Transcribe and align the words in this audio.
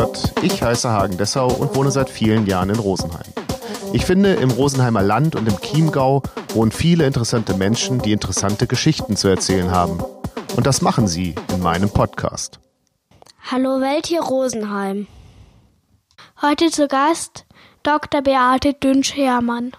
Gott, 0.00 0.32
ich 0.40 0.62
heiße 0.62 0.88
Hagen 0.88 1.18
Dessau 1.18 1.48
und 1.48 1.76
wohne 1.76 1.90
seit 1.90 2.08
vielen 2.08 2.46
Jahren 2.46 2.70
in 2.70 2.78
Rosenheim. 2.78 3.34
Ich 3.92 4.06
finde, 4.06 4.32
im 4.32 4.50
Rosenheimer 4.50 5.02
Land 5.02 5.36
und 5.36 5.46
im 5.46 5.60
Chiemgau 5.60 6.22
wohnen 6.54 6.72
viele 6.72 7.04
interessante 7.04 7.52
Menschen, 7.52 7.98
die 7.98 8.12
interessante 8.12 8.66
Geschichten 8.66 9.14
zu 9.18 9.28
erzählen 9.28 9.70
haben. 9.70 10.02
Und 10.56 10.66
das 10.66 10.80
machen 10.80 11.06
sie 11.06 11.34
in 11.52 11.60
meinem 11.60 11.90
Podcast. 11.90 12.60
Hallo 13.50 13.82
Welt 13.82 14.06
hier 14.06 14.22
Rosenheim. 14.22 15.06
Heute 16.40 16.70
zu 16.70 16.88
Gast 16.88 17.44
Dr. 17.82 18.22
Beate 18.22 18.72
Dünsch-Hermann. 18.72 19.72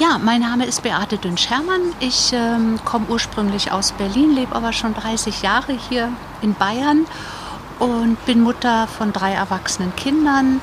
Ja, 0.00 0.18
mein 0.18 0.40
Name 0.40 0.66
ist 0.66 0.82
Beate 0.82 1.16
Dünsch-Hermann. 1.16 1.92
Ich 2.00 2.32
ähm, 2.32 2.80
komme 2.84 3.06
ursprünglich 3.08 3.70
aus 3.70 3.92
Berlin, 3.92 4.34
lebe 4.34 4.56
aber 4.56 4.72
schon 4.72 4.94
30 4.94 5.42
Jahre 5.42 5.74
hier 5.74 6.08
in 6.42 6.54
Bayern 6.54 7.06
und 7.78 8.24
bin 8.26 8.40
Mutter 8.40 8.86
von 8.86 9.12
drei 9.12 9.32
erwachsenen 9.32 9.94
Kindern 9.96 10.60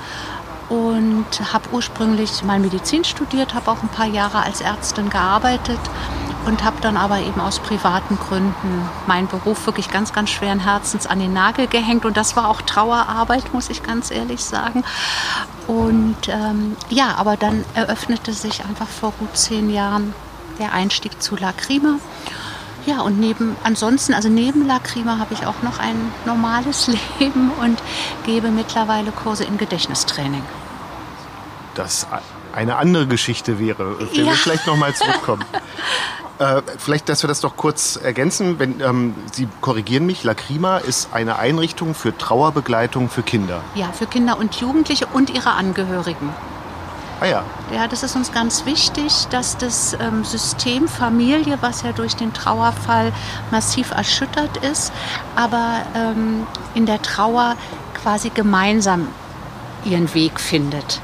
und 0.69 1.53
habe 1.53 1.69
ursprünglich 1.71 2.43
mal 2.43 2.59
Medizin 2.59 3.03
studiert, 3.03 3.53
habe 3.53 3.69
auch 3.71 3.83
ein 3.83 3.89
paar 3.89 4.07
Jahre 4.07 4.43
als 4.43 4.61
Ärztin 4.61 5.09
gearbeitet 5.09 5.79
und 6.45 6.63
habe 6.63 6.77
dann 6.81 6.97
aber 6.97 7.19
eben 7.19 7.39
aus 7.39 7.59
privaten 7.59 8.17
Gründen 8.17 8.89
meinen 9.07 9.27
Beruf 9.27 9.65
wirklich 9.65 9.89
ganz, 9.89 10.13
ganz 10.13 10.29
schweren 10.29 10.59
Herzens 10.59 11.07
an 11.07 11.19
den 11.19 11.33
Nagel 11.33 11.67
gehängt. 11.67 12.05
Und 12.05 12.17
das 12.17 12.35
war 12.35 12.49
auch 12.49 12.61
Trauerarbeit, 12.61 13.53
muss 13.53 13.69
ich 13.69 13.83
ganz 13.83 14.11
ehrlich 14.11 14.43
sagen. 14.43 14.83
Und 15.67 16.27
ähm, 16.27 16.75
ja, 16.89 17.15
aber 17.15 17.37
dann 17.37 17.63
eröffnete 17.75 18.33
sich 18.33 18.65
einfach 18.65 18.87
vor 18.87 19.13
gut 19.19 19.37
zehn 19.37 19.69
Jahren 19.69 20.13
der 20.59 20.73
Einstieg 20.73 21.21
zu 21.21 21.35
Lacrima. 21.35 21.99
Ja, 22.85 23.01
und 23.01 23.19
neben, 23.19 23.55
ansonsten, 23.63 24.13
also 24.13 24.27
neben 24.29 24.67
Lacrima 24.67 25.17
habe 25.17 25.33
ich 25.33 25.45
auch 25.45 25.61
noch 25.61 25.79
ein 25.79 25.95
normales 26.25 26.87
Leben 27.19 27.51
und 27.61 27.81
gebe 28.25 28.49
mittlerweile 28.51 29.11
Kurse 29.11 29.45
in 29.45 29.57
Gedächtnistraining. 29.57 30.43
Das 31.75 32.07
eine 32.53 32.75
andere 32.75 33.07
Geschichte 33.07 33.57
wäre, 33.57 33.97
auf 34.01 34.13
ja. 34.13 34.25
wir 34.25 34.33
vielleicht 34.33 34.67
nochmal 34.67 34.93
zurückkommen. 34.93 35.43
äh, 36.39 36.61
vielleicht, 36.77 37.09
dass 37.09 37.23
wir 37.23 37.27
das 37.27 37.41
doch 37.41 37.55
kurz 37.57 37.95
ergänzen. 37.95 38.59
Wenn, 38.59 38.79
ähm, 38.81 39.15
Sie 39.31 39.47
korrigieren 39.61 40.05
mich, 40.05 40.23
Lacrima 40.23 40.77
ist 40.77 41.13
eine 41.13 41.39
Einrichtung 41.39 41.95
für 41.95 42.15
Trauerbegleitung 42.15 43.09
für 43.09 43.23
Kinder. 43.23 43.61
Ja, 43.75 43.91
für 43.91 44.05
Kinder 44.05 44.37
und 44.37 44.55
Jugendliche 44.55 45.07
und 45.13 45.29
ihre 45.31 45.51
Angehörigen. 45.51 46.29
Ah 47.23 47.27
ja. 47.27 47.43
Ja, 47.73 47.87
das 47.87 48.03
ist 48.03 48.17
uns 48.17 48.33
ganz 48.33 48.65
wichtig, 48.65 49.27
dass 49.29 49.55
das 49.55 49.93
ähm, 49.93 50.25
System 50.25 50.89
Familie, 50.89 51.57
was 51.61 51.81
ja 51.81 51.93
durch 51.93 52.17
den 52.17 52.33
Trauerfall 52.33 53.13
massiv 53.49 53.91
erschüttert 53.91 54.57
ist, 54.57 54.91
aber 55.33 55.83
ähm, 55.95 56.45
in 56.73 56.85
der 56.85 57.01
Trauer 57.01 57.55
quasi 57.93 58.29
gemeinsam 58.29 59.07
ihren 59.85 60.13
Weg 60.13 60.37
findet. 60.41 60.99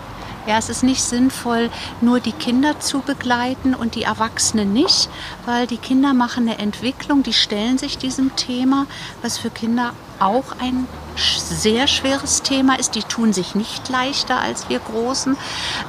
Ja, 0.45 0.57
es 0.57 0.67
ist 0.67 0.83
nicht 0.83 1.03
sinnvoll, 1.03 1.69
nur 2.01 2.19
die 2.19 2.33
Kinder 2.33 2.81
zu 2.81 2.99
begleiten 2.99 3.73
und 3.73 3.95
die 3.95 4.03
Erwachsenen 4.03 4.73
nicht, 4.73 5.09
weil 5.45 5.67
die 5.67 5.77
Kinder 5.77 6.13
machen 6.13 6.49
eine 6.49 6.59
Entwicklung, 6.59 7.23
die 7.23 7.33
stellen 7.33 7.77
sich 7.77 7.97
diesem 7.97 8.35
Thema, 8.35 8.87
was 9.21 9.37
für 9.37 9.51
Kinder 9.51 9.93
auch 10.19 10.51
ein 10.59 10.85
sehr 11.19 11.87
schweres 11.87 12.41
Thema 12.41 12.79
ist. 12.79 12.95
Die 12.95 13.03
tun 13.03 13.33
sich 13.33 13.55
nicht 13.55 13.89
leichter 13.89 14.39
als 14.39 14.69
wir 14.69 14.79
Großen. 14.79 15.37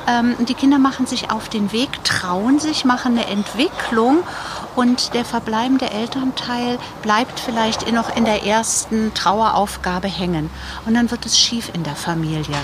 Ähm, 0.06 0.34
die 0.48 0.54
Kinder 0.54 0.78
machen 0.78 1.06
sich 1.06 1.30
auf 1.30 1.48
den 1.48 1.72
Weg, 1.72 2.04
trauen 2.04 2.58
sich, 2.58 2.84
machen 2.84 3.18
eine 3.18 3.26
Entwicklung 3.26 4.18
und 4.76 5.14
der 5.14 5.24
verbleibende 5.24 5.90
Elternteil 5.90 6.78
bleibt 7.02 7.40
vielleicht 7.40 7.90
noch 7.92 8.14
in 8.14 8.24
der 8.24 8.44
ersten 8.44 9.12
Traueraufgabe 9.14 10.08
hängen. 10.08 10.50
Und 10.86 10.94
dann 10.94 11.10
wird 11.10 11.26
es 11.26 11.38
schief 11.38 11.70
in 11.74 11.82
der 11.82 11.96
Familie. 11.96 12.56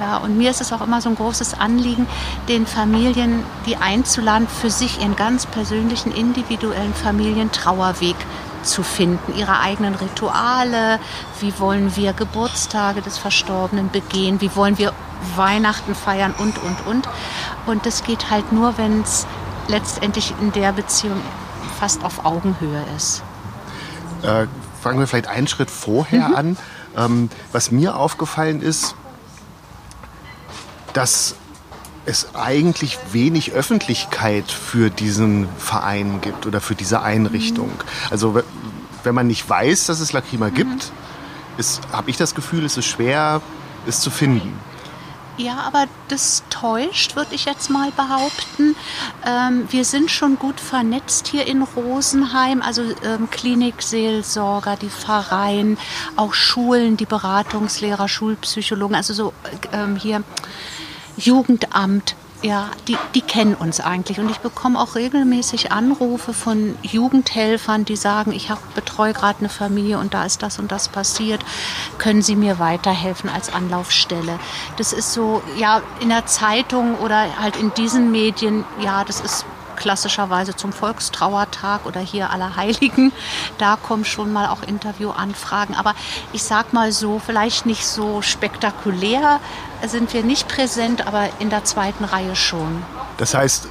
Ja, 0.00 0.16
und 0.16 0.38
mir 0.38 0.50
ist 0.50 0.62
es 0.62 0.72
auch 0.72 0.80
immer 0.80 1.02
so 1.02 1.10
ein 1.10 1.14
großes 1.14 1.60
Anliegen, 1.60 2.06
den 2.48 2.66
Familien 2.66 3.44
die 3.66 3.76
einzuladen, 3.76 4.48
für 4.48 4.70
sich 4.70 4.98
ihren 4.98 5.14
ganz 5.14 5.44
persönlichen, 5.44 6.10
individuellen 6.10 6.94
Familientrauerweg 6.94 8.16
zu 8.62 8.82
finden, 8.82 9.34
ihre 9.36 9.58
eigenen 9.60 9.94
Rituale, 9.94 10.98
wie 11.40 11.58
wollen 11.58 11.96
wir 11.96 12.12
Geburtstage 12.12 13.02
des 13.02 13.18
Verstorbenen 13.18 13.90
begehen, 13.90 14.40
wie 14.40 14.54
wollen 14.54 14.78
wir 14.78 14.92
Weihnachten 15.36 15.94
feiern 15.94 16.34
und, 16.38 16.58
und, 16.62 16.86
und. 16.86 17.08
Und 17.66 17.86
das 17.86 18.04
geht 18.04 18.30
halt 18.30 18.52
nur, 18.52 18.78
wenn 18.78 19.02
es 19.02 19.26
letztendlich 19.68 20.34
in 20.40 20.52
der 20.52 20.72
Beziehung 20.72 21.20
fast 21.78 22.04
auf 22.04 22.24
Augenhöhe 22.24 22.84
ist. 22.96 23.22
Äh, 24.22 24.46
fangen 24.82 24.98
wir 24.98 25.06
vielleicht 25.06 25.28
einen 25.28 25.46
Schritt 25.46 25.70
vorher 25.70 26.28
mhm. 26.28 26.34
an. 26.34 26.56
Ähm, 26.96 27.30
was 27.52 27.70
mir 27.70 27.96
aufgefallen 27.96 28.62
ist, 28.62 28.96
dass 30.92 31.36
es 32.06 32.34
eigentlich 32.34 32.98
wenig 33.12 33.52
Öffentlichkeit 33.52 34.50
für 34.50 34.90
diesen 34.90 35.48
Verein 35.58 36.20
gibt 36.20 36.46
oder 36.46 36.60
für 36.60 36.74
diese 36.74 37.02
Einrichtung. 37.02 37.68
Mhm. 37.68 38.10
Also 38.10 38.42
wenn 39.02 39.14
man 39.14 39.26
nicht 39.26 39.48
weiß, 39.48 39.86
dass 39.86 40.00
es 40.00 40.12
Lacrima 40.12 40.48
mhm. 40.48 40.54
gibt, 40.54 40.92
habe 41.92 42.10
ich 42.10 42.16
das 42.16 42.34
Gefühl, 42.34 42.64
es 42.64 42.76
ist 42.76 42.86
schwer, 42.86 43.42
es 43.86 44.00
zu 44.00 44.10
finden. 44.10 44.58
Ja, 45.36 45.60
aber 45.60 45.86
das 46.08 46.42
täuscht, 46.50 47.16
würde 47.16 47.34
ich 47.34 47.46
jetzt 47.46 47.70
mal 47.70 47.90
behaupten. 47.92 48.76
Ähm, 49.24 49.66
wir 49.70 49.86
sind 49.86 50.10
schon 50.10 50.38
gut 50.38 50.60
vernetzt 50.60 51.28
hier 51.28 51.46
in 51.46 51.62
Rosenheim, 51.62 52.60
also 52.60 52.82
ähm, 52.82 53.30
Klinikseelsorger, 53.30 54.76
die 54.76 54.90
Pfarreien, 54.90 55.78
auch 56.16 56.34
Schulen, 56.34 56.98
die 56.98 57.06
Beratungslehrer, 57.06 58.06
Schulpsychologen, 58.06 58.94
also 58.94 59.14
so 59.14 59.32
ähm, 59.72 59.96
hier 59.96 60.22
Jugendamt, 61.20 62.16
ja, 62.42 62.70
die, 62.88 62.96
die 63.14 63.20
kennen 63.20 63.54
uns 63.54 63.80
eigentlich. 63.80 64.18
Und 64.18 64.30
ich 64.30 64.38
bekomme 64.38 64.80
auch 64.80 64.94
regelmäßig 64.94 65.72
Anrufe 65.72 66.32
von 66.32 66.74
Jugendhelfern, 66.82 67.84
die 67.84 67.96
sagen, 67.96 68.32
ich 68.32 68.48
betreue 68.74 69.12
gerade 69.12 69.40
eine 69.40 69.50
Familie 69.50 69.98
und 69.98 70.14
da 70.14 70.24
ist 70.24 70.42
das 70.42 70.58
und 70.58 70.72
das 70.72 70.88
passiert. 70.88 71.44
Können 71.98 72.22
Sie 72.22 72.36
mir 72.36 72.58
weiterhelfen 72.58 73.28
als 73.28 73.52
Anlaufstelle? 73.52 74.38
Das 74.78 74.94
ist 74.94 75.12
so, 75.12 75.42
ja, 75.58 75.82
in 76.00 76.08
der 76.08 76.24
Zeitung 76.26 76.96
oder 76.98 77.26
halt 77.38 77.56
in 77.56 77.74
diesen 77.74 78.10
Medien, 78.10 78.64
ja, 78.82 79.04
das 79.04 79.20
ist 79.20 79.44
klassischerweise 79.76 80.54
zum 80.54 80.72
Volkstrauertag 80.72 81.86
oder 81.86 82.00
hier 82.00 82.30
Allerheiligen. 82.30 83.12
Da 83.58 83.76
kommen 83.76 84.04
schon 84.04 84.32
mal 84.32 84.48
auch 84.48 84.62
Interviewanfragen. 84.62 85.74
Aber 85.74 85.94
ich 86.32 86.42
sag 86.42 86.72
mal 86.72 86.92
so, 86.92 87.18
vielleicht 87.18 87.66
nicht 87.66 87.86
so 87.86 88.22
spektakulär 88.22 89.40
sind 89.88 90.12
wir 90.12 90.22
nicht 90.22 90.48
präsent, 90.48 91.06
aber 91.06 91.28
in 91.38 91.50
der 91.50 91.64
zweiten 91.64 92.04
Reihe 92.04 92.36
schon. 92.36 92.82
Das 93.16 93.34
heißt, 93.34 93.68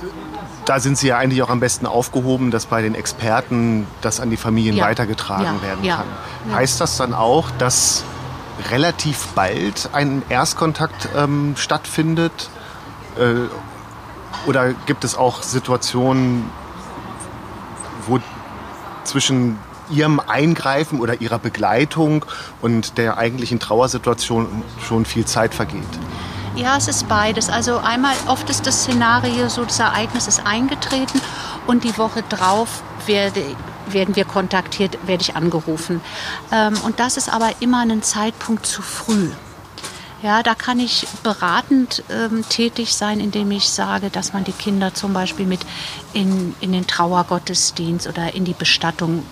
da 0.65 0.79
sind 0.79 0.97
Sie 0.97 1.07
ja 1.07 1.17
eigentlich 1.17 1.41
auch 1.41 1.49
am 1.49 1.59
besten 1.59 1.85
aufgehoben, 1.85 2.51
dass 2.51 2.67
bei 2.67 2.81
den 2.81 2.95
Experten 2.95 3.87
das 4.01 4.19
an 4.19 4.29
die 4.29 4.37
Familien 4.37 4.75
ja. 4.75 4.85
weitergetragen 4.85 5.45
ja. 5.45 5.61
werden 5.61 5.87
kann. 5.87 6.07
Ja. 6.49 6.55
Heißt 6.55 6.79
das 6.79 6.97
dann 6.97 7.13
auch, 7.13 7.49
dass 7.57 8.03
relativ 8.69 9.27
bald 9.35 9.89
ein 9.93 10.21
Erstkontakt 10.29 11.09
ähm, 11.15 11.55
stattfindet? 11.57 12.49
Äh, 13.17 13.47
oder 14.47 14.73
gibt 14.73 15.03
es 15.03 15.15
auch 15.15 15.41
Situationen, 15.41 16.49
wo 18.07 18.19
zwischen 19.03 19.57
Ihrem 19.89 20.19
Eingreifen 20.19 20.99
oder 20.99 21.21
Ihrer 21.21 21.39
Begleitung 21.39 22.25
und 22.61 22.97
der 22.97 23.17
eigentlichen 23.17 23.59
Trauersituation 23.59 24.63
schon 24.81 25.05
viel 25.05 25.25
Zeit 25.25 25.53
vergeht? 25.53 25.83
Ja, 26.55 26.77
es 26.77 26.87
ist 26.87 27.07
beides. 27.07 27.49
Also 27.49 27.77
einmal 27.77 28.15
oft 28.27 28.49
ist 28.49 28.67
das 28.67 28.81
Szenario 28.81 29.47
so, 29.49 29.63
das 29.63 29.79
Ereignis 29.79 30.27
ist 30.27 30.45
eingetreten 30.45 31.21
und 31.67 31.83
die 31.83 31.97
Woche 31.97 32.23
drauf 32.27 32.83
werde, 33.05 33.43
werden 33.87 34.15
wir 34.15 34.25
kontaktiert, 34.25 34.97
werde 35.07 35.21
ich 35.21 35.35
angerufen. 35.35 36.01
Ähm, 36.51 36.75
und 36.83 36.99
das 36.99 37.17
ist 37.17 37.31
aber 37.31 37.51
immer 37.59 37.81
ein 37.81 38.03
Zeitpunkt 38.03 38.65
zu 38.65 38.81
früh. 38.81 39.29
Ja, 40.21 40.43
da 40.43 40.53
kann 40.53 40.81
ich 40.81 41.07
beratend 41.23 42.03
ähm, 42.09 42.43
tätig 42.49 42.93
sein, 42.93 43.21
indem 43.21 43.51
ich 43.51 43.69
sage, 43.69 44.09
dass 44.09 44.33
man 44.33 44.43
die 44.43 44.51
Kinder 44.51 44.93
zum 44.93 45.13
Beispiel 45.13 45.45
mit 45.45 45.61
in, 46.11 46.55
in 46.59 46.73
den 46.73 46.85
Trauergottesdienst 46.85 48.05
oder 48.05 48.33
in 48.33 48.43
die 48.43 48.53
Bestattung, 48.53 49.23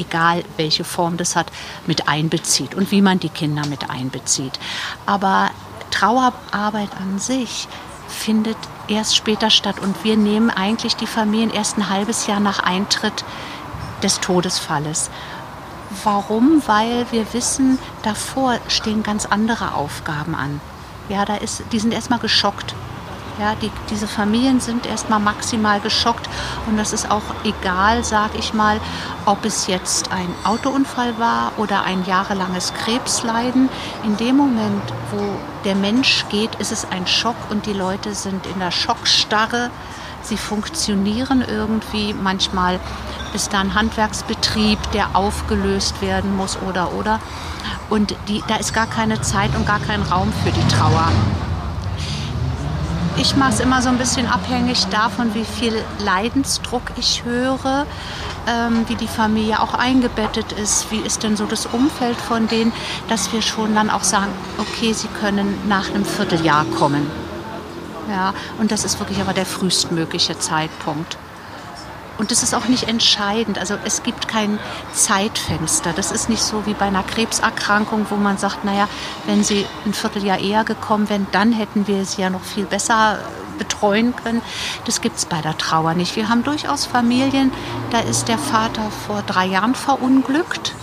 egal 0.00 0.42
welche 0.56 0.84
Form 0.84 1.16
das 1.16 1.36
hat, 1.36 1.52
mit 1.86 2.08
einbezieht 2.08 2.74
und 2.74 2.90
wie 2.90 3.02
man 3.02 3.20
die 3.20 3.28
Kinder 3.28 3.66
mit 3.66 3.90
einbezieht. 3.90 4.58
Aber 5.06 5.50
Trauerarbeit 5.90 6.90
an 7.00 7.18
sich 7.18 7.68
findet 8.08 8.56
erst 8.88 9.16
später 9.16 9.50
statt 9.50 9.78
und 9.80 10.04
wir 10.04 10.16
nehmen 10.16 10.50
eigentlich 10.50 10.96
die 10.96 11.06
Familien 11.06 11.50
erst 11.50 11.78
ein 11.78 11.88
halbes 11.88 12.26
Jahr 12.26 12.40
nach 12.40 12.60
Eintritt 12.60 13.24
des 14.02 14.20
Todesfalles. 14.20 15.10
Warum? 16.04 16.62
Weil 16.66 17.06
wir 17.10 17.32
wissen, 17.32 17.78
davor 18.02 18.58
stehen 18.68 19.02
ganz 19.02 19.26
andere 19.26 19.74
Aufgaben 19.74 20.34
an. 20.34 20.60
Ja, 21.08 21.24
da 21.24 21.36
ist, 21.36 21.64
die 21.72 21.80
sind 21.80 21.92
erstmal 21.92 22.20
geschockt. 22.20 22.74
Ja, 23.38 23.54
die, 23.54 23.70
diese 23.88 24.06
Familien 24.06 24.60
sind 24.60 24.86
erstmal 24.86 25.20
maximal 25.20 25.80
geschockt 25.80 26.28
und 26.66 26.76
das 26.76 26.92
ist 26.92 27.10
auch 27.10 27.22
egal, 27.44 28.04
sage 28.04 28.38
ich 28.38 28.52
mal, 28.52 28.80
ob 29.24 29.44
es 29.44 29.66
jetzt 29.66 30.12
ein 30.12 30.28
Autounfall 30.44 31.18
war 31.18 31.52
oder 31.56 31.84
ein 31.84 32.04
jahrelanges 32.04 32.74
Krebsleiden. 32.74 33.68
In 34.04 34.16
dem 34.16 34.36
Moment, 34.36 34.82
wo 35.10 35.22
der 35.64 35.74
Mensch 35.74 36.26
geht, 36.28 36.54
ist 36.56 36.72
es 36.72 36.86
ein 36.90 37.06
Schock 37.06 37.36
und 37.50 37.66
die 37.66 37.72
Leute 37.72 38.14
sind 38.14 38.46
in 38.46 38.58
der 38.58 38.70
Schockstarre. 38.70 39.70
Sie 40.22 40.36
funktionieren 40.36 41.42
irgendwie. 41.46 42.12
Manchmal 42.14 42.78
ist 43.32 43.52
da 43.52 43.60
ein 43.60 43.74
Handwerksbetrieb, 43.74 44.78
der 44.92 45.16
aufgelöst 45.16 46.02
werden 46.02 46.36
muss 46.36 46.58
oder 46.68 46.92
oder. 46.92 47.20
Und 47.88 48.14
die, 48.28 48.42
da 48.48 48.56
ist 48.56 48.74
gar 48.74 48.86
keine 48.86 49.20
Zeit 49.22 49.54
und 49.56 49.66
gar 49.66 49.80
kein 49.80 50.02
Raum 50.02 50.32
für 50.44 50.50
die 50.50 50.68
Trauer. 50.68 51.10
Ich 53.16 53.36
mache 53.36 53.52
es 53.52 53.60
immer 53.60 53.82
so 53.82 53.88
ein 53.88 53.98
bisschen 53.98 54.26
abhängig 54.26 54.86
davon, 54.86 55.34
wie 55.34 55.44
viel 55.44 55.74
Leidensdruck 55.98 56.82
ich 56.96 57.24
höre, 57.24 57.86
ähm, 58.46 58.84
wie 58.88 58.94
die 58.94 59.08
Familie 59.08 59.60
auch 59.60 59.74
eingebettet 59.74 60.52
ist, 60.52 60.90
wie 60.90 61.00
ist 61.00 61.22
denn 61.22 61.36
so 61.36 61.44
das 61.44 61.66
Umfeld 61.66 62.16
von 62.16 62.48
denen, 62.48 62.72
dass 63.08 63.32
wir 63.32 63.42
schon 63.42 63.74
dann 63.74 63.90
auch 63.90 64.04
sagen, 64.04 64.32
okay, 64.58 64.92
sie 64.92 65.08
können 65.20 65.58
nach 65.68 65.90
einem 65.90 66.04
Vierteljahr 66.04 66.64
kommen. 66.78 67.10
Ja, 68.08 68.32
und 68.58 68.72
das 68.72 68.84
ist 68.84 68.98
wirklich 68.98 69.20
aber 69.20 69.34
der 69.34 69.46
frühestmögliche 69.46 70.38
Zeitpunkt. 70.38 71.18
Und 72.20 72.30
das 72.30 72.42
ist 72.42 72.54
auch 72.54 72.68
nicht 72.68 72.86
entscheidend. 72.86 73.58
Also 73.58 73.76
es 73.82 74.02
gibt 74.02 74.28
kein 74.28 74.58
Zeitfenster. 74.92 75.94
Das 75.94 76.12
ist 76.12 76.28
nicht 76.28 76.42
so 76.42 76.66
wie 76.66 76.74
bei 76.74 76.84
einer 76.84 77.02
Krebserkrankung, 77.02 78.08
wo 78.10 78.16
man 78.16 78.36
sagt, 78.36 78.62
naja, 78.62 78.90
wenn 79.24 79.42
Sie 79.42 79.64
ein 79.86 79.94
Vierteljahr 79.94 80.38
eher 80.38 80.64
gekommen 80.64 81.08
wären, 81.08 81.26
dann 81.32 81.50
hätten 81.50 81.86
wir 81.86 82.04
Sie 82.04 82.20
ja 82.20 82.28
noch 82.28 82.42
viel 82.42 82.66
besser 82.66 83.20
betreuen 83.56 84.14
können. 84.14 84.42
Das 84.84 85.00
gibt 85.00 85.16
es 85.16 85.24
bei 85.24 85.40
der 85.40 85.56
Trauer 85.56 85.94
nicht. 85.94 86.14
Wir 86.14 86.28
haben 86.28 86.44
durchaus 86.44 86.84
Familien, 86.84 87.52
da 87.90 88.00
ist 88.00 88.28
der 88.28 88.36
Vater 88.36 88.90
vor 89.06 89.22
drei 89.22 89.46
Jahren 89.46 89.74
verunglückt. 89.74 90.74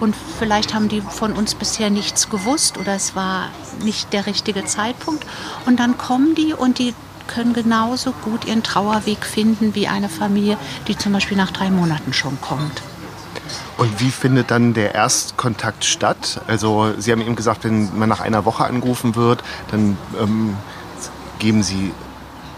Und 0.00 0.16
vielleicht 0.38 0.72
haben 0.72 0.88
die 0.88 1.02
von 1.02 1.34
uns 1.34 1.54
bisher 1.54 1.90
nichts 1.90 2.30
gewusst 2.30 2.78
oder 2.78 2.94
es 2.94 3.14
war 3.14 3.50
nicht 3.82 4.14
der 4.14 4.24
richtige 4.24 4.64
Zeitpunkt. 4.64 5.26
Und 5.66 5.78
dann 5.78 5.98
kommen 5.98 6.34
die 6.34 6.54
und 6.54 6.78
die 6.78 6.94
können 7.30 7.54
genauso 7.54 8.12
gut 8.12 8.44
ihren 8.44 8.62
Trauerweg 8.62 9.24
finden 9.24 9.74
wie 9.74 9.88
eine 9.88 10.08
Familie, 10.08 10.58
die 10.88 10.98
zum 10.98 11.12
Beispiel 11.12 11.36
nach 11.36 11.50
drei 11.50 11.70
Monaten 11.70 12.12
schon 12.12 12.40
kommt. 12.40 12.82
Und 13.78 14.00
wie 14.00 14.10
findet 14.10 14.50
dann 14.50 14.74
der 14.74 14.94
Erstkontakt 14.94 15.84
statt? 15.84 16.42
Also 16.46 16.92
Sie 16.98 17.12
haben 17.12 17.22
eben 17.22 17.36
gesagt, 17.36 17.64
wenn 17.64 17.96
man 17.98 18.08
nach 18.08 18.20
einer 18.20 18.44
Woche 18.44 18.64
angerufen 18.64 19.16
wird, 19.16 19.42
dann 19.70 19.96
ähm, 20.20 20.56
geben 21.38 21.62
Sie 21.62 21.92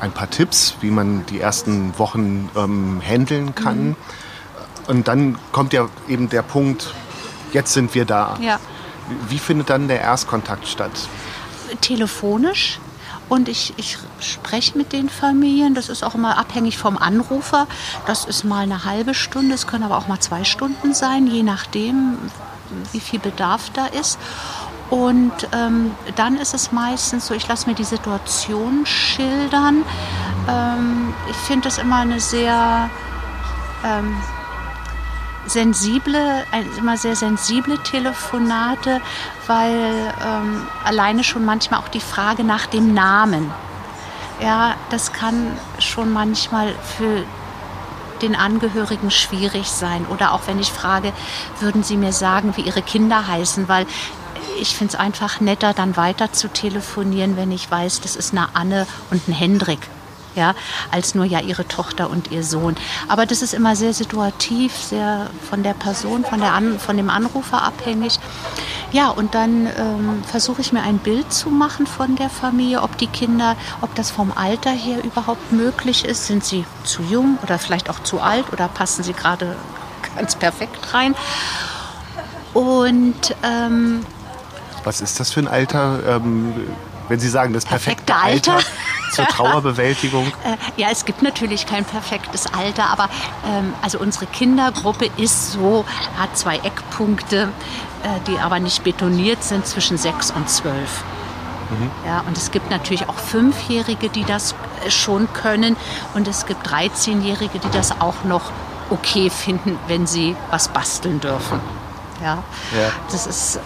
ein 0.00 0.10
paar 0.10 0.28
Tipps, 0.28 0.74
wie 0.80 0.90
man 0.90 1.24
die 1.26 1.38
ersten 1.38 1.96
Wochen 1.98 2.50
ähm, 2.56 3.00
handeln 3.06 3.54
kann. 3.54 3.90
Mhm. 3.90 3.96
Und 4.88 5.06
dann 5.06 5.38
kommt 5.52 5.72
ja 5.72 5.88
eben 6.08 6.28
der 6.28 6.42
Punkt, 6.42 6.92
jetzt 7.52 7.72
sind 7.72 7.94
wir 7.94 8.04
da. 8.04 8.36
Ja. 8.40 8.58
Wie 9.28 9.38
findet 9.38 9.70
dann 9.70 9.86
der 9.86 10.00
Erstkontakt 10.00 10.66
statt? 10.66 10.90
Telefonisch 11.80 12.80
und 13.32 13.48
ich, 13.48 13.72
ich 13.78 13.96
spreche 14.20 14.76
mit 14.76 14.92
den 14.92 15.08
Familien. 15.08 15.74
Das 15.74 15.88
ist 15.88 16.04
auch 16.04 16.14
immer 16.14 16.36
abhängig 16.36 16.76
vom 16.76 16.98
Anrufer. 16.98 17.66
Das 18.04 18.26
ist 18.26 18.44
mal 18.44 18.64
eine 18.64 18.84
halbe 18.84 19.14
Stunde, 19.14 19.54
es 19.54 19.66
können 19.66 19.84
aber 19.84 19.96
auch 19.96 20.06
mal 20.06 20.20
zwei 20.20 20.44
Stunden 20.44 20.92
sein, 20.92 21.26
je 21.26 21.42
nachdem, 21.42 22.18
wie 22.92 23.00
viel 23.00 23.20
Bedarf 23.20 23.70
da 23.70 23.86
ist. 23.86 24.18
Und 24.90 25.32
ähm, 25.54 25.92
dann 26.14 26.36
ist 26.36 26.52
es 26.52 26.72
meistens 26.72 27.26
so, 27.26 27.32
ich 27.32 27.48
lasse 27.48 27.70
mir 27.70 27.74
die 27.74 27.84
Situation 27.84 28.84
schildern. 28.84 29.82
Ähm, 30.46 31.14
ich 31.30 31.36
finde 31.36 31.68
das 31.68 31.78
immer 31.78 32.00
eine 32.00 32.20
sehr 32.20 32.90
ähm, 33.82 34.14
sensible, 35.46 36.44
immer 36.78 36.96
sehr 36.96 37.16
sensible 37.16 37.78
Telefonate, 37.82 39.00
weil 39.46 40.14
ähm, 40.24 40.66
alleine 40.84 41.24
schon 41.24 41.44
manchmal 41.44 41.80
auch 41.80 41.88
die 41.88 42.00
Frage 42.00 42.44
nach 42.44 42.66
dem 42.66 42.94
Namen, 42.94 43.50
ja, 44.40 44.74
das 44.90 45.12
kann 45.12 45.56
schon 45.78 46.12
manchmal 46.12 46.74
für 46.96 47.24
den 48.22 48.34
Angehörigen 48.36 49.10
schwierig 49.10 49.68
sein. 49.68 50.06
Oder 50.06 50.32
auch 50.32 50.42
wenn 50.46 50.60
ich 50.60 50.70
frage, 50.70 51.12
würden 51.60 51.82
Sie 51.82 51.96
mir 51.96 52.12
sagen, 52.12 52.56
wie 52.56 52.62
Ihre 52.62 52.82
Kinder 52.82 53.26
heißen, 53.26 53.68
weil 53.68 53.86
ich 54.60 54.76
finde 54.76 54.94
es 54.94 55.00
einfach 55.00 55.40
netter, 55.40 55.74
dann 55.74 55.96
weiter 55.96 56.32
zu 56.32 56.48
telefonieren, 56.48 57.36
wenn 57.36 57.50
ich 57.50 57.70
weiß, 57.70 58.00
das 58.00 58.16
ist 58.16 58.32
eine 58.32 58.54
Anne 58.54 58.86
und 59.10 59.26
ein 59.28 59.32
Hendrik 59.32 59.80
ja, 60.34 60.54
als 60.90 61.14
nur 61.14 61.24
ja 61.24 61.40
ihre 61.40 61.66
Tochter 61.66 62.10
und 62.10 62.30
ihr 62.30 62.44
Sohn. 62.44 62.76
Aber 63.08 63.26
das 63.26 63.42
ist 63.42 63.54
immer 63.54 63.76
sehr 63.76 63.94
situativ, 63.94 64.74
sehr 64.76 65.30
von 65.48 65.62
der 65.62 65.74
Person, 65.74 66.24
von, 66.24 66.40
der 66.40 66.52
An 66.52 66.78
von 66.78 66.96
dem 66.96 67.10
Anrufer 67.10 67.62
abhängig. 67.62 68.18
Ja, 68.92 69.08
und 69.08 69.34
dann 69.34 69.66
ähm, 69.66 70.22
versuche 70.24 70.60
ich 70.60 70.72
mir 70.72 70.82
ein 70.82 70.98
Bild 70.98 71.32
zu 71.32 71.48
machen 71.48 71.86
von 71.86 72.14
der 72.16 72.28
Familie, 72.28 72.82
ob 72.82 72.98
die 72.98 73.06
Kinder, 73.06 73.56
ob 73.80 73.94
das 73.94 74.10
vom 74.10 74.32
Alter 74.34 74.70
her 74.70 75.02
überhaupt 75.02 75.50
möglich 75.50 76.04
ist. 76.04 76.26
Sind 76.26 76.44
sie 76.44 76.66
zu 76.84 77.02
jung 77.02 77.38
oder 77.42 77.58
vielleicht 77.58 77.88
auch 77.88 78.00
zu 78.00 78.20
alt 78.20 78.52
oder 78.52 78.68
passen 78.68 79.02
sie 79.02 79.14
gerade 79.14 79.56
ganz 80.16 80.36
perfekt 80.36 80.92
rein? 80.92 81.14
Und 82.52 83.34
ähm, 83.42 84.04
was 84.84 85.00
ist 85.00 85.20
das 85.20 85.32
für 85.32 85.40
ein 85.40 85.48
Alter? 85.48 86.00
Ähm, 86.06 86.52
wenn 87.08 87.20
Sie 87.20 87.28
sagen, 87.28 87.52
das 87.52 87.64
perfekte, 87.64 88.12
perfekte 88.12 88.14
Alter, 88.14 88.52
Alter 88.56 88.68
zur 89.12 89.26
Trauerbewältigung? 89.26 90.32
Äh, 90.44 90.56
ja, 90.76 90.88
es 90.90 91.04
gibt 91.04 91.22
natürlich 91.22 91.66
kein 91.66 91.84
perfektes 91.84 92.46
Alter, 92.52 92.90
aber 92.90 93.08
ähm, 93.46 93.74
also 93.80 93.98
unsere 94.00 94.26
Kindergruppe 94.26 95.08
ist 95.16 95.52
so, 95.52 95.84
hat 96.18 96.36
zwei 96.36 96.56
Eckpunkte, 96.56 97.48
äh, 98.02 98.08
die 98.26 98.38
aber 98.38 98.58
nicht 98.58 98.82
betoniert 98.82 99.44
sind, 99.44 99.66
zwischen 99.66 99.98
sechs 99.98 100.32
und 100.32 100.48
zwölf. 100.48 101.04
Mhm. 101.70 101.90
Ja, 102.06 102.24
und 102.26 102.36
es 102.36 102.50
gibt 102.50 102.70
natürlich 102.70 103.08
auch 103.08 103.18
Fünfjährige, 103.18 104.08
die 104.08 104.24
das 104.24 104.54
äh, 104.84 104.90
schon 104.90 105.32
können 105.32 105.76
und 106.14 106.26
es 106.26 106.46
gibt 106.46 106.66
13-Jährige, 106.66 107.58
die 107.58 107.70
das 107.70 108.00
auch 108.00 108.24
noch 108.24 108.50
okay 108.90 109.30
finden, 109.30 109.78
wenn 109.86 110.06
sie 110.06 110.36
was 110.50 110.68
basteln 110.68 111.20
dürfen. 111.20 111.60
Ja, 112.20 112.42
ja. 112.76 112.90
das 113.10 113.26
ist 113.26 113.60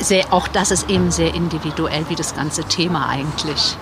sehr, 0.00 0.32
auch 0.32 0.48
das 0.48 0.70
ist 0.70 0.88
eben 0.88 1.10
sehr 1.10 1.34
individuell 1.34 2.04
wie 2.08 2.14
das 2.14 2.34
ganze 2.34 2.64
Thema 2.64 3.08
eigentlich. 3.08 3.76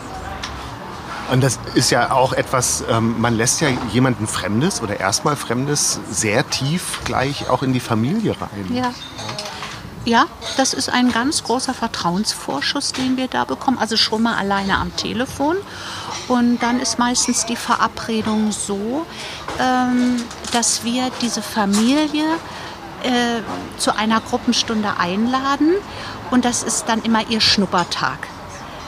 Und 1.30 1.42
das 1.42 1.58
ist 1.74 1.90
ja 1.90 2.10
auch 2.10 2.32
etwas, 2.32 2.84
ähm, 2.90 3.20
man 3.20 3.36
lässt 3.36 3.60
ja 3.60 3.68
jemanden 3.92 4.26
Fremdes 4.26 4.80
oder 4.82 4.98
erstmal 4.98 5.36
Fremdes 5.36 6.00
sehr 6.10 6.48
tief 6.48 7.00
gleich 7.04 7.50
auch 7.50 7.62
in 7.62 7.72
die 7.72 7.80
Familie 7.80 8.34
rein. 8.40 8.66
Ja. 8.70 8.92
Ja, 10.04 10.24
das 10.56 10.72
ist 10.72 10.88
ein 10.88 11.12
ganz 11.12 11.44
großer 11.44 11.74
Vertrauensvorschuss, 11.74 12.92
den 12.92 13.18
wir 13.18 13.28
da 13.28 13.44
bekommen. 13.44 13.76
Also 13.76 13.98
schon 13.98 14.22
mal 14.22 14.36
alleine 14.36 14.78
am 14.78 14.96
Telefon. 14.96 15.56
Und 16.28 16.62
dann 16.62 16.80
ist 16.80 16.98
meistens 16.98 17.44
die 17.44 17.56
Verabredung 17.56 18.50
so, 18.50 19.04
ähm, 19.58 20.16
dass 20.52 20.82
wir 20.82 21.10
diese 21.20 21.42
Familie 21.42 22.24
äh, 23.02 23.42
zu 23.78 23.96
einer 23.96 24.20
Gruppenstunde 24.20 24.98
einladen. 24.98 25.74
Und 26.30 26.44
das 26.44 26.62
ist 26.62 26.88
dann 26.88 27.02
immer 27.02 27.28
ihr 27.28 27.40
Schnuppertag. 27.40 28.28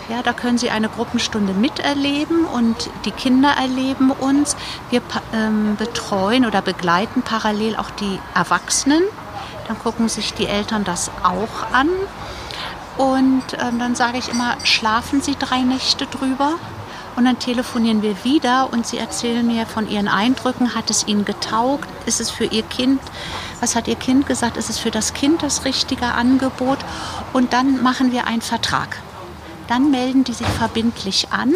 Ja, 0.08 0.22
da 0.22 0.32
können 0.32 0.58
Sie 0.58 0.70
eine 0.70 0.88
Gruppenstunde 0.88 1.52
miterleben 1.52 2.44
und 2.44 2.90
die 3.04 3.12
Kinder 3.12 3.50
erleben 3.50 4.10
uns. 4.10 4.56
Wir 4.90 5.02
ähm, 5.32 5.76
betreuen 5.76 6.44
oder 6.44 6.62
begleiten 6.62 7.22
parallel 7.22 7.76
auch 7.76 7.90
die 7.90 8.18
Erwachsenen. 8.34 9.04
Dann 9.68 9.78
gucken 9.78 10.08
sich 10.08 10.34
die 10.34 10.46
Eltern 10.46 10.82
das 10.82 11.12
auch 11.22 11.72
an. 11.72 11.88
Und 12.98 13.44
ähm, 13.60 13.78
dann 13.78 13.94
sage 13.94 14.18
ich 14.18 14.28
immer, 14.28 14.56
schlafen 14.64 15.22
Sie 15.22 15.36
drei 15.38 15.60
Nächte 15.60 16.06
drüber. 16.06 16.54
Und 17.16 17.24
dann 17.24 17.38
telefonieren 17.38 18.02
wir 18.02 18.24
wieder 18.24 18.72
und 18.72 18.86
sie 18.86 18.98
erzählen 18.98 19.46
mir 19.46 19.66
von 19.66 19.88
ihren 19.88 20.08
Eindrücken. 20.08 20.74
Hat 20.74 20.90
es 20.90 21.06
ihnen 21.06 21.24
getaugt? 21.24 21.88
Ist 22.06 22.20
es 22.20 22.30
für 22.30 22.44
ihr 22.44 22.62
Kind? 22.62 23.00
Was 23.60 23.76
hat 23.76 23.88
ihr 23.88 23.96
Kind 23.96 24.26
gesagt? 24.26 24.56
Ist 24.56 24.70
es 24.70 24.78
für 24.78 24.90
das 24.90 25.14
Kind 25.14 25.42
das 25.42 25.64
richtige 25.64 26.06
Angebot? 26.06 26.78
Und 27.32 27.52
dann 27.52 27.82
machen 27.82 28.12
wir 28.12 28.26
einen 28.26 28.42
Vertrag 28.42 28.98
dann 29.70 29.92
melden 29.92 30.24
die 30.24 30.32
sich 30.32 30.48
verbindlich 30.48 31.28
an, 31.30 31.54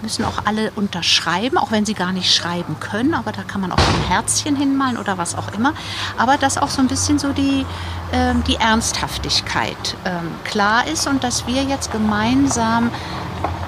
müssen 0.00 0.24
auch 0.24 0.46
alle 0.46 0.70
unterschreiben, 0.76 1.58
auch 1.58 1.72
wenn 1.72 1.84
sie 1.84 1.94
gar 1.94 2.12
nicht 2.12 2.32
schreiben 2.32 2.76
können, 2.78 3.14
aber 3.14 3.32
da 3.32 3.42
kann 3.42 3.60
man 3.60 3.72
auch 3.72 3.78
ein 3.78 4.08
Herzchen 4.08 4.54
hinmalen 4.54 4.96
oder 4.96 5.18
was 5.18 5.34
auch 5.34 5.52
immer. 5.52 5.74
Aber 6.16 6.36
dass 6.36 6.56
auch 6.56 6.68
so 6.68 6.80
ein 6.80 6.86
bisschen 6.86 7.18
so 7.18 7.32
die, 7.32 7.66
ähm, 8.12 8.44
die 8.46 8.56
Ernsthaftigkeit 8.56 9.96
ähm, 10.04 10.30
klar 10.44 10.86
ist 10.86 11.08
und 11.08 11.24
dass 11.24 11.46
wir 11.48 11.64
jetzt 11.64 11.90
gemeinsam 11.90 12.90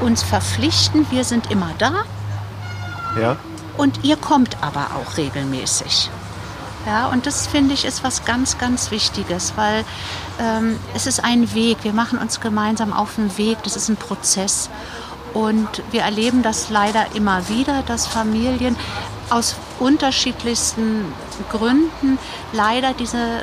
uns 0.00 0.22
verpflichten, 0.22 1.06
wir 1.10 1.24
sind 1.24 1.50
immer 1.50 1.70
da. 1.78 2.04
Ja. 3.20 3.36
Und 3.76 4.04
ihr 4.04 4.16
kommt 4.16 4.56
aber 4.60 4.86
auch 4.96 5.16
regelmäßig. 5.16 6.10
Ja, 6.86 7.08
und 7.08 7.26
das 7.26 7.46
finde 7.46 7.72
ich 7.72 7.86
ist 7.86 8.04
was 8.04 8.24
ganz, 8.24 8.58
ganz 8.58 8.90
Wichtiges, 8.90 9.54
weil 9.56 9.84
ähm, 10.38 10.78
es 10.94 11.06
ist 11.06 11.24
ein 11.24 11.54
Weg. 11.54 11.78
Wir 11.82 11.94
machen 11.94 12.18
uns 12.18 12.40
gemeinsam 12.40 12.92
auf 12.92 13.14
den 13.14 13.36
Weg. 13.38 13.62
Das 13.62 13.74
ist 13.74 13.88
ein 13.88 13.96
Prozess. 13.96 14.68
Und 15.32 15.82
wir 15.90 16.02
erleben 16.02 16.42
das 16.42 16.70
leider 16.70 17.06
immer 17.14 17.48
wieder, 17.48 17.82
dass 17.82 18.06
Familien 18.06 18.76
aus 19.30 19.56
unterschiedlichsten 19.80 21.12
Gründen 21.50 22.18
leider 22.52 22.92
diese 22.92 23.42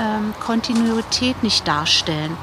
ähm, 0.00 0.34
Kontinuität 0.40 1.42
nicht 1.42 1.66
darstellen. 1.66 2.36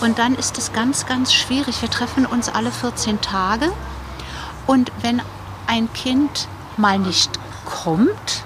Und 0.00 0.18
dann 0.18 0.34
ist 0.34 0.56
es 0.56 0.72
ganz, 0.72 1.06
ganz 1.06 1.32
schwierig. 1.32 1.82
Wir 1.82 1.90
treffen 1.90 2.24
uns 2.24 2.48
alle 2.48 2.72
14 2.72 3.20
Tage. 3.20 3.70
Und 4.66 4.90
wenn 5.02 5.20
ein 5.66 5.92
Kind 5.92 6.48
mal 6.76 6.98
nicht 6.98 7.30
kommt, 7.66 8.44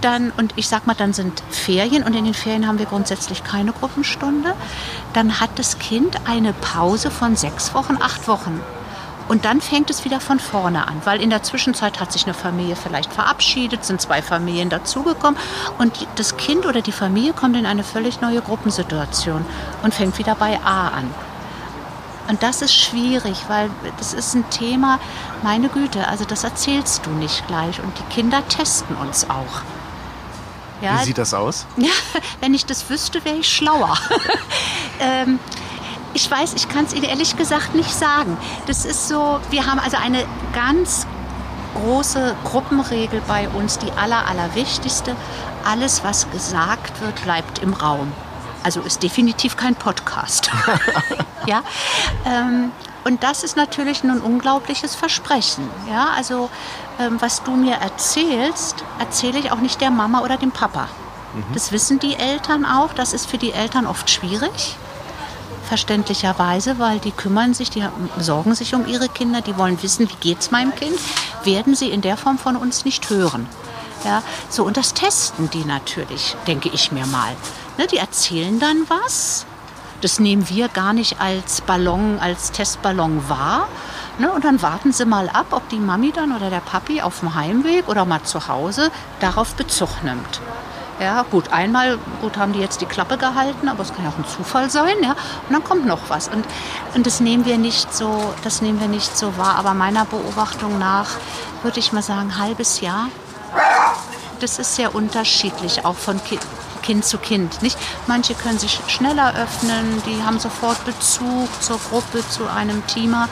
dann, 0.00 0.32
und 0.36 0.52
ich 0.56 0.68
sag 0.68 0.86
mal, 0.86 0.94
dann 0.94 1.12
sind 1.12 1.42
Ferien 1.50 2.02
und 2.02 2.14
in 2.14 2.24
den 2.24 2.34
Ferien 2.34 2.66
haben 2.66 2.78
wir 2.78 2.86
grundsätzlich 2.86 3.44
keine 3.44 3.72
Gruppenstunde, 3.72 4.54
dann 5.12 5.40
hat 5.40 5.50
das 5.56 5.78
Kind 5.78 6.16
eine 6.26 6.52
Pause 6.52 7.10
von 7.10 7.36
sechs 7.36 7.74
Wochen, 7.74 7.96
acht 8.00 8.28
Wochen. 8.28 8.60
Und 9.28 9.44
dann 9.44 9.60
fängt 9.60 9.90
es 9.90 10.04
wieder 10.04 10.18
von 10.18 10.40
vorne 10.40 10.88
an, 10.88 11.02
weil 11.04 11.22
in 11.22 11.30
der 11.30 11.44
Zwischenzeit 11.44 12.00
hat 12.00 12.10
sich 12.10 12.24
eine 12.24 12.34
Familie 12.34 12.74
vielleicht 12.74 13.12
verabschiedet, 13.12 13.84
sind 13.84 14.00
zwei 14.00 14.22
Familien 14.22 14.70
dazugekommen 14.70 15.38
und 15.78 16.08
das 16.16 16.36
Kind 16.36 16.66
oder 16.66 16.82
die 16.82 16.90
Familie 16.90 17.32
kommt 17.32 17.56
in 17.56 17.64
eine 17.64 17.84
völlig 17.84 18.20
neue 18.20 18.40
Gruppensituation 18.40 19.44
und 19.84 19.94
fängt 19.94 20.18
wieder 20.18 20.34
bei 20.34 20.58
A 20.64 20.88
an. 20.88 21.14
Und 22.30 22.44
das 22.44 22.62
ist 22.62 22.74
schwierig, 22.74 23.44
weil 23.48 23.70
das 23.98 24.14
ist 24.14 24.34
ein 24.34 24.48
Thema, 24.50 25.00
meine 25.42 25.68
Güte, 25.68 26.06
also 26.06 26.24
das 26.24 26.44
erzählst 26.44 27.04
du 27.04 27.10
nicht 27.10 27.46
gleich. 27.48 27.82
Und 27.82 27.98
die 27.98 28.14
Kinder 28.14 28.46
testen 28.46 28.94
uns 28.94 29.28
auch. 29.28 29.62
Ja, 30.80 31.00
Wie 31.00 31.04
sieht 31.04 31.18
das 31.18 31.34
aus? 31.34 31.66
Ja, 31.76 31.90
wenn 32.40 32.54
ich 32.54 32.66
das 32.66 32.88
wüsste, 32.88 33.24
wäre 33.24 33.36
ich 33.36 33.48
schlauer. 33.48 33.96
ähm, 35.00 35.38
ich 36.14 36.30
weiß, 36.30 36.54
ich 36.54 36.68
kann 36.68 36.84
es 36.84 36.92
Ihnen 36.92 37.04
ehrlich 37.04 37.36
gesagt 37.36 37.74
nicht 37.74 37.92
sagen. 37.92 38.36
Das 38.66 38.84
ist 38.84 39.08
so, 39.08 39.40
wir 39.50 39.66
haben 39.66 39.78
also 39.78 39.96
eine 39.96 40.24
ganz 40.52 41.06
große 41.74 42.34
Gruppenregel 42.44 43.22
bei 43.28 43.48
uns, 43.48 43.78
die 43.78 43.92
aller, 43.92 44.26
allerwichtigste. 44.26 45.14
Alles, 45.64 46.02
was 46.02 46.30
gesagt 46.30 47.00
wird, 47.00 47.22
bleibt 47.22 47.60
im 47.60 47.74
Raum. 47.74 48.12
Also 48.62 48.80
ist 48.80 49.02
definitiv 49.02 49.56
kein 49.56 49.74
Podcast. 49.74 50.50
ja, 51.46 51.62
ähm, 52.26 52.72
und 53.04 53.22
das 53.22 53.42
ist 53.44 53.56
natürlich 53.56 54.02
ein 54.02 54.20
unglaubliches 54.20 54.94
Versprechen. 54.94 55.68
Ja, 55.88 56.08
also 56.16 56.50
ähm, 56.98 57.16
was 57.20 57.42
du 57.42 57.52
mir 57.52 57.76
erzählst, 57.76 58.84
erzähle 58.98 59.38
ich 59.38 59.52
auch 59.52 59.60
nicht 59.60 59.80
der 59.80 59.90
Mama 59.90 60.20
oder 60.20 60.36
dem 60.36 60.52
Papa. 60.52 60.88
Mhm. 61.34 61.44
Das 61.54 61.72
wissen 61.72 61.98
die 61.98 62.16
Eltern 62.16 62.64
auch. 62.64 62.92
Das 62.92 63.12
ist 63.12 63.26
für 63.26 63.38
die 63.38 63.52
Eltern 63.52 63.86
oft 63.86 64.10
schwierig 64.10 64.76
verständlicherweise, 65.70 66.80
weil 66.80 66.98
die 66.98 67.12
kümmern 67.12 67.54
sich, 67.54 67.70
die 67.70 67.84
sorgen 68.18 68.56
sich 68.56 68.74
um 68.74 68.88
ihre 68.88 69.08
Kinder, 69.08 69.40
die 69.40 69.56
wollen 69.56 69.80
wissen, 69.84 70.10
wie 70.10 70.16
geht 70.16 70.40
es 70.40 70.50
meinem 70.50 70.74
Kind, 70.74 70.98
werden 71.44 71.76
sie 71.76 71.90
in 71.90 72.00
der 72.00 72.16
Form 72.16 72.38
von 72.38 72.56
uns 72.56 72.84
nicht 72.84 73.08
hören. 73.08 73.46
Ja, 74.04 74.24
so 74.48 74.64
und 74.64 74.76
das 74.76 74.94
testen 74.94 75.48
die 75.50 75.64
natürlich, 75.64 76.34
denke 76.48 76.70
ich 76.70 76.90
mir 76.90 77.06
mal. 77.06 77.36
Ne, 77.78 77.86
die 77.86 77.98
erzählen 77.98 78.58
dann 78.58 78.84
was. 78.88 79.46
Das 80.00 80.18
nehmen 80.18 80.48
wir 80.48 80.68
gar 80.68 80.92
nicht 80.92 81.20
als 81.20 81.60
Ballon, 81.60 82.18
als 82.20 82.52
Testballon 82.52 83.28
wahr. 83.28 83.68
Ne, 84.18 84.30
und 84.30 84.44
dann 84.44 84.60
warten 84.60 84.92
sie 84.92 85.06
mal 85.06 85.28
ab, 85.28 85.46
ob 85.50 85.68
die 85.70 85.78
Mami 85.78 86.12
dann 86.12 86.34
oder 86.36 86.50
der 86.50 86.60
Papi 86.60 87.00
auf 87.00 87.20
dem 87.20 87.34
Heimweg 87.34 87.88
oder 87.88 88.04
mal 88.04 88.22
zu 88.22 88.48
Hause 88.48 88.90
darauf 89.20 89.54
Bezug 89.54 90.02
nimmt. 90.02 90.40
Ja, 91.00 91.22
gut, 91.22 91.50
einmal 91.50 91.98
gut 92.20 92.36
haben 92.36 92.52
die 92.52 92.58
jetzt 92.58 92.82
die 92.82 92.86
Klappe 92.86 93.16
gehalten, 93.16 93.68
aber 93.68 93.82
es 93.82 93.94
kann 93.94 94.04
ja 94.04 94.10
auch 94.10 94.18
ein 94.18 94.26
Zufall 94.26 94.68
sein, 94.68 94.96
ja. 95.02 95.12
Und 95.48 95.52
dann 95.52 95.64
kommt 95.64 95.86
noch 95.86 96.08
was. 96.08 96.28
Und, 96.28 96.44
und 96.94 97.06
das 97.06 97.20
nehmen 97.20 97.46
wir 97.46 97.56
nicht 97.56 97.94
so, 97.94 98.34
das 98.44 98.60
nehmen 98.60 98.80
wir 98.80 98.88
nicht 98.88 99.16
so 99.16 99.38
wahr. 99.38 99.54
Aber 99.56 99.72
meiner 99.72 100.04
Beobachtung 100.04 100.78
nach 100.78 101.16
würde 101.62 101.78
ich 101.78 101.92
mal 101.92 102.02
sagen, 102.02 102.38
halbes 102.38 102.82
Jahr. 102.82 103.08
Das 104.40 104.58
ist 104.58 104.76
sehr 104.76 104.94
unterschiedlich, 104.94 105.86
auch 105.86 105.96
von 105.96 106.22
kind, 106.22 106.42
kind 106.82 107.04
zu 107.04 107.18
Kind. 107.18 107.62
Nicht? 107.62 107.78
Manche 108.06 108.34
können 108.34 108.58
sich 108.58 108.80
schneller 108.88 109.34
öffnen, 109.34 110.02
die 110.06 110.22
haben 110.22 110.38
sofort 110.38 110.84
Bezug 110.84 111.48
zur 111.60 111.78
Gruppe, 111.78 112.22
zu 112.28 112.48
einem 112.48 112.86
Teamer 112.86 113.28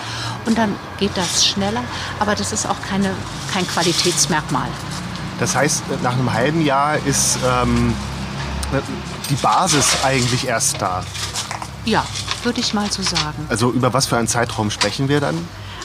und 0.46 0.58
dann 0.58 0.74
geht 0.98 1.16
das 1.16 1.46
schneller. 1.46 1.82
Aber 2.20 2.34
das 2.34 2.52
ist 2.52 2.66
auch 2.66 2.80
keine, 2.88 3.10
kein 3.52 3.66
Qualitätsmerkmal. 3.66 4.68
Das 5.38 5.54
heißt, 5.54 5.84
nach 6.02 6.12
einem 6.12 6.32
halben 6.32 6.64
Jahr 6.64 6.96
ist 7.06 7.38
ähm, 7.46 7.94
die 9.30 9.36
Basis 9.36 9.96
eigentlich 10.04 10.46
erst 10.46 10.80
da. 10.82 11.04
Ja, 11.84 12.04
würde 12.42 12.60
ich 12.60 12.74
mal 12.74 12.90
so 12.90 13.02
sagen. 13.02 13.46
Also 13.48 13.70
über 13.70 13.92
was 13.92 14.06
für 14.06 14.16
einen 14.16 14.28
Zeitraum 14.28 14.70
sprechen 14.70 15.08
wir 15.08 15.20
dann? 15.20 15.36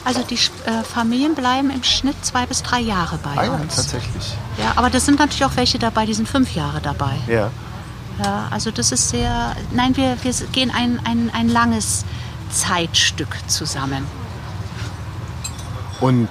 Also 0.04 0.22
die 0.22 0.34
äh, 0.34 0.82
Familien 0.84 1.34
bleiben 1.34 1.70
im 1.70 1.82
Schnitt 1.82 2.22
zwei 2.24 2.44
bis 2.46 2.62
drei 2.62 2.80
Jahre 2.80 3.18
bei 3.22 3.48
ah, 3.48 3.54
uns. 3.54 3.76
Ja, 3.76 3.82
tatsächlich. 3.82 4.34
Ja, 4.58 4.72
aber 4.76 4.90
das 4.90 5.06
sind 5.06 5.18
natürlich 5.18 5.44
auch 5.44 5.56
welche 5.56 5.78
dabei, 5.78 6.04
die 6.04 6.14
sind 6.14 6.28
fünf 6.28 6.54
Jahre 6.54 6.80
dabei. 6.80 7.16
Ja. 7.26 7.50
Ja, 8.22 8.48
also 8.50 8.70
das 8.70 8.92
ist 8.92 9.08
sehr. 9.08 9.56
Nein, 9.72 9.96
wir, 9.96 10.16
wir 10.22 10.32
gehen 10.52 10.70
ein, 10.70 11.00
ein, 11.04 11.30
ein 11.34 11.48
langes 11.48 12.04
Zeitstück 12.50 13.36
zusammen. 13.48 14.06
Und 16.00 16.28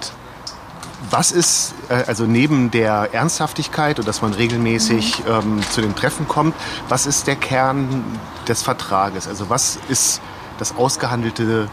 was 1.10 1.32
ist, 1.32 1.74
äh, 1.90 2.04
also 2.08 2.26
neben 2.26 2.72
der 2.72 3.10
Ernsthaftigkeit 3.14 4.00
und 4.00 4.08
dass 4.08 4.22
man 4.22 4.34
regelmäßig 4.34 5.20
mhm. 5.20 5.32
ähm, 5.32 5.62
zu 5.70 5.82
den 5.82 5.96
Treffen 5.96 6.28
kommt, 6.28 6.56
was 6.90 7.06
ist 7.06 7.28
der 7.28 7.36
Kern 7.36 8.04
des 8.48 8.62
Vertrages? 8.64 9.28
Also 9.28 9.50
was 9.50 9.78
ist 9.90 10.22
das 10.60 10.76
ausgehandelte 10.76 11.68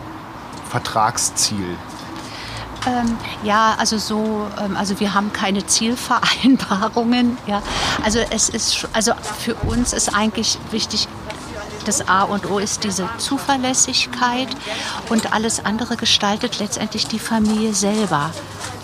Vertragsziel? 0.70 1.76
Ähm, 2.86 3.18
ja, 3.42 3.74
also 3.78 3.98
so, 3.98 4.46
ähm, 4.58 4.76
also 4.76 4.98
wir 5.00 5.12
haben 5.12 5.32
keine 5.32 5.66
Zielvereinbarungen. 5.66 7.36
Ja, 7.46 7.62
also 8.04 8.20
es 8.30 8.48
ist, 8.48 8.86
also 8.92 9.12
für 9.38 9.54
uns 9.54 9.92
ist 9.92 10.14
eigentlich 10.14 10.58
wichtig, 10.70 11.08
das 11.84 12.06
A 12.08 12.22
und 12.22 12.48
O 12.48 12.58
ist 12.58 12.84
diese 12.84 13.08
Zuverlässigkeit 13.18 14.48
und 15.08 15.32
alles 15.32 15.64
andere 15.64 15.96
gestaltet 15.96 16.58
letztendlich 16.58 17.06
die 17.06 17.18
Familie 17.18 17.74
selber. 17.74 18.30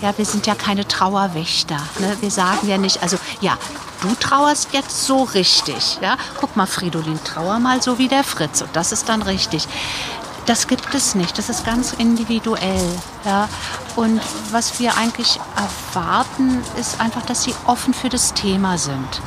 Ja, 0.02 0.16
wir 0.16 0.24
sind 0.24 0.46
ja 0.46 0.54
keine 0.54 0.88
Trauerwächter. 0.88 1.78
Ne? 1.98 2.16
Wir 2.20 2.30
sagen 2.30 2.68
ja 2.68 2.78
nicht, 2.78 3.02
also 3.02 3.18
ja, 3.40 3.56
du 4.02 4.14
trauerst 4.18 4.72
jetzt 4.72 5.06
so 5.06 5.22
richtig. 5.22 5.98
Ja? 6.00 6.16
Guck 6.40 6.56
mal, 6.56 6.66
Fridolin, 6.66 7.22
trauer 7.22 7.58
mal 7.58 7.82
so 7.82 7.98
wie 7.98 8.08
der 8.08 8.24
Fritz 8.24 8.62
und 8.62 8.74
das 8.74 8.92
ist 8.92 9.08
dann 9.08 9.22
richtig. 9.22 9.68
Das 10.46 10.68
gibt 10.68 10.94
es 10.94 11.16
nicht. 11.16 11.38
Das 11.38 11.48
ist 11.48 11.66
ganz 11.66 11.92
individuell. 11.92 12.88
Ja? 13.24 13.48
Und 13.96 14.20
was 14.52 14.78
wir 14.78 14.96
eigentlich 14.96 15.40
erwarten, 15.56 16.62
ist 16.78 17.00
einfach, 17.00 17.22
dass 17.26 17.42
sie 17.42 17.54
offen 17.66 17.92
für 17.92 18.08
das 18.08 18.32
Thema 18.32 18.78
sind. 18.78 19.20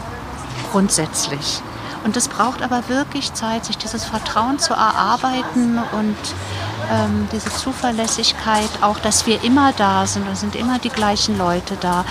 Grundsätzlich. 0.72 1.62
Und 2.06 2.16
es 2.16 2.30
braucht 2.30 2.62
aber 2.62 2.88
wirklich 2.88 3.34
Zeit, 3.34 3.66
sich 3.66 3.78
dieses 3.78 4.06
Vertrauen 4.06 4.60
zu 4.60 4.74
erarbeiten 4.74 5.80
und 5.92 6.18
ähm, 6.90 7.28
diese 7.34 7.50
Zuverlässigkeit, 7.50 8.70
auch 8.82 9.00
dass 9.00 9.28
wir 9.28 9.44
immer 9.44 9.74
da 9.74 10.08
sind, 10.08 10.26
da 10.26 10.36
sind 10.36 10.56
immer 10.56 10.80
die 10.80 10.90
gleichen 10.90 11.38
Leute 11.38 11.76
da. 11.82 12.06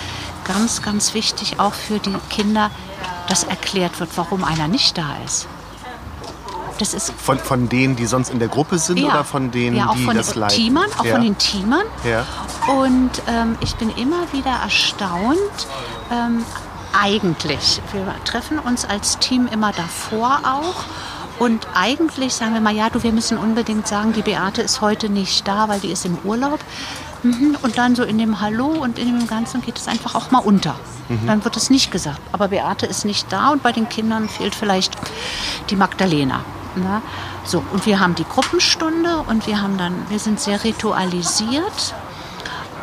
Ganz, 0.44 0.82
ganz 0.82 1.14
wichtig 1.14 1.60
auch 1.60 1.74
für 1.74 1.98
die 1.98 2.16
Kinder, 2.30 2.70
dass 3.28 3.44
erklärt 3.44 4.00
wird, 4.00 4.10
warum 4.16 4.44
einer 4.44 4.68
nicht 4.68 4.96
da 4.96 5.16
ist. 5.24 5.46
Das 6.78 6.94
ist 6.94 7.12
von, 7.12 7.38
von 7.38 7.68
denen, 7.68 7.96
die 7.96 8.06
sonst 8.06 8.30
in 8.30 8.38
der 8.38 8.48
Gruppe 8.48 8.78
sind 8.78 8.98
ja, 8.98 9.08
oder 9.08 9.24
von 9.24 9.50
denen, 9.50 9.76
ja, 9.76 9.88
auch 9.88 9.96
die 9.96 10.04
von 10.04 10.16
das 10.16 10.32
den 10.32 10.48
Teamern, 10.48 10.86
auch 10.98 11.04
ja. 11.04 11.14
von 11.14 11.22
den 11.22 11.36
Teamern. 11.36 11.84
Ja. 12.04 12.24
Und 12.72 13.10
ähm, 13.26 13.56
ich 13.60 13.74
bin 13.76 13.90
immer 13.90 14.32
wieder 14.32 14.52
erstaunt, 14.62 15.66
ähm, 16.12 16.44
eigentlich. 16.98 17.80
Wir 17.92 18.14
treffen 18.24 18.58
uns 18.58 18.84
als 18.84 19.18
Team 19.18 19.48
immer 19.48 19.72
davor 19.72 20.40
auch. 20.44 20.84
Und 21.38 21.68
eigentlich 21.74 22.34
sagen 22.34 22.54
wir 22.54 22.60
mal, 22.60 22.74
ja, 22.74 22.90
du, 22.90 23.02
wir 23.02 23.12
müssen 23.12 23.38
unbedingt 23.38 23.86
sagen, 23.86 24.12
die 24.12 24.22
Beate 24.22 24.62
ist 24.62 24.80
heute 24.80 25.08
nicht 25.08 25.46
da, 25.46 25.68
weil 25.68 25.78
die 25.80 25.92
ist 25.92 26.04
im 26.04 26.18
Urlaub. 26.24 26.58
Mhm. 27.22 27.56
Und 27.62 27.78
dann 27.78 27.94
so 27.94 28.04
in 28.04 28.18
dem 28.18 28.40
Hallo 28.40 28.66
und 28.66 28.98
in 28.98 29.06
dem 29.06 29.26
Ganzen 29.26 29.60
geht 29.60 29.76
es 29.78 29.88
einfach 29.88 30.14
auch 30.14 30.30
mal 30.30 30.38
unter. 30.38 30.76
Mhm. 31.08 31.26
Dann 31.26 31.44
wird 31.44 31.56
es 31.56 31.70
nicht 31.70 31.90
gesagt. 31.90 32.20
Aber 32.32 32.48
Beate 32.48 32.86
ist 32.86 33.04
nicht 33.04 33.32
da 33.32 33.50
und 33.50 33.62
bei 33.62 33.72
den 33.72 33.88
Kindern 33.88 34.28
fehlt 34.28 34.54
vielleicht 34.54 34.96
die 35.70 35.76
Magdalena. 35.76 36.44
Ne? 36.76 37.02
So, 37.44 37.62
und 37.72 37.86
wir 37.86 38.00
haben 38.00 38.14
die 38.14 38.24
Gruppenstunde 38.24 39.24
und 39.26 39.46
wir 39.46 39.60
haben 39.60 39.78
dann, 39.78 39.94
wir 40.08 40.18
sind 40.18 40.40
sehr 40.40 40.62
ritualisiert. 40.64 41.94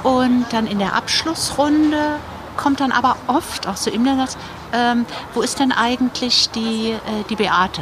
Und 0.04 0.46
dann 0.51 0.68
in 0.68 0.80
der 0.80 0.94
Abschlussrunde 0.94 2.20
kommt 2.58 2.80
dann 2.80 2.92
aber 2.92 3.18
oft 3.27 3.68
auch 3.68 3.77
so 3.77 3.89
im 3.89 4.06
Satz, 4.06 4.38
ähm, 4.72 5.06
wo 5.34 5.42
ist 5.42 5.60
denn 5.60 5.72
eigentlich 5.72 6.50
die, 6.51 6.92
äh, 6.92 7.24
die 7.30 7.36
Beate? 7.36 7.82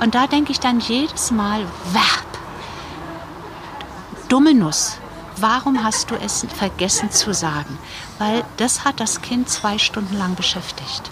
Und 0.00 0.14
da 0.14 0.26
denke 0.26 0.52
ich 0.52 0.60
dann 0.60 0.78
jedes 0.80 1.30
Mal, 1.30 1.62
Verb, 1.92 2.26
dumme 4.28 4.54
Nuss. 4.54 4.98
Warum 5.36 5.84
hast 5.84 6.10
du 6.10 6.16
es 6.16 6.46
vergessen 6.56 7.10
zu 7.10 7.32
sagen? 7.32 7.78
Weil 8.18 8.44
das 8.56 8.84
hat 8.84 9.00
das 9.00 9.22
Kind 9.22 9.48
zwei 9.48 9.78
Stunden 9.78 10.16
lang 10.16 10.34
beschäftigt 10.34 11.10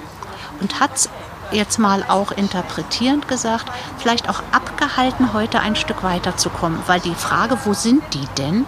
und 0.61 0.81
hat 0.81 0.95
es 0.95 1.09
jetzt 1.53 1.79
mal 1.79 2.05
auch 2.09 2.33
interpretierend 2.33 3.29
gesagt, 3.29 3.67
vielleicht 3.99 4.29
auch 4.29 4.43
abgehalten 4.53 4.77
gehalten, 4.87 5.33
heute 5.33 5.61
ein 5.61 5.77
Stück 5.77 6.03
weiterzukommen, 6.03 6.79
weil 6.87 7.01
die 7.01 7.15
Frage, 7.15 7.59
wo 7.65 7.75
sind 7.75 8.03
die 8.15 8.27
denn, 8.39 8.65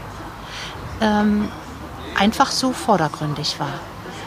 ähm, 1.01 1.49
einfach 2.19 2.51
so 2.51 2.73
vordergründig 2.73 3.61
war. 3.61 3.73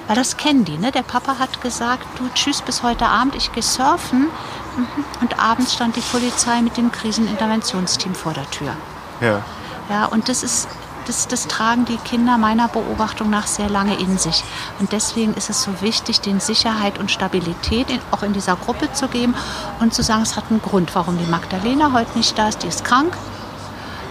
Weil 0.07 0.15
das 0.15 0.37
kennen 0.37 0.65
die. 0.65 0.77
Ne? 0.77 0.91
Der 0.91 1.03
Papa 1.03 1.37
hat 1.37 1.61
gesagt, 1.61 2.05
du 2.17 2.27
tschüss 2.33 2.61
bis 2.61 2.81
heute 2.81 3.05
Abend, 3.05 3.35
ich 3.35 3.51
gehe 3.51 3.63
surfen. 3.63 4.29
Mhm. 4.75 5.05
Und 5.21 5.39
abends 5.39 5.73
stand 5.73 5.95
die 5.95 6.01
Polizei 6.01 6.61
mit 6.61 6.77
dem 6.77 6.91
Kriseninterventionsteam 6.91 8.15
vor 8.15 8.33
der 8.33 8.49
Tür. 8.49 8.73
Ja. 9.19 9.41
Ja, 9.89 10.05
und 10.05 10.29
das 10.29 10.43
ist 10.43 10.67
das, 11.05 11.27
das, 11.27 11.47
tragen 11.47 11.85
die 11.85 11.97
Kinder 11.97 12.37
meiner 12.37 12.67
Beobachtung 12.67 13.29
nach 13.29 13.47
sehr 13.47 13.69
lange 13.69 13.95
in 13.95 14.17
sich. 14.17 14.43
Und 14.79 14.91
deswegen 14.91 15.33
ist 15.33 15.49
es 15.49 15.63
so 15.63 15.81
wichtig, 15.81 16.21
den 16.21 16.39
Sicherheit 16.39 16.97
und 16.97 17.11
Stabilität 17.11 17.89
in, 17.89 17.99
auch 18.11 18.23
in 18.23 18.33
dieser 18.33 18.55
Gruppe 18.55 18.91
zu 18.93 19.07
geben 19.07 19.35
und 19.79 19.93
zu 19.93 20.03
sagen, 20.03 20.21
es 20.21 20.35
hat 20.35 20.45
einen 20.49 20.61
Grund, 20.61 20.93
warum 20.95 21.17
die 21.17 21.29
Magdalena 21.29 21.93
heute 21.93 22.17
nicht 22.17 22.37
da 22.37 22.49
ist. 22.49 22.63
Die 22.63 22.67
ist 22.67 22.85
krank. 22.85 23.15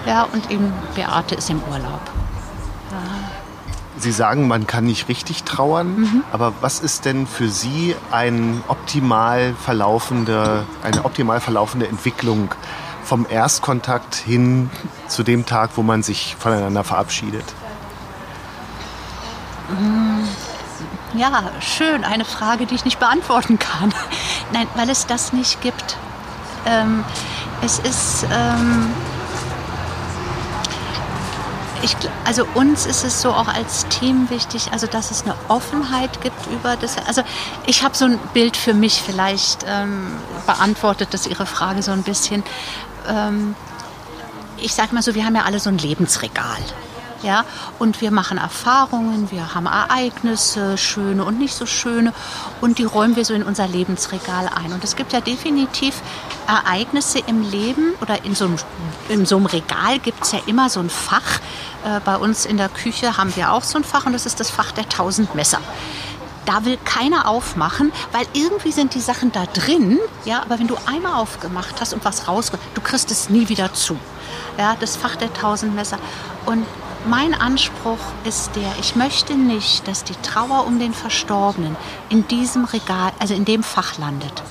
Ja, 0.07 0.23
und 0.25 0.51
eben 0.51 0.73
Beate 0.95 1.35
ist 1.35 1.51
im 1.51 1.63
Urlaub. 1.71 2.01
Sie 4.01 4.13
sagen, 4.13 4.49
man 4.49 4.67
kann 4.67 4.85
nicht 4.85 5.09
richtig 5.09 5.43
trauern, 5.43 6.01
mhm. 6.01 6.25
aber 6.33 6.55
was 6.63 6.81
ist 6.81 7.05
denn 7.05 7.27
für 7.27 7.49
Sie 7.49 7.95
ein 8.11 8.63
optimal 8.67 9.55
verlaufende, 9.63 10.65
eine 10.83 11.05
optimal 11.05 11.41
verlaufende 11.41 11.87
Entwicklung 11.87 12.49
vom 13.11 13.27
Erstkontakt 13.29 14.15
hin 14.15 14.71
zu 15.09 15.25
dem 15.25 15.45
Tag, 15.45 15.71
wo 15.75 15.83
man 15.83 16.05
sich 16.05 16.37
voneinander 16.39 16.85
verabschiedet? 16.85 17.45
Ja, 21.15 21.51
schön. 21.59 22.05
Eine 22.05 22.25
Frage, 22.25 22.67
die 22.67 22.77
ich 22.77 22.85
nicht 22.85 23.01
beantworten 23.01 23.59
kann. 23.59 23.93
Nein, 24.53 24.69
weil 24.77 24.89
es 24.91 25.09
das 25.09 25.33
nicht 25.33 25.61
gibt. 25.61 25.97
Ähm, 26.67 27.03
es 27.63 27.81
ist. 27.81 28.27
Ähm 28.33 28.87
ich, 31.83 31.97
also 32.25 32.47
uns 32.55 32.87
ist 32.87 33.05
es 33.05 33.23
so 33.23 33.31
auch 33.31 33.49
als 33.49 33.87
Team 33.89 34.29
wichtig, 34.31 34.69
also 34.71 34.87
dass 34.87 35.11
es 35.11 35.23
eine 35.23 35.35
Offenheit 35.49 36.21
gibt 36.21 36.47
über 36.47 36.77
das. 36.77 36.97
Also 37.07 37.23
ich 37.67 37.83
habe 37.83 37.97
so 37.97 38.05
ein 38.05 38.19
Bild 38.35 38.57
für 38.57 38.75
mich 38.75 39.03
vielleicht 39.03 39.65
ähm, 39.67 40.13
beantwortet, 40.47 41.09
das 41.13 41.27
Ihre 41.27 41.47
Frage 41.47 41.83
so 41.83 41.91
ein 41.93 42.03
bisschen. 42.03 42.45
Ähm, 43.09 43.55
ich 44.59 44.75
sage 44.75 44.95
mal 44.95 45.03
so, 45.03 45.15
wir 45.15 45.25
haben 45.25 45.35
ja 45.35 45.45
alle 45.45 45.59
so 45.59 45.71
ein 45.71 45.79
Lebensregal. 45.79 46.59
Ja, 47.23 47.45
und 47.79 48.01
wir 48.01 48.11
machen 48.11 48.39
Erfahrungen, 48.39 49.31
wir 49.31 49.55
haben 49.55 49.67
Ereignisse, 49.67 50.79
schöne 50.79 51.23
und 51.23 51.39
nicht 51.39 51.55
so 51.55 51.67
schöne, 51.67 52.15
und 52.63 52.79
die 52.79 52.85
räumen 52.85 53.15
wir 53.15 53.27
so 53.27 53.35
in 53.35 53.43
unser 53.43 53.69
Lebensregal 53.69 54.49
ein. 54.49 54.73
Und 54.73 54.85
es 54.85 54.97
gibt 54.97 55.13
ja 55.13 55.21
definitiv 55.21 56.01
Ereignisse 56.47 57.19
im 57.27 57.43
Leben 57.43 57.93
oder 58.01 58.25
in 58.25 58.35
so 58.35 58.47
einem, 58.47 58.57
in 59.11 59.27
so 59.27 59.37
einem 59.37 59.45
Regal 59.45 59.99
gibt 59.99 60.25
es 60.25 60.33
ja 60.33 60.41
immer 60.47 60.71
so 60.71 60.81
ein 60.81 60.89
Fach. 60.89 61.41
Äh, 61.85 62.01
bei 62.07 62.17
uns 62.17 62.47
in 62.47 62.57
der 62.57 62.71
Küche 62.71 63.19
haben 63.19 63.37
wir 63.37 63.53
auch 63.53 63.65
so 63.65 63.77
ein 63.77 63.85
Fach 63.85 64.07
und 64.07 64.15
das 64.15 64.25
ist 64.25 64.41
das 64.41 64.51
Fach 64.51 64.73
der 64.73 64.89
tausend 64.89 65.35
Messer 65.35 65.61
da 66.47 66.65
will 66.65 66.79
keiner 66.85 67.29
aufmachen, 67.29 67.93
weil 68.13 68.27
irgendwie 68.33 68.73
sind 68.73 68.95
die 68.95 69.01
Sachen 69.01 69.33
da 69.33 69.47
drin, 69.47 69.99
ja, 70.25 70.43
aber 70.43 70.59
wenn 70.59 70.67
du 70.67 70.77
einmal 70.87 71.15
aufgemacht 71.15 71.81
hast 71.81 71.93
und 71.93 72.05
was 72.05 72.29
raus, 72.29 72.53
du 72.75 72.81
kriegst 72.81 73.11
es 73.11 73.31
nie 73.31 73.49
wieder 73.49 73.73
zu. 73.73 73.99
Ja, 74.59 74.77
das 74.79 74.97
Fach 74.97 75.17
der 75.17 75.33
tausend 75.33 75.75
Messer. 75.75 75.99
Und 76.47 76.67
mein 77.07 77.35
Anspruch 77.35 77.99
ist 78.25 78.51
der, 78.57 78.73
ich 78.79 78.95
möchte 78.95 79.35
nicht, 79.35 79.89
dass 79.89 80.05
die 80.05 80.15
Trauer 80.17 80.67
um 80.67 80.79
den 80.79 80.93
Verstorbenen 80.93 81.77
in 82.09 82.27
diesem 82.29 82.65
Regal, 82.65 83.13
also 83.19 83.35
in 83.35 83.45
dem 83.45 83.63
Fach 83.63 83.99
landet. 83.99 84.43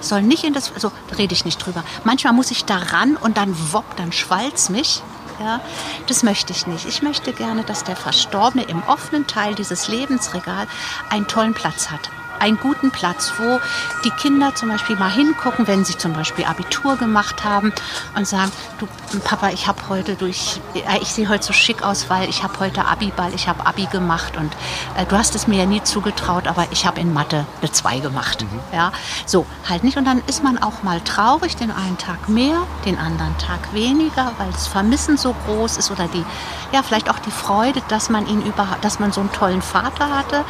Soll 0.00 0.22
nicht 0.22 0.44
in 0.44 0.52
das, 0.52 0.72
so 0.76 0.92
rede 1.16 1.32
ich 1.32 1.44
nicht 1.44 1.64
drüber. 1.64 1.82
Manchmal 2.04 2.34
muss 2.34 2.50
ich 2.50 2.64
da 2.64 2.76
ran 2.76 3.16
und 3.16 3.36
dann 3.38 3.56
wopp, 3.72 3.96
dann 3.96 4.12
schwalz 4.12 4.68
mich. 4.68 5.02
Ja, 5.38 5.60
das 6.06 6.22
möchte 6.22 6.52
ich 6.52 6.66
nicht. 6.66 6.86
Ich 6.86 7.02
möchte 7.02 7.32
gerne, 7.32 7.62
dass 7.62 7.84
der 7.84 7.96
Verstorbene 7.96 8.64
im 8.64 8.82
offenen 8.84 9.26
Teil 9.26 9.54
dieses 9.54 9.88
Lebensregal 9.88 10.66
einen 11.10 11.26
tollen 11.26 11.52
Platz 11.52 11.90
hat 11.90 12.10
einen 12.40 12.58
guten 12.58 12.90
Platz, 12.90 13.32
wo 13.38 13.60
die 14.04 14.10
Kinder 14.10 14.54
zum 14.54 14.68
Beispiel 14.68 14.96
mal 14.96 15.10
hingucken, 15.10 15.66
wenn 15.66 15.84
sie 15.84 15.96
zum 15.96 16.12
Beispiel 16.12 16.44
Abitur 16.44 16.96
gemacht 16.96 17.44
haben 17.44 17.72
und 18.14 18.26
sagen, 18.26 18.52
du 18.78 18.86
Papa, 19.20 19.50
ich 19.50 19.66
habe 19.66 19.80
heute 19.88 20.14
durch, 20.16 20.60
äh, 20.74 20.98
ich 21.00 21.08
sehe 21.08 21.28
heute 21.28 21.44
so 21.44 21.52
schick 21.52 21.82
aus, 21.82 22.10
weil 22.10 22.28
ich 22.28 22.42
habe 22.42 22.58
heute 22.60 22.84
Abiball, 22.84 23.32
ich 23.34 23.48
habe 23.48 23.64
Abi 23.66 23.86
gemacht 23.86 24.36
und 24.36 24.52
äh, 24.96 25.06
du 25.06 25.16
hast 25.16 25.34
es 25.34 25.46
mir 25.46 25.60
ja 25.60 25.66
nie 25.66 25.82
zugetraut, 25.82 26.46
aber 26.46 26.66
ich 26.70 26.86
habe 26.86 27.00
in 27.00 27.12
Mathe 27.12 27.46
eine 27.60 27.70
2 27.70 28.00
gemacht. 28.00 28.42
Mhm. 28.42 28.60
Ja, 28.72 28.92
so 29.26 29.46
halt 29.68 29.84
nicht 29.84 29.96
und 29.96 30.04
dann 30.04 30.22
ist 30.26 30.42
man 30.42 30.58
auch 30.58 30.82
mal 30.82 31.00
traurig, 31.00 31.56
den 31.56 31.70
einen 31.70 31.98
Tag 31.98 32.28
mehr, 32.28 32.58
den 32.84 32.98
anderen 32.98 33.36
Tag 33.38 33.72
weniger, 33.72 34.32
weil 34.38 34.50
das 34.52 34.66
Vermissen 34.66 35.16
so 35.16 35.34
groß 35.46 35.76
ist 35.76 35.90
oder 35.90 36.08
die, 36.08 36.24
ja 36.72 36.82
vielleicht 36.82 37.10
auch 37.10 37.18
die 37.18 37.30
Freude, 37.30 37.82
dass 37.88 38.10
man 38.10 38.26
ihn 38.26 38.42
über, 38.42 38.66
dass 38.82 38.98
man 38.98 39.12
so 39.12 39.20
einen 39.20 39.32
tollen 39.32 39.62
Vater 39.62 40.10
hatte. 40.10 40.44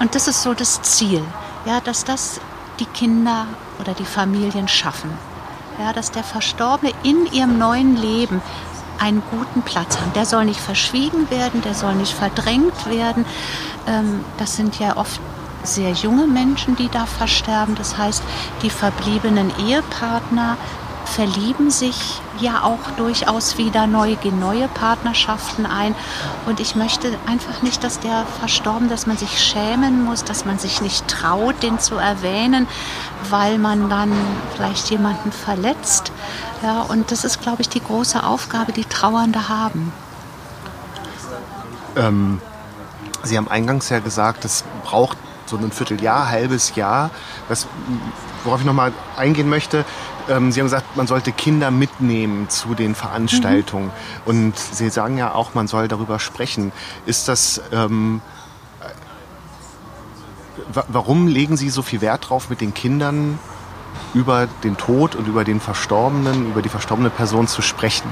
Und 0.00 0.14
das 0.14 0.26
ist 0.26 0.42
so 0.42 0.54
das 0.54 0.82
Ziel, 0.82 1.22
ja, 1.66 1.80
dass 1.80 2.04
das 2.04 2.40
die 2.80 2.86
Kinder 2.86 3.46
oder 3.78 3.92
die 3.92 4.04
Familien 4.04 4.66
schaffen. 4.66 5.10
Ja, 5.78 5.92
dass 5.92 6.10
der 6.10 6.24
Verstorbene 6.24 6.92
in 7.02 7.26
ihrem 7.32 7.58
neuen 7.58 7.96
Leben 7.96 8.42
einen 8.98 9.22
guten 9.30 9.62
Platz 9.62 9.98
hat. 9.98 10.16
Der 10.16 10.26
soll 10.26 10.46
nicht 10.46 10.60
verschwiegen 10.60 11.30
werden, 11.30 11.62
der 11.62 11.74
soll 11.74 11.94
nicht 11.94 12.12
verdrängt 12.12 12.86
werden. 12.86 13.24
Ähm, 13.86 14.24
das 14.38 14.56
sind 14.56 14.78
ja 14.78 14.96
oft 14.96 15.20
sehr 15.62 15.92
junge 15.92 16.26
Menschen, 16.26 16.76
die 16.76 16.88
da 16.88 17.06
versterben. 17.06 17.74
Das 17.74 17.96
heißt, 17.96 18.22
die 18.62 18.70
verbliebenen 18.70 19.52
Ehepartner 19.58 20.56
verlieben 21.10 21.70
sich 21.70 22.20
ja 22.40 22.62
auch 22.62 22.90
durchaus 22.96 23.58
wieder 23.58 23.86
neu, 23.86 24.14
gehen 24.16 24.38
neue 24.38 24.68
Partnerschaften 24.68 25.66
ein. 25.66 25.94
Und 26.46 26.60
ich 26.60 26.76
möchte 26.76 27.18
einfach 27.26 27.62
nicht, 27.62 27.82
dass 27.82 28.00
der 28.00 28.24
verstorben, 28.38 28.88
dass 28.88 29.06
man 29.06 29.16
sich 29.16 29.42
schämen 29.42 30.04
muss, 30.04 30.24
dass 30.24 30.44
man 30.44 30.58
sich 30.58 30.80
nicht 30.80 31.08
traut, 31.08 31.62
den 31.62 31.78
zu 31.78 31.96
erwähnen, 31.96 32.66
weil 33.28 33.58
man 33.58 33.90
dann 33.90 34.12
vielleicht 34.54 34.90
jemanden 34.90 35.32
verletzt. 35.32 36.12
Ja, 36.62 36.82
und 36.82 37.10
das 37.10 37.24
ist, 37.24 37.42
glaube 37.42 37.62
ich, 37.62 37.68
die 37.68 37.82
große 37.82 38.22
Aufgabe, 38.22 38.72
die 38.72 38.84
Trauernde 38.84 39.48
haben. 39.48 39.92
Ähm, 41.96 42.40
Sie 43.22 43.36
haben 43.36 43.48
eingangs 43.48 43.88
ja 43.90 43.98
gesagt, 43.98 44.44
es 44.44 44.64
braucht 44.84 45.18
so 45.46 45.56
ein 45.56 45.72
Vierteljahr, 45.72 46.28
halbes 46.28 46.74
Jahr. 46.74 47.10
Das, 47.48 47.66
worauf 48.44 48.60
ich 48.60 48.66
nochmal 48.66 48.92
eingehen 49.16 49.48
möchte, 49.48 49.84
ähm, 50.28 50.52
Sie 50.52 50.60
haben 50.60 50.66
gesagt, 50.66 50.96
man 50.96 51.06
sollte 51.06 51.32
Kinder 51.32 51.70
mitnehmen 51.70 52.48
zu 52.48 52.74
den 52.74 52.94
Veranstaltungen. 52.94 53.86
Mhm. 53.86 53.90
Und 54.26 54.58
Sie 54.58 54.90
sagen 54.90 55.18
ja 55.18 55.34
auch, 55.34 55.54
man 55.54 55.66
soll 55.66 55.88
darüber 55.88 56.18
sprechen. 56.18 56.72
Ist 57.06 57.28
das... 57.28 57.60
Ähm, 57.72 58.20
warum 60.88 61.26
legen 61.26 61.56
Sie 61.56 61.70
so 61.70 61.82
viel 61.82 62.00
Wert 62.00 62.28
drauf, 62.28 62.50
mit 62.50 62.60
den 62.60 62.74
Kindern 62.74 63.38
über 64.14 64.46
den 64.62 64.76
Tod 64.76 65.14
und 65.16 65.26
über 65.26 65.44
den 65.44 65.60
Verstorbenen, 65.60 66.50
über 66.50 66.62
die 66.62 66.68
verstorbene 66.68 67.10
Person 67.10 67.48
zu 67.48 67.62
sprechen? 67.62 68.08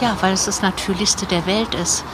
Ja, 0.00 0.16
weil 0.20 0.32
es 0.34 0.44
das 0.44 0.62
Natürlichste 0.62 1.26
der 1.26 1.46
Welt 1.46 1.74
ist. 1.74 2.04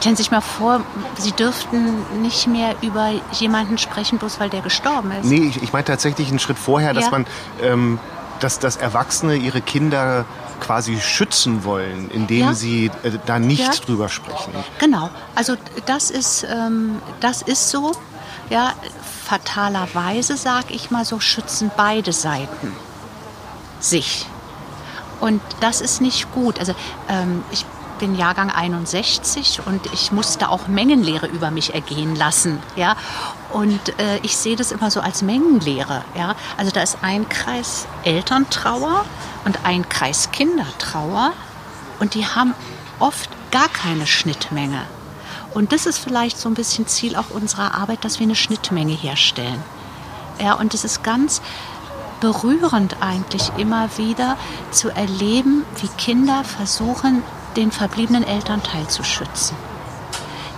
Stellen 0.00 0.16
Sie 0.16 0.22
sich 0.22 0.30
mal 0.30 0.40
vor, 0.40 0.80
Sie 1.18 1.32
dürften 1.32 2.22
nicht 2.22 2.46
mehr 2.46 2.74
über 2.80 3.10
jemanden 3.32 3.76
sprechen, 3.76 4.18
bloß 4.18 4.40
weil 4.40 4.48
der 4.48 4.62
gestorben 4.62 5.12
ist. 5.12 5.26
Nee, 5.26 5.48
ich, 5.48 5.62
ich 5.62 5.74
meine 5.74 5.84
tatsächlich 5.84 6.28
einen 6.28 6.38
Schritt 6.38 6.58
vorher, 6.58 6.94
dass 6.94 7.04
ja. 7.04 7.10
man, 7.10 7.26
ähm, 7.62 7.98
dass, 8.40 8.58
dass 8.58 8.76
Erwachsene 8.76 9.36
ihre 9.36 9.60
Kinder 9.60 10.24
quasi 10.60 10.98
schützen 11.00 11.64
wollen, 11.64 12.10
indem 12.10 12.40
ja. 12.40 12.54
sie 12.54 12.90
äh, 13.02 13.12
da 13.26 13.38
nicht 13.38 13.60
ja. 13.60 13.84
drüber 13.84 14.08
sprechen. 14.08 14.52
Genau, 14.78 15.10
also 15.34 15.56
das 15.84 16.10
ist, 16.10 16.44
ähm, 16.44 17.02
das 17.20 17.42
ist 17.42 17.70
so. 17.70 17.92
Ja, 18.48 18.72
fatalerweise, 19.26 20.36
sag 20.36 20.70
ich 20.70 20.90
mal 20.90 21.04
so, 21.04 21.20
schützen 21.20 21.70
beide 21.76 22.12
Seiten 22.12 22.72
sich. 23.80 24.26
Und 25.20 25.42
das 25.60 25.80
ist 25.82 26.00
nicht 26.00 26.32
gut. 26.32 26.58
Also 26.58 26.74
ähm, 27.08 27.44
ich 27.50 27.66
bin 28.00 28.16
Jahrgang 28.16 28.50
61 28.50 29.60
und 29.66 29.86
ich 29.92 30.10
musste 30.10 30.48
auch 30.48 30.66
Mengenlehre 30.66 31.26
über 31.26 31.50
mich 31.50 31.74
ergehen 31.74 32.16
lassen. 32.16 32.58
Ja? 32.74 32.96
Und 33.52 33.90
äh, 34.00 34.18
ich 34.22 34.36
sehe 34.36 34.56
das 34.56 34.72
immer 34.72 34.90
so 34.90 35.00
als 35.00 35.22
Mengenlehre. 35.22 36.02
Ja? 36.16 36.34
Also 36.56 36.72
da 36.72 36.82
ist 36.82 36.98
ein 37.02 37.28
Kreis 37.28 37.86
Elterntrauer 38.04 39.04
und 39.44 39.64
ein 39.64 39.88
Kreis 39.88 40.30
Kindertrauer 40.32 41.32
und 42.00 42.14
die 42.14 42.26
haben 42.26 42.54
oft 42.98 43.30
gar 43.50 43.68
keine 43.68 44.06
Schnittmenge. 44.06 44.82
Und 45.52 45.72
das 45.72 45.86
ist 45.86 45.98
vielleicht 45.98 46.38
so 46.38 46.48
ein 46.48 46.54
bisschen 46.54 46.86
Ziel 46.86 47.16
auch 47.16 47.30
unserer 47.30 47.74
Arbeit, 47.74 48.04
dass 48.04 48.18
wir 48.18 48.24
eine 48.24 48.36
Schnittmenge 48.36 48.94
herstellen. 48.94 49.62
Ja, 50.40 50.54
und 50.54 50.72
es 50.74 50.84
ist 50.84 51.02
ganz 51.02 51.42
berührend 52.20 52.96
eigentlich 53.00 53.50
immer 53.58 53.88
wieder 53.98 54.36
zu 54.70 54.90
erleben, 54.90 55.64
wie 55.80 55.88
Kinder 55.88 56.44
versuchen, 56.44 57.22
den 57.56 57.70
verbliebenen 57.72 58.24
Elternteil 58.24 58.86
zu 58.88 59.02
schützen. 59.02 59.56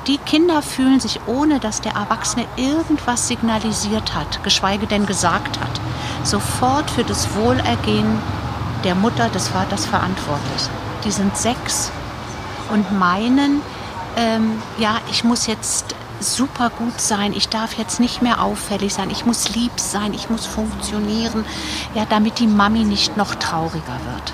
die 0.07 0.19
Kinder 0.19 0.63
fühlen 0.63 0.99
sich, 0.99 1.21
ohne 1.27 1.61
dass 1.61 1.81
der 1.81 1.93
Erwachsene 1.93 2.45
irgendwas 2.57 3.29
signalisiert 3.29 4.15
hat, 4.15 4.43
geschweige 4.43 4.87
denn 4.87 5.07
gesagt 5.07 5.61
hat, 5.61 5.81
sofort 6.25 6.91
für 6.91 7.05
das 7.05 7.35
Wohlergehen 7.37 8.19
der 8.85 8.95
Mutter, 8.97 9.29
des 9.29 9.49
Vaters 9.49 9.87
verantwortlich. 9.87 10.63
Die 11.05 11.13
sind 11.13 11.37
sechs 11.37 11.93
und 12.71 12.99
meinen, 12.99 13.61
ähm, 14.17 14.61
ja, 14.79 14.99
ich 15.11 15.23
muss 15.23 15.47
jetzt 15.47 15.95
super 16.19 16.71
gut 16.71 17.01
sein, 17.01 17.33
ich 17.33 17.49
darf 17.49 17.75
jetzt 17.75 18.01
nicht 18.01 18.23
mehr 18.23 18.43
auffällig 18.43 18.95
sein, 18.95 19.11
ich 19.11 19.25
muss 19.27 19.55
lieb 19.55 19.73
sein, 19.77 20.15
ich 20.15 20.31
muss 20.31 20.47
funktionieren, 20.47 21.45
ja, 21.95 22.07
damit 22.09 22.39
die 22.39 22.47
Mami 22.47 22.85
nicht 22.85 23.17
noch 23.17 23.35
trauriger 23.35 23.99
wird. 24.13 24.33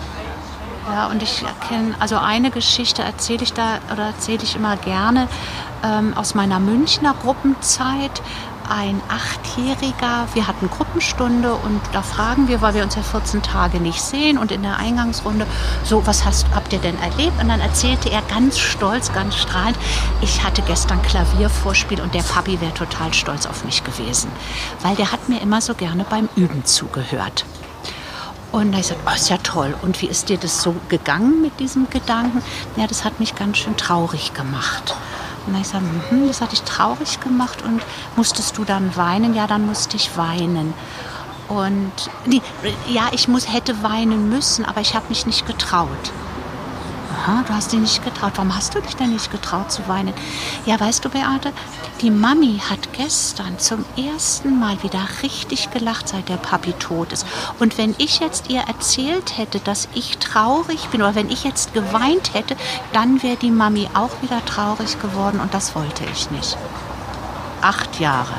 Ja, 0.92 1.08
und 1.08 1.22
ich 1.22 1.42
erkenne, 1.42 1.94
also 1.98 2.16
eine 2.16 2.50
Geschichte 2.50 3.02
erzähle 3.02 3.42
ich 3.42 3.52
da 3.52 3.78
oder 3.92 4.06
erzähle 4.06 4.42
ich 4.42 4.56
immer 4.56 4.76
gerne 4.76 5.28
ähm, 5.84 6.14
aus 6.16 6.34
meiner 6.34 6.58
Münchner 6.60 7.14
Gruppenzeit 7.22 8.22
ein 8.68 9.00
Achtjähriger, 9.08 10.28
wir 10.34 10.46
hatten 10.46 10.68
Gruppenstunde 10.68 11.54
und 11.54 11.80
da 11.92 12.02
fragen 12.02 12.48
wir, 12.48 12.60
weil 12.60 12.74
wir 12.74 12.82
uns 12.82 12.94
ja 12.96 13.02
14 13.02 13.42
Tage 13.42 13.80
nicht 13.80 14.00
sehen 14.00 14.38
und 14.38 14.52
in 14.52 14.62
der 14.62 14.76
Eingangsrunde, 14.76 15.46
so, 15.84 16.06
was 16.06 16.24
hast, 16.24 16.46
habt 16.54 16.72
ihr 16.72 16.78
denn 16.78 16.98
erlebt? 16.98 17.40
Und 17.40 17.48
dann 17.48 17.60
erzählte 17.60 18.10
er 18.10 18.22
ganz 18.22 18.58
stolz, 18.58 19.12
ganz 19.12 19.36
strahlend, 19.36 19.78
ich 20.20 20.44
hatte 20.44 20.62
gestern 20.62 21.00
Klaviervorspiel 21.02 22.00
und 22.00 22.14
der 22.14 22.22
Papi 22.22 22.60
wäre 22.60 22.74
total 22.74 23.14
stolz 23.14 23.46
auf 23.46 23.64
mich 23.64 23.84
gewesen, 23.84 24.30
weil 24.82 24.94
der 24.96 25.12
hat 25.12 25.28
mir 25.28 25.40
immer 25.40 25.60
so 25.60 25.74
gerne 25.74 26.04
beim 26.08 26.28
Üben 26.36 26.64
zugehört. 26.64 27.44
Und 28.50 28.72
da 28.72 28.78
ich 28.78 28.88
gesagt, 28.88 29.02
oh, 29.06 29.14
ist 29.14 29.28
ja 29.28 29.36
toll. 29.38 29.74
Und 29.82 30.00
wie 30.00 30.06
ist 30.06 30.28
dir 30.28 30.38
das 30.38 30.62
so 30.62 30.74
gegangen 30.88 31.42
mit 31.42 31.60
diesem 31.60 31.90
Gedanken? 31.90 32.42
Ja, 32.76 32.86
das 32.86 33.04
hat 33.04 33.20
mich 33.20 33.34
ganz 33.34 33.58
schön 33.58 33.76
traurig 33.76 34.32
gemacht. 34.32 34.94
Und 35.46 35.52
dann 35.52 35.62
ich 35.62 35.68
gesagt, 35.68 35.84
hm, 36.10 36.28
das 36.28 36.40
hat 36.40 36.52
dich 36.52 36.62
traurig 36.62 37.20
gemacht 37.20 37.62
und 37.62 37.82
musstest 38.16 38.56
du 38.56 38.64
dann 38.64 38.96
weinen? 38.96 39.34
Ja, 39.34 39.46
dann 39.46 39.66
musste 39.66 39.96
ich 39.96 40.16
weinen. 40.16 40.72
Und 41.48 41.92
nee, 42.26 42.42
ja, 42.88 43.08
ich 43.12 43.28
muss, 43.28 43.52
hätte 43.52 43.82
weinen 43.82 44.28
müssen, 44.28 44.64
aber 44.64 44.80
ich 44.80 44.94
habe 44.94 45.06
mich 45.08 45.26
nicht 45.26 45.46
getraut. 45.46 46.12
Aha, 47.20 47.42
du 47.46 47.52
hast 47.52 47.72
dich 47.72 47.80
nicht 47.80 48.04
getraut. 48.04 48.32
Warum 48.36 48.54
hast 48.54 48.74
du 48.74 48.80
dich 48.80 48.94
denn 48.94 49.12
nicht 49.12 49.32
getraut 49.32 49.72
zu 49.72 49.88
weinen? 49.88 50.14
Ja, 50.66 50.78
weißt 50.78 51.04
du, 51.04 51.08
Beate, 51.08 51.52
die 52.00 52.10
Mami 52.10 52.60
hat 52.70 52.92
gestern 52.92 53.58
zum 53.58 53.84
ersten 53.96 54.58
Mal 54.60 54.80
wieder 54.84 55.00
richtig 55.22 55.70
gelacht, 55.72 56.08
seit 56.08 56.28
der 56.28 56.36
Papi 56.36 56.72
tot 56.74 57.12
ist. 57.12 57.26
Und 57.58 57.76
wenn 57.76 57.94
ich 57.98 58.20
jetzt 58.20 58.50
ihr 58.50 58.60
erzählt 58.60 59.36
hätte, 59.36 59.58
dass 59.58 59.88
ich 59.94 60.18
traurig 60.18 60.88
bin, 60.90 61.02
oder 61.02 61.16
wenn 61.16 61.30
ich 61.30 61.42
jetzt 61.42 61.74
geweint 61.74 62.34
hätte, 62.34 62.56
dann 62.92 63.20
wäre 63.22 63.36
die 63.36 63.50
Mami 63.50 63.88
auch 63.94 64.22
wieder 64.22 64.44
traurig 64.44 65.00
geworden 65.00 65.40
und 65.40 65.52
das 65.52 65.74
wollte 65.74 66.04
ich 66.12 66.30
nicht. 66.30 66.56
Acht 67.62 67.98
Jahre. 67.98 68.34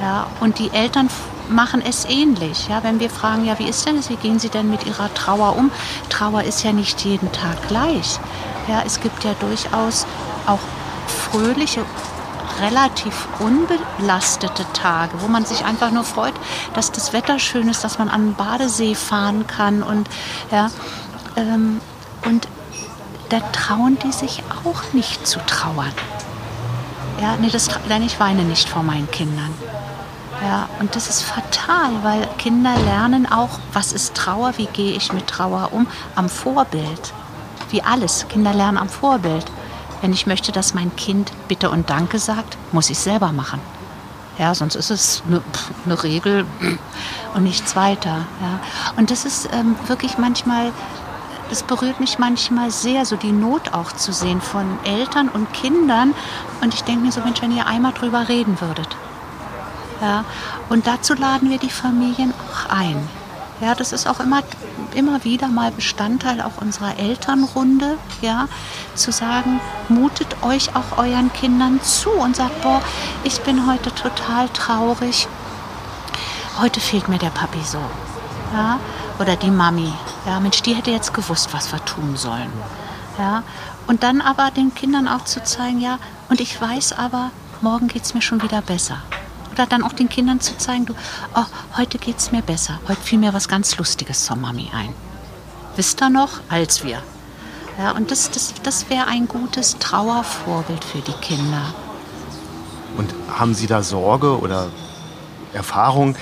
Ja, 0.00 0.26
und 0.40 0.58
die 0.58 0.72
Eltern 0.72 1.08
machen 1.48 1.82
es 1.82 2.04
ähnlich. 2.04 2.68
Ja, 2.68 2.82
wenn 2.82 3.00
wir 3.00 3.10
fragen, 3.10 3.44
ja, 3.44 3.58
wie 3.58 3.68
ist 3.68 3.86
denn 3.86 3.98
es, 3.98 4.10
wie 4.10 4.16
gehen 4.16 4.38
Sie 4.38 4.48
denn 4.48 4.70
mit 4.70 4.86
Ihrer 4.86 5.12
Trauer 5.14 5.56
um? 5.56 5.70
Trauer 6.08 6.42
ist 6.42 6.62
ja 6.62 6.72
nicht 6.72 7.04
jeden 7.04 7.30
Tag 7.32 7.68
gleich. 7.68 8.18
Ja, 8.68 8.82
es 8.84 9.00
gibt 9.00 9.24
ja 9.24 9.34
durchaus 9.40 10.06
auch 10.46 10.60
fröhliche, 11.06 11.84
relativ 12.60 13.26
unbelastete 13.40 14.64
Tage, 14.72 15.12
wo 15.20 15.28
man 15.28 15.44
sich 15.44 15.64
einfach 15.64 15.90
nur 15.90 16.04
freut, 16.04 16.34
dass 16.74 16.92
das 16.92 17.12
Wetter 17.12 17.38
schön 17.38 17.68
ist, 17.68 17.84
dass 17.84 17.98
man 17.98 18.08
an 18.08 18.28
den 18.28 18.34
Badesee 18.34 18.94
fahren 18.94 19.46
kann 19.46 19.82
und 19.82 20.08
ja, 20.50 20.70
ähm, 21.36 21.80
und 22.24 22.48
da 23.28 23.40
trauen 23.52 23.98
die 23.98 24.12
sich 24.12 24.42
auch 24.64 24.92
nicht 24.92 25.26
zu 25.26 25.40
trauern. 25.46 25.92
Ja, 27.20 27.36
nee, 27.40 27.50
das, 27.50 27.68
denn 27.88 28.02
ich 28.02 28.20
weine 28.20 28.42
nicht 28.42 28.68
vor 28.68 28.82
meinen 28.82 29.10
Kindern. 29.10 29.52
Ja, 30.44 30.68
und 30.78 30.94
das 30.94 31.08
ist 31.08 31.22
fatal, 31.22 31.90
weil 32.02 32.28
Kinder 32.36 32.76
lernen 32.76 33.24
auch, 33.24 33.58
was 33.72 33.92
ist 33.92 34.14
Trauer, 34.14 34.52
wie 34.58 34.66
gehe 34.66 34.92
ich 34.92 35.10
mit 35.10 35.26
Trauer 35.26 35.70
um, 35.72 35.86
am 36.16 36.28
Vorbild. 36.28 37.14
Wie 37.70 37.82
alles, 37.82 38.26
Kinder 38.28 38.52
lernen 38.52 38.76
am 38.76 38.90
Vorbild. 38.90 39.46
Wenn 40.02 40.12
ich 40.12 40.26
möchte, 40.26 40.52
dass 40.52 40.74
mein 40.74 40.94
Kind 40.96 41.32
Bitte 41.48 41.70
und 41.70 41.88
Danke 41.88 42.18
sagt, 42.18 42.58
muss 42.72 42.90
ich 42.90 42.98
es 42.98 43.04
selber 43.04 43.32
machen. 43.32 43.58
Ja, 44.38 44.54
sonst 44.54 44.74
ist 44.74 44.90
es 44.90 45.22
eine, 45.26 45.40
eine 45.86 46.02
Regel 46.02 46.44
und 47.34 47.42
nichts 47.42 47.74
weiter. 47.74 48.26
Ja. 48.42 48.60
Und 48.98 49.10
das 49.10 49.24
ist 49.24 49.48
ähm, 49.50 49.76
wirklich 49.86 50.18
manchmal, 50.18 50.72
das 51.48 51.62
berührt 51.62 52.00
mich 52.00 52.18
manchmal 52.18 52.70
sehr, 52.70 53.06
so 53.06 53.16
die 53.16 53.32
Not 53.32 53.72
auch 53.72 53.92
zu 53.92 54.12
sehen 54.12 54.42
von 54.42 54.78
Eltern 54.84 55.30
und 55.30 55.50
Kindern. 55.54 56.12
Und 56.60 56.74
ich 56.74 56.84
denke 56.84 57.06
mir 57.06 57.12
so, 57.12 57.22
Mensch, 57.22 57.40
wenn 57.40 57.56
ihr 57.56 57.66
einmal 57.66 57.94
drüber 57.94 58.28
reden 58.28 58.60
würdet. 58.60 58.94
Ja? 60.04 60.24
Und 60.68 60.86
dazu 60.86 61.14
laden 61.14 61.48
wir 61.48 61.58
die 61.58 61.70
Familien 61.70 62.34
auch 62.34 62.70
ein. 62.70 63.08
Ja, 63.60 63.74
das 63.74 63.92
ist 63.92 64.06
auch 64.06 64.20
immer, 64.20 64.42
immer 64.94 65.24
wieder 65.24 65.48
mal 65.48 65.70
Bestandteil 65.70 66.42
auch 66.42 66.60
unserer 66.60 66.98
Elternrunde, 66.98 67.96
ja, 68.20 68.48
zu 68.94 69.12
sagen, 69.12 69.60
mutet 69.88 70.42
euch 70.42 70.70
auch 70.76 70.98
euren 70.98 71.32
Kindern 71.32 71.80
zu 71.82 72.10
und 72.10 72.36
sagt, 72.36 72.60
boah, 72.62 72.82
ich 73.22 73.40
bin 73.40 73.66
heute 73.66 73.94
total 73.94 74.48
traurig. 74.50 75.28
Heute 76.60 76.80
fehlt 76.80 77.08
mir 77.08 77.18
der 77.18 77.30
Papi 77.30 77.62
so. 77.64 77.80
Ja, 78.52 78.78
oder 79.18 79.36
die 79.36 79.50
Mami. 79.50 79.92
Ja, 80.26 80.40
Mensch, 80.40 80.60
die 80.62 80.74
hätte 80.74 80.90
jetzt 80.90 81.14
gewusst, 81.14 81.54
was 81.54 81.72
wir 81.72 81.82
tun 81.84 82.16
sollen. 82.16 82.52
Ja, 83.18 83.44
und 83.86 84.02
dann 84.02 84.20
aber 84.20 84.50
den 84.50 84.74
Kindern 84.74 85.08
auch 85.08 85.24
zu 85.24 85.42
zeigen, 85.42 85.80
ja, 85.80 85.98
und 86.28 86.40
ich 86.40 86.60
weiß 86.60 86.98
aber, 86.98 87.30
morgen 87.60 87.88
geht 87.88 88.02
es 88.02 88.14
mir 88.14 88.22
schon 88.22 88.42
wieder 88.42 88.60
besser. 88.60 88.98
Oder 89.54 89.66
dann 89.66 89.84
auch 89.84 89.92
den 89.92 90.08
Kindern 90.08 90.40
zu 90.40 90.58
zeigen, 90.58 90.84
du, 90.84 90.94
oh, 91.36 91.44
heute 91.76 91.98
geht 91.98 92.18
es 92.18 92.32
mir 92.32 92.42
besser. 92.42 92.80
Heute 92.88 93.00
fiel 93.00 93.20
mir 93.20 93.32
was 93.32 93.46
ganz 93.46 93.76
Lustiges 93.76 94.24
zur 94.24 94.34
Mami 94.34 94.68
ein. 94.74 94.92
Wisst 95.76 96.02
ihr 96.02 96.10
noch? 96.10 96.40
Als 96.48 96.82
wir. 96.82 97.00
Ja, 97.78 97.92
und 97.92 98.10
das, 98.10 98.32
das, 98.32 98.54
das 98.64 98.90
wäre 98.90 99.06
ein 99.06 99.28
gutes 99.28 99.78
Trauervorbild 99.78 100.84
für 100.84 100.98
die 100.98 101.12
Kinder. 101.12 101.72
Und 102.96 103.14
haben 103.28 103.54
Sie 103.54 103.68
da 103.68 103.84
Sorge 103.84 104.40
oder 104.40 104.70
Erfahrung? 105.52 106.16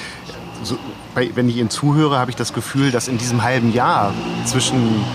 So, 0.62 0.77
wenn 1.14 1.49
ich 1.49 1.57
Ihnen 1.57 1.71
zuhöre, 1.71 2.18
habe 2.18 2.31
ich 2.31 2.37
das 2.37 2.53
Gefühl, 2.53 2.90
dass 2.90 3.09
in 3.09 3.16
diesem 3.16 3.42
halben 3.42 3.73
Jahr 3.73 4.12
zwischen 4.45 5.07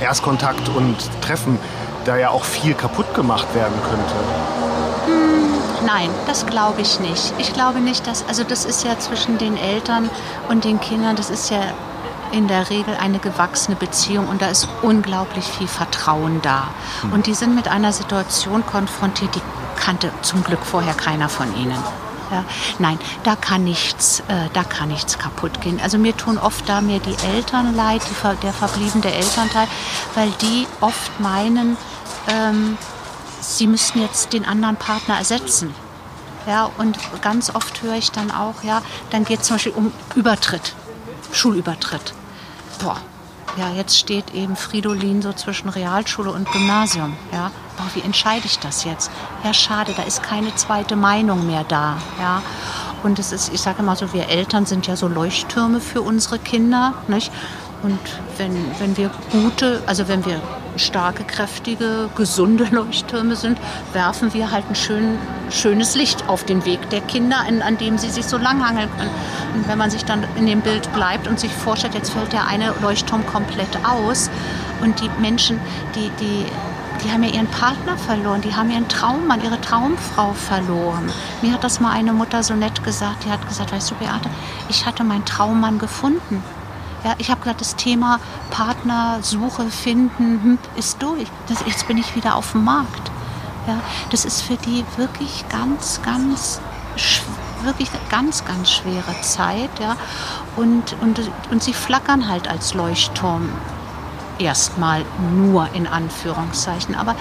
Erstkontakt 0.00 0.68
und 0.68 0.96
Treffen 1.20 1.60
da 2.06 2.16
ja 2.16 2.30
auch 2.30 2.44
viel 2.44 2.74
kaputt 2.74 3.14
gemacht 3.14 3.46
werden 3.54 3.76
könnte. 3.88 4.14
Hm. 5.06 5.43
Nein, 5.84 6.08
das 6.26 6.46
glaube 6.46 6.80
ich 6.80 7.00
nicht. 7.00 7.34
Ich 7.38 7.52
glaube 7.52 7.80
nicht, 7.80 8.06
dass, 8.06 8.26
also 8.26 8.42
das 8.42 8.64
ist 8.64 8.84
ja 8.84 8.98
zwischen 8.98 9.38
den 9.38 9.56
Eltern 9.56 10.08
und 10.48 10.64
den 10.64 10.80
Kindern, 10.80 11.16
das 11.16 11.30
ist 11.30 11.50
ja 11.50 11.60
in 12.32 12.48
der 12.48 12.68
Regel 12.70 12.96
eine 12.96 13.18
gewachsene 13.18 13.76
Beziehung 13.76 14.28
und 14.28 14.42
da 14.42 14.46
ist 14.46 14.68
unglaublich 14.82 15.44
viel 15.44 15.68
Vertrauen 15.68 16.40
da. 16.42 16.68
Hm. 17.02 17.12
Und 17.12 17.26
die 17.26 17.34
sind 17.34 17.54
mit 17.54 17.68
einer 17.68 17.92
Situation 17.92 18.64
konfrontiert, 18.66 19.34
die 19.34 19.42
kannte 19.76 20.10
zum 20.22 20.42
Glück 20.42 20.64
vorher 20.64 20.94
keiner 20.94 21.28
von 21.28 21.54
ihnen. 21.56 21.78
Ja, 22.30 22.44
nein, 22.78 22.98
da 23.22 23.36
kann 23.36 23.64
nichts, 23.64 24.20
äh, 24.20 24.48
da 24.54 24.64
kann 24.64 24.88
nichts 24.88 25.18
kaputt 25.18 25.60
gehen. 25.60 25.78
Also 25.82 25.98
mir 25.98 26.16
tun 26.16 26.38
oft 26.38 26.68
da 26.68 26.80
mir 26.80 26.98
die 26.98 27.14
Eltern 27.34 27.76
leid, 27.76 28.00
die, 28.10 28.36
der 28.42 28.52
verbliebene 28.52 29.12
Elternteil, 29.12 29.68
weil 30.14 30.30
die 30.40 30.66
oft 30.80 31.20
meinen, 31.20 31.76
ähm, 32.28 32.78
sie 33.44 33.66
müssen 33.66 34.00
jetzt 34.00 34.32
den 34.32 34.44
anderen 34.44 34.76
Partner 34.76 35.18
ersetzen. 35.18 35.74
Ja, 36.46 36.70
und 36.76 36.98
ganz 37.22 37.54
oft 37.54 37.82
höre 37.82 37.94
ich 37.94 38.10
dann 38.10 38.30
auch, 38.30 38.62
ja, 38.62 38.82
dann 39.10 39.24
geht 39.24 39.40
es 39.40 39.46
zum 39.46 39.56
Beispiel 39.56 39.72
um 39.72 39.92
Übertritt, 40.14 40.74
Schulübertritt. 41.32 42.12
Boah, 42.78 43.00
ja, 43.56 43.70
jetzt 43.70 43.98
steht 43.98 44.34
eben 44.34 44.56
Fridolin 44.56 45.22
so 45.22 45.32
zwischen 45.32 45.68
Realschule 45.68 46.30
und 46.30 46.50
Gymnasium. 46.50 47.16
Ja, 47.32 47.50
boah, 47.78 47.86
wie 47.94 48.00
entscheide 48.00 48.44
ich 48.46 48.58
das 48.58 48.84
jetzt? 48.84 49.10
Ja, 49.42 49.54
schade, 49.54 49.94
da 49.96 50.02
ist 50.02 50.22
keine 50.22 50.54
zweite 50.54 50.96
Meinung 50.96 51.46
mehr 51.46 51.64
da. 51.64 51.96
Ja, 52.20 52.42
und 53.02 53.18
es 53.18 53.32
ist, 53.32 53.52
ich 53.52 53.60
sage 53.60 53.80
immer 53.80 53.96
so, 53.96 54.12
wir 54.12 54.28
Eltern 54.28 54.66
sind 54.66 54.86
ja 54.86 54.96
so 54.96 55.08
Leuchttürme 55.08 55.80
für 55.80 56.02
unsere 56.02 56.38
Kinder, 56.38 56.94
nicht? 57.06 57.30
Und 57.82 58.00
wenn, 58.38 58.56
wenn 58.80 58.96
wir 58.96 59.10
gute, 59.30 59.82
also 59.86 60.08
wenn 60.08 60.24
wir 60.24 60.40
starke, 60.76 61.24
kräftige, 61.24 62.08
gesunde 62.16 62.64
Leuchttürme 62.70 63.36
sind, 63.36 63.58
werfen 63.92 64.32
wir 64.34 64.50
halt 64.50 64.64
ein 64.68 64.74
schön, 64.74 65.18
schönes 65.50 65.94
Licht 65.94 66.28
auf 66.28 66.44
den 66.44 66.64
Weg 66.64 66.90
der 66.90 67.00
Kinder, 67.00 67.38
an, 67.46 67.62
an 67.62 67.78
dem 67.78 67.98
sie 67.98 68.10
sich 68.10 68.26
so 68.26 68.38
langhangeln 68.38 68.88
können. 68.96 69.10
Und 69.54 69.68
wenn 69.68 69.78
man 69.78 69.90
sich 69.90 70.04
dann 70.04 70.24
in 70.36 70.46
dem 70.46 70.60
Bild 70.60 70.92
bleibt 70.92 71.28
und 71.28 71.38
sich 71.38 71.52
vorstellt, 71.52 71.94
jetzt 71.94 72.10
fällt 72.10 72.32
der 72.32 72.46
eine 72.46 72.74
Leuchtturm 72.82 73.24
komplett 73.26 73.78
aus 73.84 74.30
und 74.80 75.00
die 75.00 75.10
Menschen, 75.20 75.60
die, 75.94 76.10
die, 76.20 76.46
die 77.02 77.12
haben 77.12 77.22
ja 77.22 77.30
ihren 77.30 77.46
Partner 77.46 77.96
verloren, 77.96 78.40
die 78.40 78.54
haben 78.54 78.70
ihren 78.70 78.88
Traummann, 78.88 79.42
ihre 79.42 79.60
Traumfrau 79.60 80.32
verloren. 80.32 81.10
Mir 81.42 81.52
hat 81.52 81.64
das 81.64 81.80
mal 81.80 81.92
eine 81.92 82.12
Mutter 82.12 82.42
so 82.42 82.54
nett 82.54 82.82
gesagt, 82.84 83.24
die 83.24 83.30
hat 83.30 83.46
gesagt, 83.48 83.72
weißt 83.72 83.90
du 83.90 83.94
Beate, 83.96 84.30
ich 84.68 84.86
hatte 84.86 85.04
meinen 85.04 85.24
Traummann 85.24 85.78
gefunden. 85.78 86.42
Ja, 87.04 87.14
ich 87.18 87.30
habe 87.30 87.42
gerade 87.42 87.58
das 87.58 87.76
Thema 87.76 88.18
Partnersuche 88.50 89.66
finden 89.70 90.40
hm, 90.42 90.58
ist 90.76 91.02
durch. 91.02 91.28
Das, 91.48 91.64
jetzt 91.66 91.86
bin 91.86 91.98
ich 91.98 92.16
wieder 92.16 92.34
auf 92.34 92.52
dem 92.52 92.64
Markt. 92.64 93.10
Ja, 93.66 93.80
das 94.10 94.24
ist 94.24 94.42
für 94.42 94.56
die 94.56 94.84
wirklich 94.96 95.44
ganz, 95.50 96.00
ganz 96.02 96.60
wirklich 97.62 97.90
eine 97.90 98.00
ganz, 98.10 98.44
ganz 98.44 98.70
schwere 98.70 99.20
Zeit. 99.22 99.70
Ja? 99.80 99.96
Und, 100.56 100.96
und, 101.00 101.20
und 101.50 101.62
sie 101.62 101.74
flackern 101.74 102.28
halt 102.28 102.48
als 102.48 102.74
Leuchtturm 102.74 103.48
erstmal 104.38 105.04
nur 105.34 105.68
in 105.74 105.86
Anführungszeichen. 105.86 106.94
Aber 106.94 107.16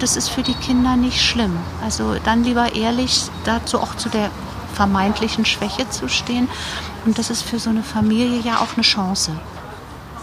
das 0.00 0.16
ist 0.16 0.28
für 0.28 0.42
die 0.42 0.54
Kinder 0.54 0.96
nicht 0.96 1.22
schlimm. 1.22 1.56
Also 1.82 2.16
dann 2.24 2.44
lieber 2.44 2.74
ehrlich 2.74 3.30
dazu 3.44 3.80
auch 3.80 3.94
zu 3.96 4.08
der 4.08 4.30
vermeintlichen 4.74 5.44
Schwäche 5.44 5.88
zu 5.90 6.08
stehen. 6.08 6.48
Und 7.04 7.18
das 7.18 7.30
ist 7.30 7.42
für 7.42 7.58
so 7.58 7.70
eine 7.70 7.82
Familie 7.82 8.40
ja 8.40 8.58
auch 8.58 8.74
eine 8.74 8.82
Chance. 8.82 9.32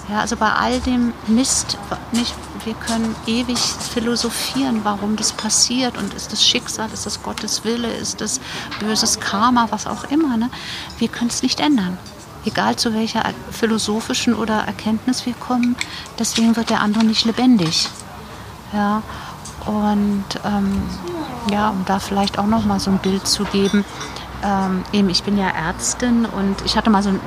Ja, 0.10 0.20
also 0.20 0.36
bei 0.36 0.52
all 0.52 0.80
dem 0.82 1.14
Mist, 1.26 1.80
nicht, 2.12 2.36
wir 2.64 2.76
können 2.76 3.16
ewig 3.26 3.58
philosophieren, 3.58 4.82
warum 4.84 5.16
das 5.16 5.32
passiert 5.32 5.98
und 5.98 6.14
ist 6.14 6.32
das 6.32 6.46
Schicksal, 6.46 6.90
ist 6.94 7.08
das 7.08 7.24
Gottes 7.24 7.64
Wille, 7.64 7.92
ist 7.92 8.22
das 8.22 8.40
böses 8.80 9.20
Karma, 9.20 9.68
was 9.72 9.88
auch 9.88 10.04
immer. 10.06 10.38
Ne? 10.38 10.52
Wir 11.00 11.08
können 11.08 11.32
es 11.32 11.42
nicht 11.42 11.60
ändern. 11.60 11.98
Egal 12.46 12.76
zu 12.76 12.94
welcher 12.94 13.24
philosophischen 13.50 14.36
oder 14.36 14.60
Erkenntnis 14.60 15.26
wir 15.26 15.34
kommen, 15.34 15.76
deswegen 16.20 16.56
wird 16.56 16.70
der 16.70 16.82
andere 16.82 17.04
nicht 17.04 17.26
lebendig. 17.26 17.90
Ja, 18.72 19.02
und 19.66 20.26
ähm, 20.44 20.84
ja, 21.52 21.70
um 21.70 21.84
da 21.86 21.98
vielleicht 21.98 22.38
auch 22.38 22.46
noch 22.46 22.66
mal 22.66 22.80
so 22.80 22.92
ein 22.92 23.00
Bild 23.00 23.26
zu 23.26 23.46
geben. 23.46 23.84
Ähm, 24.46 24.84
eben, 24.94 25.10
ich 25.10 25.24
bin 25.24 25.38
ja 25.38 25.50
Ärztin 25.50 26.26
und 26.26 26.62
ich 26.64 26.78
hatte 26.78 26.90
mal 26.90 27.02
so 27.04 27.10
ein 27.10 27.20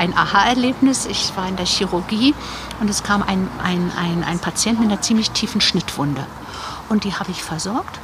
ein 0.00 0.16
Aha-Erlebnis. 0.16 1.04
Ich 1.04 1.36
war 1.36 1.46
in 1.46 1.56
der 1.56 1.66
Chirurgie 1.66 2.34
und 2.80 2.88
es 2.88 3.02
kam 3.02 3.22
ein, 3.22 3.48
ein, 3.62 3.92
ein, 3.96 4.24
ein 4.24 4.38
Patient 4.38 4.80
mit 4.80 4.90
einer 4.90 5.02
ziemlich 5.02 5.30
tiefen 5.32 5.60
Schnittwunde. 5.60 6.26
Und 6.88 7.04
die 7.04 7.14
habe 7.14 7.30
ich 7.30 7.44
versorgt. 7.44 8.00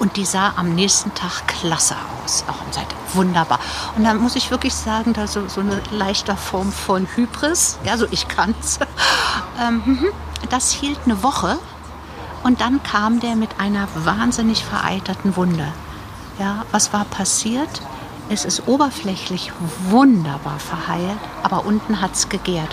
Und 0.00 0.16
die 0.16 0.24
sah 0.24 0.52
am 0.56 0.74
nächsten 0.74 1.14
Tag 1.14 1.46
klasse 1.46 1.94
aus. 2.24 2.44
Auch 2.48 2.60
am 2.60 2.72
Seite 2.72 2.94
wunderbar. 3.14 3.60
Und 3.96 4.04
da 4.04 4.14
muss 4.14 4.34
ich 4.34 4.50
wirklich 4.50 4.74
sagen, 4.74 5.12
da 5.12 5.28
so, 5.28 5.46
so 5.48 5.60
eine 5.60 5.80
leichte 5.92 6.36
Form 6.36 6.72
von 6.72 7.06
Hybris. 7.14 7.78
Ja, 7.84 7.96
so 7.96 8.06
ich 8.10 8.28
kann's. 8.28 8.78
Ähm, 9.60 9.82
mhm. 9.84 10.06
das 10.50 10.70
hielt 10.70 11.00
eine 11.04 11.24
Woche. 11.24 11.58
Und 12.44 12.60
dann 12.60 12.80
kam 12.84 13.18
der 13.18 13.34
mit 13.34 13.58
einer 13.58 13.88
wahnsinnig 13.96 14.64
vereiterten 14.64 15.34
Wunde. 15.34 15.66
Ja, 16.38 16.64
was 16.70 16.92
war 16.92 17.04
passiert? 17.04 17.82
Es 18.30 18.44
ist 18.44 18.68
oberflächlich 18.68 19.52
wunderbar 19.88 20.58
verheilt, 20.58 21.18
aber 21.42 21.64
unten 21.64 22.00
hat 22.00 22.14
es 22.14 22.28
gegärt. 22.28 22.68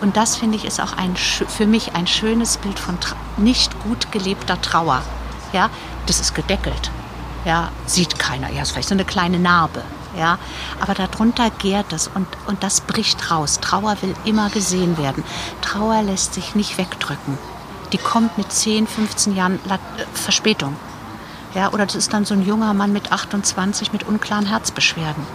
Und 0.00 0.16
das 0.16 0.36
finde 0.36 0.56
ich 0.56 0.64
ist 0.64 0.80
auch 0.80 0.92
ein, 0.92 1.16
für 1.16 1.66
mich 1.66 1.94
ein 1.94 2.06
schönes 2.06 2.58
Bild 2.58 2.78
von 2.78 2.98
nicht 3.38 3.78
gut 3.84 4.12
gelebter 4.12 4.60
Trauer. 4.60 5.02
Ja, 5.52 5.70
das 6.06 6.20
ist 6.20 6.34
gedeckelt. 6.34 6.90
Ja, 7.44 7.70
sieht 7.86 8.18
keiner. 8.18 8.50
Ja, 8.52 8.62
ist 8.62 8.72
vielleicht 8.72 8.88
so 8.88 8.94
eine 8.94 9.06
kleine 9.06 9.38
Narbe. 9.38 9.82
Ja, 10.16 10.38
aber 10.80 10.94
darunter 10.94 11.50
gärt 11.50 11.92
es 11.92 12.08
und, 12.08 12.26
und 12.46 12.62
das 12.62 12.82
bricht 12.82 13.30
raus. 13.30 13.60
Trauer 13.60 13.96
will 14.02 14.14
immer 14.24 14.50
gesehen 14.50 14.98
werden. 14.98 15.24
Trauer 15.62 16.02
lässt 16.02 16.34
sich 16.34 16.54
nicht 16.54 16.76
wegdrücken. 16.76 17.38
Die 17.92 17.98
kommt 17.98 18.36
mit 18.36 18.52
10, 18.52 18.86
15 18.86 19.34
Jahren 19.34 19.58
äh, 19.68 19.78
Verspätung. 20.12 20.76
Ja, 21.54 21.72
oder 21.72 21.86
das 21.86 21.94
ist 21.94 22.12
dann 22.12 22.24
so 22.24 22.34
ein 22.34 22.44
junger 22.44 22.74
Mann 22.74 22.92
mit 22.92 23.10
28 23.10 23.92
mit 23.92 24.06
unklaren 24.06 24.46
Herzbeschwerden. 24.46 25.26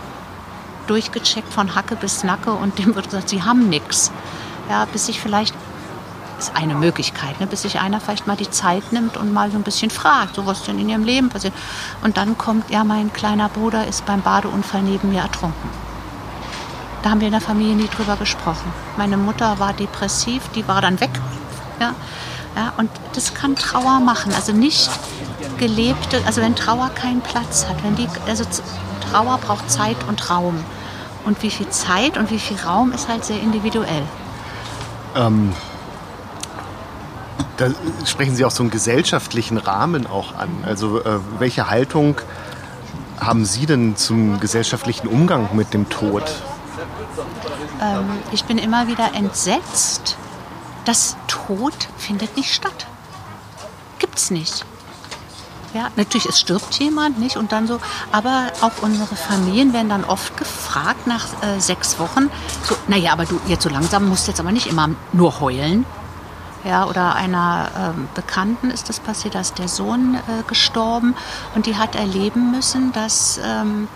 Durchgecheckt 0.87 1.51
von 1.51 1.75
Hacke 1.75 1.95
bis 1.95 2.23
Nacke 2.23 2.51
und 2.51 2.77
dem 2.77 2.95
wird 2.95 3.05
gesagt, 3.05 3.29
sie 3.29 3.43
haben 3.43 3.69
nichts. 3.69 4.11
Ja, 4.69 4.85
bis 4.85 5.07
sich 5.07 5.19
vielleicht, 5.19 5.55
ist 6.37 6.55
eine 6.55 6.75
Möglichkeit, 6.75 7.39
ne, 7.39 7.47
bis 7.47 7.63
sich 7.63 7.79
einer 7.79 7.99
vielleicht 7.99 8.27
mal 8.27 8.35
die 8.35 8.49
Zeit 8.49 8.91
nimmt 8.91 9.17
und 9.17 9.33
mal 9.33 9.49
so 9.49 9.57
ein 9.57 9.63
bisschen 9.63 9.89
fragt, 9.89 10.35
so 10.35 10.45
was 10.45 10.63
denn 10.63 10.77
in 10.79 10.89
ihrem 10.89 11.03
Leben 11.03 11.29
passiert. 11.29 11.53
Und 12.03 12.17
dann 12.17 12.37
kommt, 12.37 12.69
ja, 12.69 12.83
mein 12.83 13.11
kleiner 13.11 13.49
Bruder 13.49 13.87
ist 13.87 14.05
beim 14.05 14.21
Badeunfall 14.21 14.83
neben 14.83 15.09
mir 15.09 15.21
ertrunken. 15.21 15.69
Da 17.01 17.09
haben 17.09 17.19
wir 17.19 17.27
in 17.27 17.33
der 17.33 17.41
Familie 17.41 17.75
nie 17.75 17.87
drüber 17.87 18.15
gesprochen. 18.15 18.71
Meine 18.97 19.17
Mutter 19.17 19.59
war 19.59 19.73
depressiv, 19.73 20.43
die 20.55 20.67
war 20.67 20.81
dann 20.81 20.99
weg. 20.99 21.11
Ja, 21.79 21.93
ja, 22.55 22.73
und 22.77 22.89
das 23.13 23.33
kann 23.33 23.55
Trauer 23.55 23.99
machen. 23.99 24.33
Also 24.33 24.53
nicht 24.53 24.89
gelebte, 25.57 26.21
also 26.25 26.41
wenn 26.41 26.55
Trauer 26.55 26.89
keinen 26.89 27.21
Platz 27.21 27.65
hat, 27.67 27.83
wenn 27.83 27.95
die, 27.95 28.07
also 28.27 28.43
Trauer 29.11 29.37
braucht 29.37 29.69
Zeit 29.69 29.97
und 30.07 30.29
Raum. 30.29 30.63
Und 31.25 31.41
wie 31.41 31.49
viel 31.49 31.69
Zeit 31.69 32.17
und 32.17 32.31
wie 32.31 32.39
viel 32.39 32.57
Raum 32.57 32.91
ist 32.91 33.07
halt 33.07 33.23
sehr 33.23 33.39
individuell. 33.39 34.03
Ähm, 35.15 35.53
da 37.57 37.67
sprechen 38.05 38.35
Sie 38.35 38.43
auch 38.43 38.51
so 38.51 38.63
einen 38.63 38.71
gesellschaftlichen 38.71 39.57
Rahmen 39.57 40.05
auch 40.05 40.35
an. 40.35 40.49
Also 40.65 40.99
äh, 40.99 41.19
welche 41.39 41.69
Haltung 41.69 42.19
haben 43.19 43.45
Sie 43.45 43.65
denn 43.65 43.95
zum 43.95 44.39
gesellschaftlichen 44.39 45.07
Umgang 45.07 45.49
mit 45.53 45.73
dem 45.73 45.89
Tod? 45.89 46.23
Ähm, 47.81 48.05
ich 48.31 48.43
bin 48.45 48.57
immer 48.57 48.87
wieder 48.87 49.13
entsetzt, 49.13 50.17
dass 50.85 51.15
Tod 51.27 51.73
findet 51.97 52.35
nicht 52.35 52.53
statt. 52.53 52.87
Gibt's 53.99 54.31
nicht. 54.31 54.65
Ja, 55.73 55.89
natürlich, 55.95 56.27
es 56.27 56.39
stirbt 56.39 56.75
jemand, 56.75 57.17
nicht? 57.17 57.35
Und 57.35 57.51
dann 57.51 57.65
so, 57.65 57.79
aber 58.11 58.51
auch 58.61 58.83
unsere 58.83 59.15
Familien 59.15 59.73
werden 59.73 59.89
dann 59.89 60.03
oft 60.03 60.37
gefragt 60.37 61.07
nach 61.07 61.25
äh, 61.41 61.59
sechs 61.59 61.97
Wochen, 61.97 62.29
so, 62.63 62.75
naja, 62.87 63.11
aber 63.11 63.25
du 63.25 63.39
jetzt 63.47 63.63
so 63.63 63.69
langsam 63.69 64.07
musst 64.07 64.27
jetzt 64.27 64.39
aber 64.39 64.51
nicht 64.51 64.67
immer 64.67 64.89
nur 65.13 65.39
heulen. 65.39 65.85
Ja, 66.63 66.85
oder 66.85 67.15
einer 67.15 67.69
ähm, 67.77 68.07
Bekannten 68.13 68.69
ist 68.71 68.87
das 68.87 68.99
passiert, 68.99 69.35
da 69.35 69.41
ist 69.41 69.57
der 69.57 69.67
Sohn 69.67 70.15
äh, 70.15 70.43
gestorben 70.47 71.15
und 71.55 71.65
die 71.65 71.75
hat 71.75 71.95
erleben 71.95 72.51
müssen, 72.51 72.93
dass 72.93 73.39
ähm, 73.43 73.87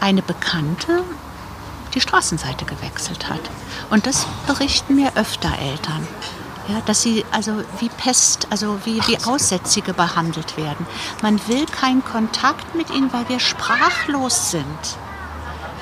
eine 0.00 0.22
Bekannte 0.22 1.02
die 1.94 2.00
Straßenseite 2.00 2.66
gewechselt 2.66 3.28
hat. 3.28 3.40
Und 3.90 4.06
das 4.06 4.26
berichten 4.46 4.94
mir 4.94 5.12
öfter 5.16 5.50
Eltern. 5.58 6.06
Ja, 6.68 6.80
dass 6.86 7.02
sie 7.02 7.26
also 7.30 7.62
wie 7.78 7.90
Pest, 7.90 8.46
also 8.50 8.78
wie, 8.84 9.00
wie 9.06 9.18
Aussätzige 9.26 9.92
behandelt 9.92 10.56
werden. 10.56 10.86
Man 11.22 11.46
will 11.46 11.66
keinen 11.66 12.02
Kontakt 12.02 12.74
mit 12.74 12.88
ihnen, 12.90 13.12
weil 13.12 13.28
wir 13.28 13.38
sprachlos 13.38 14.50
sind. 14.50 14.96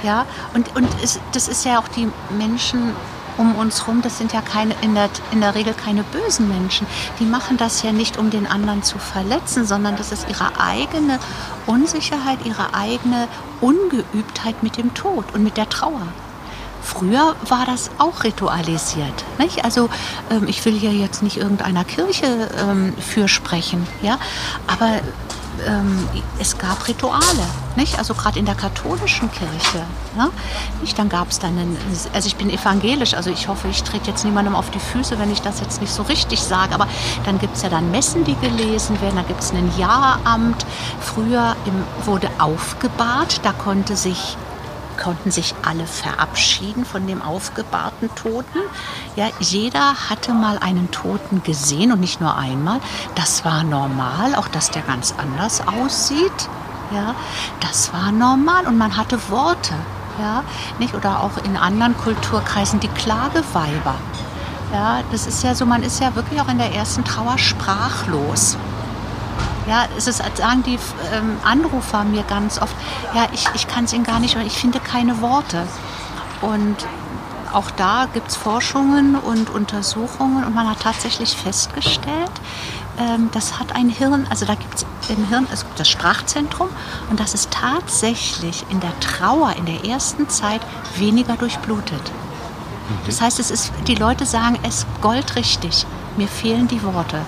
Ja, 0.02 0.26
und, 0.54 0.74
und 0.74 0.88
es, 1.02 1.20
das 1.30 1.46
ist 1.46 1.64
ja 1.64 1.78
auch 1.78 1.86
die 1.86 2.10
Menschen 2.30 2.92
um 3.38 3.54
uns 3.56 3.80
herum, 3.82 4.02
das 4.02 4.18
sind 4.18 4.32
ja 4.32 4.40
keine, 4.40 4.74
in, 4.82 4.94
der, 4.94 5.08
in 5.30 5.40
der 5.40 5.54
Regel 5.54 5.74
keine 5.74 6.02
bösen 6.04 6.48
Menschen. 6.48 6.86
Die 7.18 7.24
machen 7.24 7.56
das 7.56 7.82
ja 7.82 7.92
nicht, 7.92 8.18
um 8.18 8.30
den 8.30 8.46
anderen 8.46 8.82
zu 8.82 8.98
verletzen, 8.98 9.66
sondern 9.66 9.96
das 9.96 10.12
ist 10.12 10.28
ihre 10.28 10.60
eigene 10.60 11.18
Unsicherheit, 11.66 12.38
ihre 12.44 12.74
eigene 12.74 13.28
Ungeübtheit 13.60 14.62
mit 14.62 14.76
dem 14.76 14.92
Tod 14.94 15.24
und 15.34 15.42
mit 15.42 15.56
der 15.56 15.68
Trauer. 15.68 16.08
Früher 16.82 17.36
war 17.48 17.64
das 17.66 17.90
auch 17.98 18.24
ritualisiert. 18.24 19.24
Nicht? 19.38 19.64
Also 19.64 19.88
ähm, 20.30 20.46
ich 20.48 20.64
will 20.64 20.78
hier 20.78 20.92
jetzt 20.92 21.22
nicht 21.22 21.36
irgendeiner 21.36 21.84
Kirche 21.84 22.48
ähm, 22.58 22.94
für 22.98 23.26
ja, 24.02 24.18
aber 24.66 25.00
ähm, 25.66 26.08
es 26.38 26.58
gab 26.58 26.88
Rituale, 26.88 27.22
nicht? 27.76 27.98
Also 27.98 28.14
gerade 28.14 28.38
in 28.38 28.46
der 28.46 28.54
katholischen 28.54 29.30
Kirche, 29.30 29.84
ja? 30.16 30.30
nicht? 30.80 30.98
Dann 30.98 31.08
gab 31.08 31.30
es 31.30 31.38
dann, 31.38 31.58
einen, 31.58 31.76
also 32.12 32.26
ich 32.26 32.36
bin 32.36 32.50
evangelisch, 32.50 33.14
also 33.14 33.30
ich 33.30 33.48
hoffe, 33.48 33.68
ich 33.68 33.82
trete 33.82 34.10
jetzt 34.10 34.24
niemandem 34.24 34.54
auf 34.54 34.70
die 34.70 34.80
Füße, 34.80 35.18
wenn 35.18 35.30
ich 35.30 35.42
das 35.42 35.60
jetzt 35.60 35.80
nicht 35.80 35.92
so 35.92 36.02
richtig 36.02 36.40
sage, 36.42 36.74
aber 36.74 36.88
dann 37.24 37.38
gibt 37.38 37.56
es 37.56 37.62
ja 37.62 37.68
dann 37.68 37.90
Messen, 37.90 38.24
die 38.24 38.36
gelesen 38.36 39.00
werden, 39.00 39.16
da 39.16 39.22
gibt 39.22 39.40
es 39.40 39.52
ein 39.52 39.70
Jahramt. 39.78 40.66
Früher 41.00 41.56
im, 41.66 42.06
wurde 42.06 42.28
aufgebahrt, 42.38 43.40
da 43.42 43.52
konnte 43.52 43.96
sich 43.96 44.36
konnten 45.02 45.30
sich 45.30 45.54
alle 45.66 45.86
verabschieden 45.86 46.84
von 46.84 47.06
dem 47.06 47.22
aufgebahrten 47.22 48.14
Toten. 48.14 48.60
Ja, 49.16 49.28
jeder 49.40 49.94
hatte 50.08 50.32
mal 50.32 50.58
einen 50.58 50.90
Toten 50.90 51.42
gesehen 51.42 51.92
und 51.92 52.00
nicht 52.00 52.20
nur 52.20 52.36
einmal. 52.36 52.80
Das 53.14 53.44
war 53.44 53.64
normal, 53.64 54.34
auch 54.36 54.48
dass 54.48 54.70
der 54.70 54.82
ganz 54.82 55.14
anders 55.18 55.62
aussieht. 55.66 56.48
Ja, 56.92 57.14
das 57.60 57.92
war 57.92 58.12
normal 58.12 58.66
und 58.66 58.78
man 58.78 58.96
hatte 58.96 59.18
Worte. 59.28 59.74
Ja, 60.20 60.44
nicht? 60.78 60.94
Oder 60.94 61.20
auch 61.20 61.42
in 61.44 61.56
anderen 61.56 61.96
Kulturkreisen 61.96 62.80
die 62.80 62.88
Klageweiber. 62.88 63.94
Ja, 64.72 65.00
das 65.10 65.26
ist 65.26 65.42
ja 65.42 65.54
so, 65.54 65.66
man 65.66 65.82
ist 65.82 66.00
ja 66.00 66.14
wirklich 66.14 66.40
auch 66.40 66.48
in 66.48 66.58
der 66.58 66.74
ersten 66.74 67.04
Trauer 67.04 67.38
sprachlos. 67.38 68.56
Ja, 69.66 69.86
es 69.96 70.06
ist, 70.06 70.18
sagen 70.18 70.62
die 70.64 70.78
ähm, 71.14 71.38
Anrufer 71.44 72.04
mir 72.04 72.24
ganz 72.24 72.60
oft, 72.60 72.74
ja, 73.14 73.26
ich, 73.32 73.46
ich 73.54 73.68
kann 73.68 73.84
es 73.84 73.92
ihnen 73.92 74.04
gar 74.04 74.18
nicht, 74.18 74.36
ich 74.44 74.58
finde 74.58 74.80
keine 74.80 75.20
Worte. 75.20 75.66
Und 76.40 76.76
auch 77.52 77.70
da 77.70 78.06
gibt 78.12 78.28
es 78.28 78.36
Forschungen 78.36 79.14
und 79.14 79.50
Untersuchungen 79.50 80.44
und 80.44 80.54
man 80.54 80.68
hat 80.68 80.80
tatsächlich 80.80 81.36
festgestellt, 81.36 82.32
ähm, 82.98 83.30
das 83.32 83.58
hat 83.58 83.74
ein 83.74 83.88
Hirn, 83.88 84.26
also 84.30 84.46
da 84.46 84.54
gibt 84.54 84.74
es 84.74 84.86
im 85.08 85.26
Hirn 85.28 85.46
es 85.52 85.64
gibt 85.64 85.78
das 85.78 85.88
Sprachzentrum 85.88 86.68
und 87.10 87.20
das 87.20 87.34
ist 87.34 87.50
tatsächlich 87.50 88.64
in 88.70 88.80
der 88.80 88.98
Trauer 89.00 89.54
in 89.56 89.66
der 89.66 89.84
ersten 89.84 90.28
Zeit 90.28 90.60
weniger 90.96 91.36
durchblutet. 91.36 92.02
Mhm. 92.10 93.06
Das 93.06 93.20
heißt, 93.20 93.38
es 93.38 93.50
ist, 93.50 93.72
die 93.86 93.94
Leute 93.94 94.26
sagen 94.26 94.58
es 94.62 94.86
goldrichtig, 95.00 95.86
mir 96.16 96.28
fehlen 96.28 96.68
die 96.68 96.82
Worte. 96.82 97.20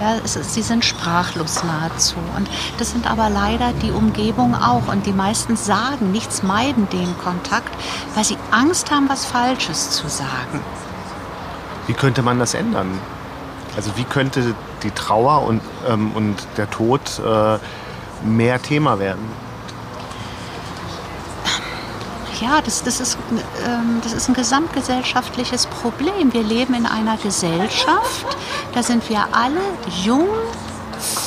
Ja, 0.00 0.14
es, 0.24 0.34
sie 0.54 0.62
sind 0.62 0.84
sprachlos 0.84 1.64
nahezu. 1.64 2.14
Und 2.36 2.48
das 2.78 2.92
sind 2.92 3.10
aber 3.10 3.30
leider 3.30 3.72
die 3.82 3.90
Umgebung 3.90 4.54
auch. 4.54 4.86
Und 4.88 5.06
die 5.06 5.12
meisten 5.12 5.56
sagen 5.56 6.12
nichts, 6.12 6.42
meiden 6.42 6.88
den 6.90 7.16
Kontakt, 7.18 7.72
weil 8.14 8.24
sie 8.24 8.36
Angst 8.50 8.90
haben, 8.90 9.08
was 9.08 9.24
Falsches 9.24 9.90
zu 9.90 10.08
sagen. 10.08 10.60
Wie 11.86 11.94
könnte 11.94 12.22
man 12.22 12.38
das 12.38 12.54
ändern? 12.54 13.00
Also 13.76 13.96
wie 13.96 14.04
könnte 14.04 14.54
die 14.82 14.90
Trauer 14.90 15.42
und, 15.42 15.62
ähm, 15.88 16.12
und 16.12 16.36
der 16.56 16.70
Tod 16.70 17.00
äh, 17.18 17.58
mehr 18.26 18.60
Thema 18.62 18.98
werden? 18.98 19.47
Ja, 22.40 22.60
das, 22.60 22.84
das, 22.84 23.00
ist, 23.00 23.18
ähm, 23.66 24.00
das 24.02 24.12
ist 24.12 24.28
ein 24.28 24.34
gesamtgesellschaftliches 24.34 25.66
Problem. 25.66 26.32
Wir 26.32 26.44
leben 26.44 26.74
in 26.74 26.86
einer 26.86 27.16
Gesellschaft, 27.16 28.26
da 28.74 28.82
sind 28.82 29.08
wir 29.08 29.26
alle 29.32 29.60
jung, 30.04 30.28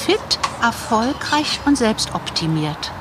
fit, 0.05 0.39
erfolgreich 0.61 1.59
und 1.65 1.77
selbstoptimiert. 1.77 2.91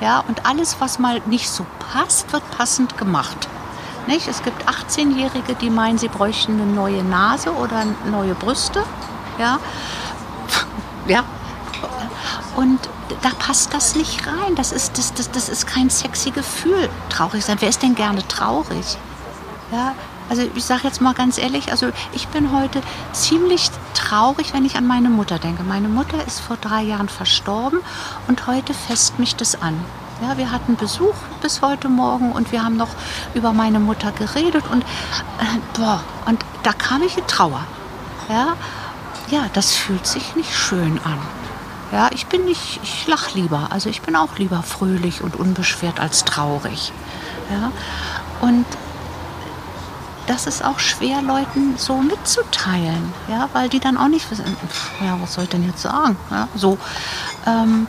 Ja, 0.00 0.24
und 0.26 0.44
alles, 0.44 0.76
was 0.80 0.98
mal 0.98 1.22
nicht 1.26 1.48
so 1.48 1.64
passt, 1.92 2.32
wird 2.32 2.42
passend 2.56 2.98
gemacht. 2.98 3.48
Nicht? 4.08 4.26
Es 4.28 4.42
gibt 4.42 4.68
18-Jährige, 4.68 5.54
die 5.54 5.70
meinen, 5.70 5.98
sie 5.98 6.08
bräuchten 6.08 6.60
eine 6.60 6.70
neue 6.70 7.02
Nase 7.04 7.52
oder 7.52 7.84
neue 8.10 8.34
Brüste. 8.34 8.82
Ja, 9.38 9.58
ja. 11.06 11.24
Und 12.56 12.88
da 13.22 13.30
passt 13.38 13.72
das 13.74 13.94
nicht 13.94 14.26
rein. 14.26 14.54
Das 14.56 14.72
ist, 14.72 14.98
das, 14.98 15.14
das, 15.14 15.30
das 15.30 15.48
ist 15.48 15.66
kein 15.66 15.90
sexy 15.90 16.30
Gefühl, 16.30 16.88
traurig 17.08 17.44
sein. 17.44 17.56
Wer 17.60 17.68
ist 17.68 17.82
denn 17.82 17.94
gerne 17.94 18.26
traurig? 18.26 18.96
Ja, 19.72 19.94
also 20.28 20.42
ich 20.54 20.64
sage 20.64 20.82
jetzt 20.84 21.00
mal 21.00 21.14
ganz 21.14 21.38
ehrlich, 21.38 21.70
also 21.70 21.88
ich 22.12 22.28
bin 22.28 22.52
heute 22.52 22.80
ziemlich 23.12 23.70
traurig, 23.94 24.52
wenn 24.52 24.64
ich 24.64 24.76
an 24.76 24.86
meine 24.86 25.08
Mutter 25.08 25.38
denke. 25.38 25.62
Meine 25.62 25.88
Mutter 25.88 26.24
ist 26.26 26.40
vor 26.40 26.56
drei 26.60 26.82
Jahren 26.82 27.08
verstorben 27.08 27.80
und 28.26 28.46
heute 28.46 28.74
fest 28.74 29.18
mich 29.18 29.36
das 29.36 29.60
an. 29.60 29.78
Ja, 30.22 30.38
wir 30.38 30.50
hatten 30.50 30.76
Besuch 30.76 31.14
bis 31.42 31.60
heute 31.60 31.88
Morgen 31.88 32.32
und 32.32 32.50
wir 32.50 32.64
haben 32.64 32.76
noch 32.76 32.88
über 33.34 33.52
meine 33.52 33.78
Mutter 33.78 34.12
geredet 34.12 34.64
und 34.70 34.82
äh, 34.82 35.58
boah, 35.74 36.02
und 36.24 36.44
da 36.62 36.72
kam 36.72 37.02
ich 37.02 37.18
in 37.18 37.26
Trauer. 37.26 37.60
Ja, 38.28 38.56
ja, 39.28 39.46
das 39.52 39.74
fühlt 39.74 40.06
sich 40.06 40.34
nicht 40.34 40.54
schön 40.54 40.98
an. 41.04 41.18
Ja, 41.96 42.10
ich 42.12 42.26
bin 42.26 42.44
nicht, 42.44 42.78
ich 42.82 43.06
lach 43.06 43.32
lieber. 43.32 43.68
Also 43.70 43.88
ich 43.88 44.02
bin 44.02 44.16
auch 44.16 44.36
lieber 44.36 44.62
fröhlich 44.62 45.22
und 45.22 45.34
unbeschwert 45.34 45.98
als 45.98 46.24
traurig. 46.24 46.92
Ja, 47.50 47.72
und 48.42 48.66
das 50.26 50.46
ist 50.46 50.62
auch 50.62 50.78
schwer, 50.78 51.22
Leuten 51.22 51.78
so 51.78 51.96
mitzuteilen, 51.96 53.14
ja, 53.28 53.48
weil 53.54 53.70
die 53.70 53.80
dann 53.80 53.96
auch 53.96 54.08
nicht 54.08 54.30
wissen, 54.30 54.44
ja, 55.02 55.16
was 55.22 55.32
soll 55.32 55.44
ich 55.44 55.50
denn 55.50 55.66
jetzt 55.66 55.80
sagen? 55.80 56.18
Ja, 56.30 56.48
so. 56.54 56.76
Ähm, 57.46 57.86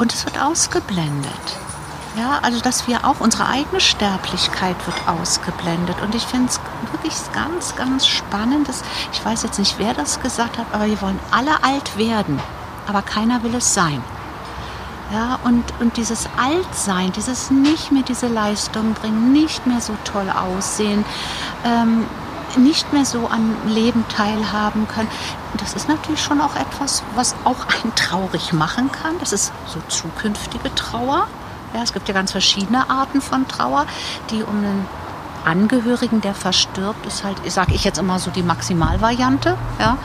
und 0.00 0.12
es 0.12 0.24
wird 0.24 0.36
ausgeblendet. 0.42 1.56
Ja, 2.18 2.40
also 2.42 2.58
dass 2.60 2.88
wir 2.88 3.04
auch 3.04 3.20
unsere 3.20 3.46
eigene 3.46 3.80
Sterblichkeit 3.80 4.84
wird 4.84 4.96
ausgeblendet. 5.06 6.02
Und 6.02 6.16
ich 6.16 6.24
finde 6.24 6.48
es 6.48 6.58
wirklich 6.90 7.14
ganz, 7.32 7.76
ganz 7.76 8.04
spannend. 8.04 8.68
Dass, 8.68 8.82
ich 9.12 9.24
weiß 9.24 9.44
jetzt 9.44 9.60
nicht, 9.60 9.78
wer 9.78 9.94
das 9.94 10.18
gesagt 10.18 10.58
hat, 10.58 10.66
aber 10.72 10.86
wir 10.86 11.00
wollen 11.00 11.20
alle 11.30 11.62
alt 11.62 11.96
werden. 11.96 12.40
Aber 12.86 13.02
keiner 13.02 13.42
will 13.42 13.54
es 13.54 13.74
sein. 13.74 14.02
Ja, 15.12 15.38
und, 15.44 15.64
und 15.80 15.96
dieses 15.96 16.28
Altsein, 16.36 17.12
dieses 17.12 17.50
nicht 17.50 17.92
mehr 17.92 18.02
diese 18.02 18.26
Leistung 18.26 18.94
bringen, 18.94 19.32
nicht 19.32 19.66
mehr 19.66 19.80
so 19.80 19.94
toll 20.04 20.30
aussehen, 20.30 21.04
ähm, 21.64 22.06
nicht 22.56 22.92
mehr 22.92 23.04
so 23.04 23.28
am 23.28 23.54
Leben 23.66 24.04
teilhaben 24.08 24.88
können, 24.88 25.08
das 25.58 25.74
ist 25.74 25.88
natürlich 25.88 26.22
schon 26.22 26.40
auch 26.40 26.56
etwas, 26.56 27.02
was 27.14 27.34
auch 27.44 27.66
einen 27.82 27.94
traurig 27.94 28.52
machen 28.52 28.90
kann. 28.90 29.18
Das 29.20 29.32
ist 29.32 29.52
so 29.66 29.80
zukünftige 29.88 30.74
Trauer. 30.74 31.26
Ja, 31.74 31.82
es 31.82 31.92
gibt 31.92 32.08
ja 32.08 32.14
ganz 32.14 32.32
verschiedene 32.32 32.88
Arten 32.88 33.20
von 33.20 33.46
Trauer, 33.46 33.86
die 34.30 34.42
um 34.42 34.56
einen 34.56 34.86
Angehörigen, 35.44 36.20
der 36.20 36.34
verstirbt, 36.34 37.04
ist 37.06 37.24
halt, 37.24 37.36
sage 37.50 37.74
ich 37.74 37.84
jetzt 37.84 37.98
immer 37.98 38.18
so 38.18 38.30
die 38.30 38.42
Maximalvariante. 38.42 39.56
Ja. 39.78 39.98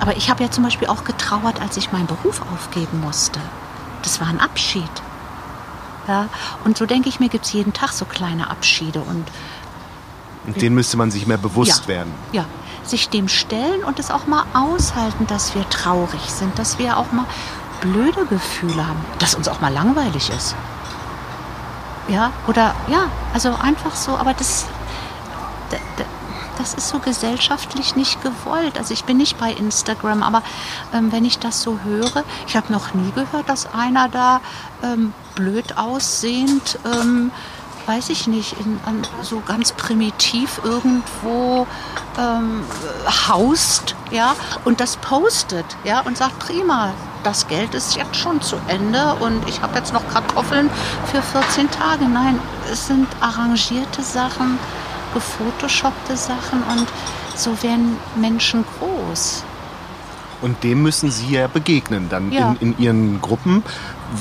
Aber 0.00 0.16
ich 0.16 0.30
habe 0.30 0.42
ja 0.42 0.50
zum 0.50 0.64
Beispiel 0.64 0.88
auch 0.88 1.04
getrauert, 1.04 1.60
als 1.60 1.76
ich 1.76 1.92
meinen 1.92 2.06
Beruf 2.06 2.42
aufgeben 2.52 3.00
musste. 3.00 3.40
Das 4.02 4.20
war 4.20 4.28
ein 4.28 4.40
Abschied. 4.40 4.90
Ja. 6.08 6.28
Und 6.64 6.76
so 6.76 6.86
denke 6.86 7.08
ich 7.08 7.20
mir, 7.20 7.28
gibt 7.28 7.46
es 7.46 7.52
jeden 7.52 7.72
Tag 7.72 7.92
so 7.92 8.04
kleine 8.04 8.50
Abschiede. 8.50 9.00
Und, 9.00 9.24
und 10.46 10.60
den 10.60 10.74
müsste 10.74 10.96
man 10.96 11.10
sich 11.10 11.26
mehr 11.26 11.38
bewusst 11.38 11.82
ja, 11.82 11.88
werden. 11.88 12.12
Ja, 12.32 12.44
sich 12.82 13.08
dem 13.08 13.28
stellen 13.28 13.82
und 13.84 13.98
es 13.98 14.10
auch 14.10 14.26
mal 14.26 14.44
aushalten, 14.52 15.26
dass 15.26 15.54
wir 15.54 15.68
traurig 15.70 16.20
sind, 16.28 16.58
dass 16.58 16.78
wir 16.78 16.98
auch 16.98 17.12
mal 17.12 17.24
blöde 17.80 18.26
Gefühle 18.26 18.86
haben, 18.86 19.02
dass 19.18 19.34
uns 19.34 19.48
auch 19.48 19.60
mal 19.60 19.72
langweilig 19.72 20.30
ist. 20.30 20.54
Ja, 22.08 22.32
oder 22.46 22.74
ja, 22.88 23.08
also 23.32 23.54
einfach 23.54 23.94
so, 23.96 24.12
aber 24.12 24.34
das, 24.34 24.66
das 25.70 25.80
ist 26.74 26.88
so 26.88 26.98
gesellschaftlich 26.98 27.96
nicht 27.96 28.22
gewollt. 28.22 28.78
Also 28.78 28.94
ich 28.94 29.04
bin 29.04 29.16
nicht 29.16 29.38
bei 29.38 29.52
Instagram, 29.52 30.22
aber 30.22 30.42
ähm, 30.92 31.10
wenn 31.10 31.24
ich 31.24 31.38
das 31.38 31.62
so 31.62 31.80
höre, 31.84 32.24
ich 32.46 32.56
habe 32.56 32.72
noch 32.72 32.94
nie 32.94 33.10
gehört, 33.12 33.48
dass 33.48 33.72
einer 33.74 34.08
da 34.08 34.40
ähm, 34.82 35.12
blöd 35.34 35.76
aussehend, 35.76 36.78
ähm, 36.84 37.30
weiß 37.86 38.08
ich 38.10 38.26
nicht, 38.26 38.54
in, 38.60 38.80
an, 38.86 39.06
so 39.22 39.42
ganz 39.46 39.72
primitiv 39.72 40.60
irgendwo 40.64 41.66
ähm, 42.18 42.64
haust, 43.28 43.94
ja, 44.10 44.34
und 44.64 44.80
das 44.80 44.96
postet, 44.96 45.66
ja, 45.84 46.00
und 46.00 46.16
sagt 46.16 46.38
prima, 46.38 46.94
das 47.24 47.46
Geld 47.48 47.74
ist 47.74 47.96
jetzt 47.96 48.16
schon 48.16 48.40
zu 48.42 48.56
Ende 48.68 49.14
und 49.20 49.48
ich 49.48 49.60
habe 49.62 49.78
jetzt 49.78 49.92
noch 49.92 50.06
Kartoffeln 50.12 50.70
für 51.06 51.22
14 51.22 51.70
Tage. 51.70 52.04
Nein, 52.06 52.38
es 52.70 52.86
sind 52.86 53.08
arrangierte 53.20 54.02
Sachen, 54.02 54.58
gefotoshoppte 55.14 56.16
Sachen 56.16 56.62
und 56.64 56.86
so 57.34 57.50
werden 57.62 57.96
Menschen 58.16 58.64
groß. 58.78 59.44
Und 60.42 60.62
dem 60.62 60.82
müssen 60.82 61.10
Sie 61.10 61.30
ja 61.30 61.46
begegnen, 61.46 62.08
dann 62.10 62.30
ja. 62.30 62.54
in, 62.60 62.74
in, 62.74 62.78
Ihren 62.78 63.22
Gruppen. 63.22 63.62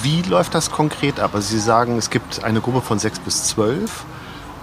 Wie 0.02 0.22
läuft 0.22 0.56
das 0.56 0.72
konkret 0.72 1.20
ab? 1.20 1.32
Also 1.34 1.50
Sie 1.50 1.60
sagen, 1.60 1.98
es 1.98 2.10
gibt 2.10 2.44
eine 2.44 2.62
Gruppe 2.62 2.82
von 2.82 2.98
6 2.98 3.20
bis 3.20 3.44
12 3.46 4.06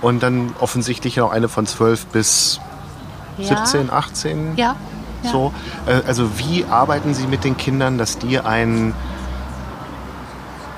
und 0.00 0.22
dann 0.22 0.54
offensichtlich 0.58 1.16
noch 1.16 1.32
eine 1.32 1.48
von 1.48 1.66
12 1.66 2.06
bis 2.06 2.60
ja. 3.36 3.66
17, 3.66 3.90
18. 3.90 4.56
Ja, 4.56 4.76
ja. 5.22 5.30
So, 5.30 5.52
äh, 5.86 6.00
also 6.06 6.38
wie 6.38 6.64
arbeiten 6.64 7.12
Sie 7.14 7.26
mit 7.26 7.44
den 7.44 7.56
Kindern, 7.56 7.98
dass 7.98 8.18
die 8.18 8.40
ein, 8.40 8.94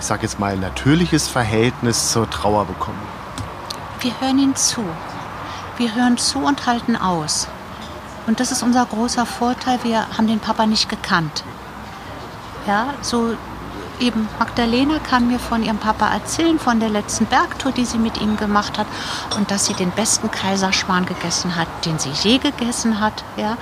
ich 0.00 0.06
sage 0.06 0.22
jetzt 0.22 0.40
mal, 0.40 0.56
natürliches 0.56 1.28
Verhältnis 1.28 2.10
zur 2.10 2.28
Trauer 2.28 2.64
bekommen? 2.64 2.98
Wir 4.00 4.12
hören 4.20 4.38
ihnen 4.38 4.56
zu. 4.56 4.82
Wir 5.76 5.94
hören 5.94 6.18
zu 6.18 6.38
und 6.38 6.66
halten 6.66 6.96
aus. 6.96 7.48
Und 8.26 8.40
das 8.40 8.52
ist 8.52 8.62
unser 8.62 8.86
großer 8.86 9.26
Vorteil. 9.26 9.80
Wir 9.82 10.06
haben 10.16 10.26
den 10.26 10.40
Papa 10.40 10.66
nicht 10.66 10.88
gekannt. 10.88 11.44
Ja, 12.66 12.94
so 13.00 13.34
eben 14.00 14.28
Magdalena 14.38 14.98
kann 14.98 15.28
mir 15.28 15.38
von 15.38 15.62
ihrem 15.62 15.78
Papa 15.78 16.12
erzählen, 16.12 16.58
von 16.58 16.80
der 16.80 16.88
letzten 16.88 17.26
Bergtour, 17.26 17.72
die 17.72 17.84
sie 17.84 17.98
mit 17.98 18.20
ihm 18.20 18.36
gemacht 18.36 18.78
hat 18.78 18.86
und 19.36 19.50
dass 19.50 19.66
sie 19.66 19.74
den 19.74 19.90
besten 19.90 20.30
Kaiserschwan 20.30 21.06
gegessen 21.06 21.56
hat, 21.56 21.68
den 21.84 21.98
sie 21.98 22.10
je 22.10 22.38
gegessen 22.38 23.00
hat. 23.00 23.24
Ja. 23.36 23.56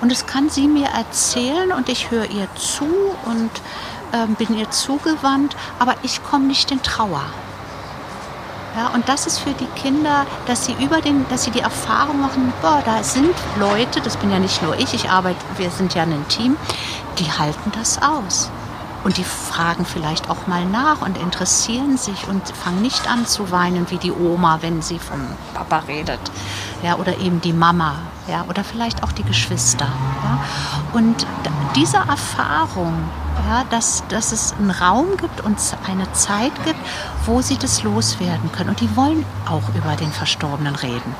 Und 0.00 0.12
das 0.12 0.26
kann 0.26 0.50
sie 0.50 0.68
mir 0.68 0.88
erzählen 0.88 1.72
und 1.72 1.88
ich 1.88 2.10
höre 2.10 2.30
ihr 2.30 2.48
zu 2.54 2.86
und 3.24 3.50
äh, 4.12 4.26
bin 4.38 4.56
ihr 4.56 4.70
zugewandt, 4.70 5.56
aber 5.78 5.94
ich 6.02 6.22
komme 6.22 6.44
nicht 6.44 6.70
in 6.70 6.82
Trauer. 6.82 7.24
Ja, 8.76 8.88
und 8.88 9.08
das 9.08 9.26
ist 9.26 9.38
für 9.38 9.54
die 9.54 9.66
Kinder, 9.80 10.26
dass 10.46 10.66
sie 10.66 10.74
über 10.74 11.00
den, 11.00 11.26
dass 11.30 11.44
sie 11.44 11.50
die 11.50 11.60
Erfahrung 11.60 12.20
machen, 12.20 12.52
boah, 12.60 12.82
da 12.84 13.02
sind 13.02 13.34
Leute, 13.58 14.02
das 14.02 14.18
bin 14.18 14.30
ja 14.30 14.38
nicht 14.38 14.62
nur 14.62 14.78
ich, 14.78 14.92
ich 14.92 15.08
arbeite, 15.08 15.38
wir 15.56 15.70
sind 15.70 15.94
ja 15.94 16.02
ein 16.02 16.28
Team, 16.28 16.58
die 17.18 17.32
halten 17.32 17.72
das 17.74 18.02
aus. 18.02 18.50
Und 19.06 19.18
die 19.18 19.22
fragen 19.24 19.84
vielleicht 19.84 20.28
auch 20.30 20.48
mal 20.48 20.64
nach 20.64 21.00
und 21.00 21.16
interessieren 21.16 21.96
sich 21.96 22.26
und 22.26 22.48
fangen 22.48 22.82
nicht 22.82 23.08
an 23.08 23.24
zu 23.24 23.52
weinen 23.52 23.88
wie 23.88 23.98
die 23.98 24.10
Oma, 24.10 24.58
wenn 24.62 24.82
sie 24.82 24.98
vom 24.98 25.20
Papa 25.54 25.84
redet. 25.86 26.18
Ja, 26.82 26.96
oder 26.96 27.16
eben 27.18 27.40
die 27.40 27.52
Mama. 27.52 27.94
Ja, 28.26 28.44
oder 28.48 28.64
vielleicht 28.64 29.04
auch 29.04 29.12
die 29.12 29.22
Geschwister. 29.22 29.84
Ja. 29.84 30.40
Und 30.92 31.24
diese 31.76 31.98
Erfahrung, 31.98 32.94
ja, 33.48 33.62
dass, 33.70 34.02
dass 34.08 34.32
es 34.32 34.54
einen 34.58 34.72
Raum 34.72 35.16
gibt 35.16 35.40
und 35.42 35.56
eine 35.88 36.10
Zeit 36.10 36.64
gibt, 36.64 36.80
wo 37.26 37.40
sie 37.42 37.58
das 37.58 37.84
loswerden 37.84 38.50
können. 38.50 38.70
Und 38.70 38.80
die 38.80 38.96
wollen 38.96 39.24
auch 39.48 39.68
über 39.76 39.94
den 39.94 40.10
Verstorbenen 40.10 40.74
reden 40.74 41.14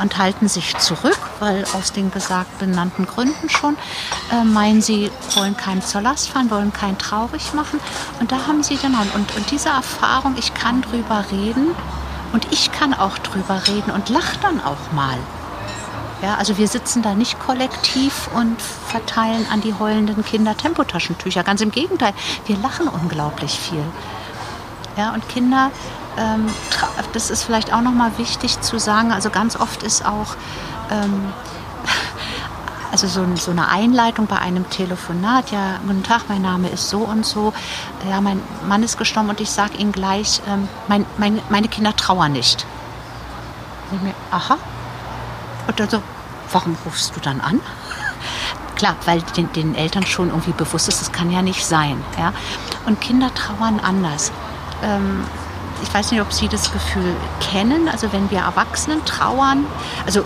und 0.00 0.18
halten 0.18 0.48
sich 0.48 0.76
zurück, 0.78 1.18
weil 1.38 1.64
aus 1.74 1.92
den 1.92 2.10
gesagt 2.10 2.58
benannten 2.58 3.06
Gründen 3.06 3.48
schon, 3.48 3.76
äh, 4.32 4.44
meinen 4.44 4.82
sie, 4.82 5.10
wollen 5.34 5.56
keinem 5.56 5.82
zur 5.82 6.00
Last 6.00 6.30
fahren, 6.30 6.50
wollen 6.50 6.72
keinen 6.72 6.98
traurig 6.98 7.54
machen. 7.54 7.80
Und 8.18 8.32
da 8.32 8.46
haben 8.46 8.62
sie 8.62 8.76
dann 8.76 8.94
und, 9.14 9.36
und 9.36 9.50
diese 9.50 9.68
Erfahrung, 9.68 10.34
ich 10.38 10.54
kann 10.54 10.82
drüber 10.82 11.24
reden 11.30 11.74
und 12.32 12.46
ich 12.52 12.72
kann 12.72 12.94
auch 12.94 13.18
drüber 13.18 13.62
reden 13.66 13.90
und 13.90 14.08
lach 14.08 14.36
dann 14.36 14.60
auch 14.60 14.92
mal. 14.92 15.18
Ja, 16.22 16.34
also 16.34 16.58
wir 16.58 16.68
sitzen 16.68 17.00
da 17.02 17.14
nicht 17.14 17.38
kollektiv 17.38 18.28
und 18.34 18.60
verteilen 18.60 19.46
an 19.50 19.62
die 19.62 19.72
heulenden 19.72 20.22
Kinder 20.22 20.54
Tempotaschentücher. 20.54 21.42
Ganz 21.44 21.62
im 21.62 21.70
Gegenteil, 21.70 22.12
wir 22.46 22.58
lachen 22.58 22.88
unglaublich 22.88 23.58
viel. 23.58 23.82
Ja, 24.98 25.14
und 25.14 25.26
Kinder, 25.30 25.70
ähm, 26.20 26.46
das 27.12 27.30
ist 27.30 27.44
vielleicht 27.44 27.72
auch 27.72 27.80
nochmal 27.80 28.12
wichtig 28.18 28.60
zu 28.60 28.78
sagen, 28.78 29.12
also 29.12 29.30
ganz 29.30 29.56
oft 29.56 29.82
ist 29.82 30.04
auch 30.04 30.36
ähm, 30.90 31.32
also 32.92 33.06
so, 33.06 33.24
so, 33.36 33.50
eine 33.50 33.68
Einleitung 33.68 34.26
bei 34.26 34.38
einem 34.38 34.68
Telefonat, 34.68 35.50
ja, 35.50 35.78
guten 35.86 36.02
Tag, 36.02 36.22
mein 36.28 36.42
Name 36.42 36.68
ist 36.68 36.90
so 36.90 36.98
und 36.98 37.24
so, 37.24 37.52
ja, 38.08 38.20
mein 38.20 38.40
Mann 38.68 38.82
ist 38.82 38.98
gestorben 38.98 39.30
und 39.30 39.40
ich 39.40 39.50
sage 39.50 39.78
Ihnen 39.78 39.92
gleich, 39.92 40.42
ähm, 40.48 40.68
mein, 40.88 41.06
mein, 41.16 41.40
meine 41.48 41.68
Kinder 41.68 41.94
trauern 41.96 42.32
nicht. 42.32 42.66
Und 43.90 43.98
ich 43.98 44.02
mir, 44.02 44.14
aha. 44.30 44.58
Und 45.66 45.80
dann 45.80 45.88
so, 45.88 46.02
warum 46.52 46.76
rufst 46.84 47.16
du 47.16 47.20
dann 47.20 47.40
an? 47.40 47.60
Klar, 48.76 48.96
weil 49.04 49.22
den, 49.36 49.52
den 49.52 49.74
Eltern 49.74 50.04
schon 50.06 50.28
irgendwie 50.28 50.52
bewusst 50.52 50.88
ist, 50.88 51.00
das 51.00 51.12
kann 51.12 51.30
ja 51.30 51.42
nicht 51.42 51.64
sein. 51.64 52.02
Ja? 52.18 52.32
Und 52.86 53.00
Kinder 53.00 53.32
trauern 53.34 53.80
anders. 53.80 54.32
Ähm, 54.82 55.24
ich 55.82 55.92
weiß 55.92 56.10
nicht, 56.10 56.20
ob 56.20 56.32
Sie 56.32 56.48
das 56.48 56.72
Gefühl 56.72 57.14
kennen. 57.40 57.88
Also 57.88 58.12
wenn 58.12 58.30
wir 58.30 58.40
Erwachsenen 58.40 59.04
trauern, 59.04 59.66
also 60.06 60.24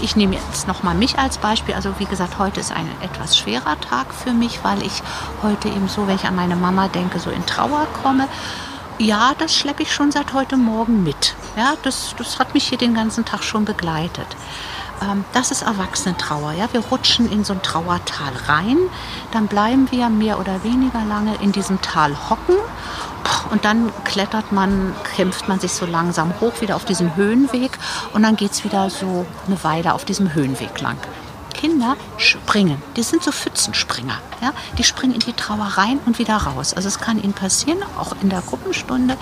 ich 0.00 0.16
nehme 0.16 0.36
jetzt 0.36 0.68
noch 0.68 0.82
mal 0.82 0.94
mich 0.94 1.18
als 1.18 1.38
Beispiel. 1.38 1.74
Also 1.74 1.98
wie 1.98 2.04
gesagt, 2.04 2.38
heute 2.38 2.60
ist 2.60 2.72
ein 2.72 2.88
etwas 3.00 3.36
schwerer 3.36 3.80
Tag 3.80 4.12
für 4.12 4.32
mich, 4.32 4.60
weil 4.62 4.82
ich 4.82 5.02
heute 5.42 5.68
eben 5.68 5.88
so, 5.88 6.06
wenn 6.06 6.16
ich 6.16 6.24
an 6.24 6.36
meine 6.36 6.56
Mama 6.56 6.88
denke, 6.88 7.18
so 7.18 7.30
in 7.30 7.44
Trauer 7.46 7.86
komme. 8.02 8.28
Ja, 8.98 9.32
das 9.38 9.54
schleppe 9.54 9.84
ich 9.84 9.92
schon 9.92 10.10
seit 10.10 10.32
heute 10.32 10.56
Morgen 10.56 11.04
mit. 11.04 11.34
Ja, 11.56 11.74
das, 11.82 12.14
das 12.18 12.38
hat 12.38 12.54
mich 12.54 12.68
hier 12.68 12.78
den 12.78 12.94
ganzen 12.94 13.24
Tag 13.24 13.44
schon 13.44 13.64
begleitet. 13.64 14.26
Ähm, 15.02 15.24
das 15.32 15.50
ist 15.50 15.62
Erwachsenentrauer. 15.62 16.52
Ja? 16.52 16.68
Wir 16.72 16.80
rutschen 16.80 17.30
in 17.30 17.44
so 17.44 17.52
ein 17.52 17.62
Trauertal 17.62 18.32
rein, 18.46 18.78
dann 19.32 19.46
bleiben 19.46 19.90
wir 19.90 20.08
mehr 20.08 20.40
oder 20.40 20.64
weniger 20.64 21.04
lange 21.04 21.36
in 21.36 21.52
diesem 21.52 21.80
Tal 21.80 22.16
hocken 22.28 22.56
und 23.50 23.64
dann 23.64 23.92
klettert 24.04 24.52
man, 24.52 24.94
kämpft 25.16 25.48
man 25.48 25.60
sich 25.60 25.72
so 25.72 25.86
langsam 25.86 26.32
hoch 26.40 26.60
wieder 26.60 26.76
auf 26.76 26.84
diesem 26.84 27.16
Höhenweg 27.16 27.78
und 28.12 28.22
dann 28.22 28.36
geht 28.36 28.52
es 28.52 28.64
wieder 28.64 28.90
so 28.90 29.26
eine 29.46 29.62
Weile 29.64 29.94
auf 29.94 30.04
diesem 30.04 30.34
Höhenweg 30.34 30.80
lang. 30.80 30.96
Kinder 31.58 31.96
springen, 32.18 32.80
die 32.96 33.02
sind 33.02 33.24
so 33.24 33.32
Pfützenspringer. 33.32 34.18
Ja? 34.40 34.52
Die 34.78 34.84
springen 34.84 35.14
in 35.14 35.20
die 35.20 35.32
Trauer 35.32 35.64
rein 35.64 35.98
und 36.06 36.20
wieder 36.20 36.36
raus. 36.36 36.72
Also 36.72 36.86
es 36.86 37.00
kann 37.00 37.20
ihnen 37.20 37.32
passieren, 37.32 37.82
auch 37.98 38.12
in 38.22 38.28
der 38.28 38.42
Gruppenstunde. 38.42 39.16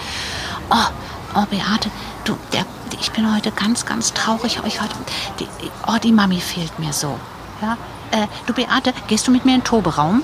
Oh, 0.70 0.88
oh 1.34 1.46
Beate, 1.46 1.90
du, 2.24 2.36
der, 2.52 2.66
ich 3.00 3.10
bin 3.12 3.34
heute 3.34 3.52
ganz, 3.52 3.86
ganz 3.86 4.12
traurig. 4.12 4.60
Ich 4.66 4.82
heute, 4.82 4.94
die, 5.40 5.48
oh, 5.86 5.96
die 6.02 6.12
Mami 6.12 6.40
fehlt 6.40 6.78
mir 6.78 6.92
so. 6.92 7.18
Ja? 7.62 7.78
Äh, 8.10 8.26
du 8.44 8.52
Beate, 8.52 8.92
gehst 9.06 9.26
du 9.26 9.30
mit 9.30 9.46
mir 9.46 9.54
in 9.54 9.60
den 9.60 9.64
Toberaum? 9.64 10.22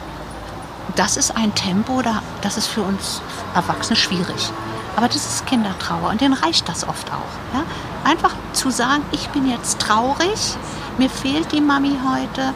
Das 0.97 1.16
ist 1.16 1.37
ein 1.37 1.55
Tempo, 1.55 2.03
das 2.43 2.57
ist 2.57 2.66
für 2.66 2.83
uns 2.83 3.22
Erwachsene 3.55 3.97
schwierig. 3.97 4.51
Aber 4.97 5.09
das 5.09 5.16
ist 5.16 5.47
Kindertrauer 5.47 6.11
und 6.11 6.20
denen 6.20 6.35
reicht 6.35 6.68
das 6.68 6.87
oft 6.87 7.11
auch. 7.11 7.55
Ja? 7.55 7.64
Einfach 8.05 8.35
zu 8.53 8.70
sagen, 8.70 9.03
ich 9.11 9.28
bin 9.30 9.49
jetzt 9.49 9.78
traurig, 9.78 10.57
mir 10.99 11.09
fehlt 11.09 11.53
die 11.53 11.61
Mami 11.61 11.97
heute. 12.07 12.53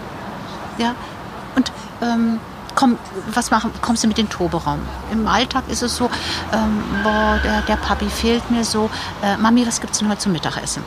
Ja? 0.77 0.95
Und 1.55 1.73
ähm, 2.03 2.39
komm, 2.75 2.99
was 3.33 3.51
machen, 3.51 3.73
kommst 3.81 4.05
du 4.05 4.09
mit 4.09 4.19
dem 4.19 4.29
Toberaum? 4.29 4.81
Im 5.11 5.27
Alltag 5.27 5.65
ist 5.69 5.83
es 5.83 5.97
so, 5.97 6.11
ähm, 6.53 6.83
boah, 7.03 7.41
der, 7.43 7.63
der 7.63 7.77
Papi 7.77 8.09
fehlt 8.09 8.51
mir 8.51 8.65
so. 8.65 8.91
Äh, 9.23 9.37
Mami, 9.39 9.67
was 9.67 9.81
gibt 9.81 9.95
es 9.95 10.01
denn 10.01 10.09
heute 10.09 10.21
zum 10.21 10.33
Mittagessen? 10.33 10.85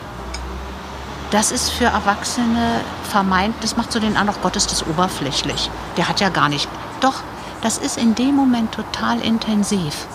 Das 1.32 1.52
ist 1.52 1.70
für 1.70 1.86
Erwachsene 1.86 2.82
vermeint, 3.10 3.56
das 3.62 3.78
macht 3.78 3.92
so 3.92 4.00
den 4.00 4.18
Eindruck, 4.18 4.42
Gott 4.42 4.56
ist 4.56 4.72
das 4.72 4.86
oberflächlich. 4.86 5.70
Der 5.98 6.10
hat 6.10 6.20
ja 6.22 6.30
gar 6.30 6.50
nicht. 6.50 6.68
Doch, 7.02 7.22
das 7.62 7.78
ist 7.78 7.98
in 7.98 8.16
dem 8.16 8.36
Moment 8.36 8.74
total 8.74 9.20
intensiv, 9.22 10.08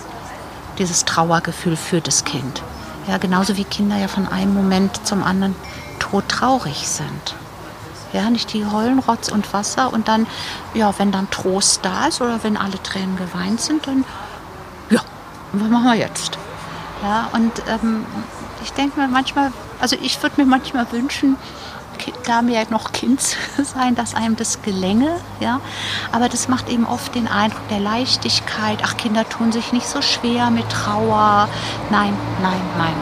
dieses 0.78 1.04
Trauergefühl 1.04 1.76
für 1.76 2.00
das 2.00 2.24
Kind. 2.24 2.62
Ja, 3.06 3.18
genauso 3.18 3.56
wie 3.56 3.64
Kinder 3.64 3.96
ja 3.96 4.08
von 4.08 4.28
einem 4.28 4.54
Moment 4.54 5.06
zum 5.06 5.22
anderen 5.22 5.54
todtraurig 5.98 6.88
sind. 6.88 7.34
Ja, 8.12 8.30
nicht 8.30 8.52
die 8.52 8.64
heulen 8.64 9.00
Rotz 9.00 9.28
und 9.28 9.52
Wasser 9.52 9.92
und 9.92 10.08
dann, 10.08 10.26
ja, 10.72 10.94
wenn 10.98 11.10
dann 11.10 11.28
Trost 11.30 11.80
da 11.82 12.06
ist 12.06 12.20
oder 12.20 12.42
wenn 12.44 12.56
alle 12.56 12.80
Tränen 12.82 13.16
geweint 13.16 13.60
sind, 13.60 13.86
dann, 13.86 14.04
ja, 14.88 15.00
was 15.52 15.68
machen 15.68 15.84
wir 15.84 15.96
jetzt? 15.96 16.38
Ja, 17.02 17.28
und 17.32 17.52
ähm, 17.68 18.06
ich 18.62 18.72
denke 18.72 19.00
mir 19.00 19.08
manchmal, 19.08 19.52
also 19.80 19.96
ich 20.00 20.22
würde 20.22 20.40
mir 20.40 20.46
manchmal 20.46 20.90
wünschen, 20.92 21.36
da 22.26 22.42
mehr 22.42 22.64
noch 22.70 22.92
Kind 22.92 23.20
sein, 23.62 23.94
dass 23.94 24.14
einem 24.14 24.36
das 24.36 24.62
gelänge. 24.62 25.16
Ja? 25.40 25.60
Aber 26.12 26.28
das 26.28 26.48
macht 26.48 26.68
eben 26.68 26.86
oft 26.86 27.14
den 27.14 27.28
Eindruck 27.28 27.66
der 27.68 27.80
Leichtigkeit. 27.80 28.78
Ach, 28.82 28.96
Kinder 28.96 29.28
tun 29.28 29.52
sich 29.52 29.72
nicht 29.72 29.86
so 29.86 30.02
schwer 30.02 30.50
mit 30.50 30.68
Trauer. 30.70 31.48
Nein, 31.90 32.16
nein, 32.42 32.60
nein. 32.78 32.94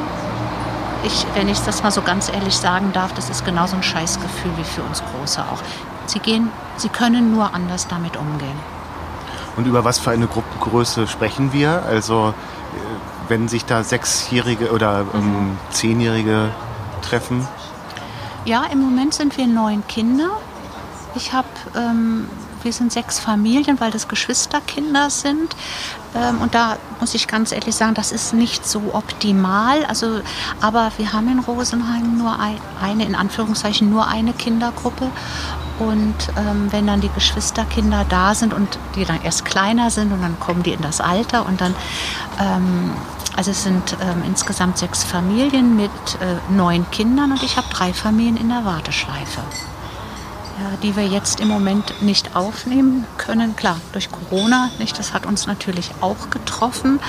Ich, 1.04 1.26
wenn 1.34 1.48
ich 1.48 1.58
das 1.60 1.82
mal 1.82 1.90
so 1.90 2.02
ganz 2.02 2.28
ehrlich 2.28 2.56
sagen 2.56 2.92
darf, 2.92 3.12
das 3.14 3.28
ist 3.28 3.44
genauso 3.44 3.76
ein 3.76 3.82
Scheißgefühl 3.82 4.52
wie 4.56 4.64
für 4.64 4.82
uns 4.82 5.02
Große 5.02 5.42
auch. 5.42 5.58
Sie, 6.06 6.20
gehen, 6.20 6.50
sie 6.76 6.88
können 6.88 7.32
nur 7.32 7.54
anders 7.54 7.88
damit 7.88 8.16
umgehen. 8.16 8.58
Und 9.56 9.66
über 9.66 9.84
was 9.84 9.98
für 9.98 10.10
eine 10.10 10.26
Gruppengröße 10.26 11.06
sprechen 11.06 11.52
wir? 11.52 11.82
Also 11.84 12.28
äh, 12.28 13.28
wenn 13.28 13.48
sich 13.48 13.64
da 13.64 13.82
Sechsjährige 13.82 14.72
oder 14.72 15.04
ähm, 15.14 15.50
mhm. 15.50 15.58
Zehnjährige 15.70 16.50
treffen? 17.02 17.46
Ja, 18.44 18.64
im 18.64 18.80
Moment 18.80 19.14
sind 19.14 19.36
wir 19.36 19.46
neun 19.46 19.86
Kinder. 19.86 20.30
Ich 21.14 21.32
habe, 21.32 21.46
ähm, 21.76 22.28
wir 22.62 22.72
sind 22.72 22.92
sechs 22.92 23.20
Familien, 23.20 23.78
weil 23.78 23.92
das 23.92 24.08
Geschwisterkinder 24.08 25.10
sind. 25.10 25.54
Ähm, 26.16 26.40
und 26.40 26.52
da 26.52 26.76
muss 26.98 27.14
ich 27.14 27.28
ganz 27.28 27.52
ehrlich 27.52 27.76
sagen, 27.76 27.94
das 27.94 28.10
ist 28.10 28.34
nicht 28.34 28.66
so 28.66 28.82
optimal. 28.94 29.84
Also, 29.84 30.22
aber 30.60 30.90
wir 30.96 31.12
haben 31.12 31.28
in 31.28 31.38
Rosenheim 31.38 32.18
nur 32.18 32.36
ein, 32.40 32.58
eine, 32.80 33.04
in 33.04 33.14
Anführungszeichen, 33.14 33.88
nur 33.88 34.08
eine 34.08 34.32
Kindergruppe. 34.32 35.10
Und 35.78 36.14
ähm, 36.36 36.66
wenn 36.70 36.88
dann 36.88 37.00
die 37.00 37.10
Geschwisterkinder 37.10 38.04
da 38.08 38.34
sind 38.34 38.52
und 38.52 38.76
die 38.96 39.04
dann 39.04 39.22
erst 39.22 39.44
kleiner 39.44 39.90
sind 39.90 40.12
und 40.12 40.20
dann 40.20 40.38
kommen 40.40 40.64
die 40.64 40.72
in 40.72 40.82
das 40.82 41.00
Alter 41.00 41.46
und 41.46 41.60
dann 41.60 41.74
ähm, 42.40 42.90
also 43.36 43.50
es 43.50 43.62
sind 43.62 43.96
ähm, 44.00 44.22
insgesamt 44.26 44.78
sechs 44.78 45.04
Familien 45.04 45.76
mit 45.76 45.90
äh, 46.20 46.52
neun 46.52 46.90
Kindern 46.90 47.32
und 47.32 47.42
ich 47.42 47.56
habe 47.56 47.66
drei 47.70 47.92
Familien 47.92 48.36
in 48.36 48.48
der 48.48 48.64
Warteschleife, 48.64 49.40
ja, 50.60 50.76
die 50.82 50.96
wir 50.96 51.06
jetzt 51.06 51.40
im 51.40 51.48
Moment 51.48 52.02
nicht 52.02 52.36
aufnehmen 52.36 53.06
können. 53.16 53.56
Klar, 53.56 53.76
durch 53.92 54.10
Corona, 54.10 54.70
nicht, 54.78 54.98
das 54.98 55.14
hat 55.14 55.24
uns 55.24 55.46
natürlich 55.46 55.90
auch 56.00 56.30
getroffen, 56.30 57.00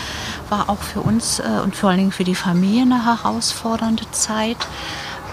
war 0.50 0.70
auch 0.70 0.82
für 0.82 1.02
uns 1.02 1.40
äh, 1.40 1.44
und 1.64 1.76
vor 1.76 1.90
allen 1.90 2.00
Dingen 2.00 2.12
für 2.12 2.24
die 2.24 2.36
Familie 2.36 2.84
eine 2.84 3.06
herausfordernde 3.06 4.10
Zeit. 4.12 4.58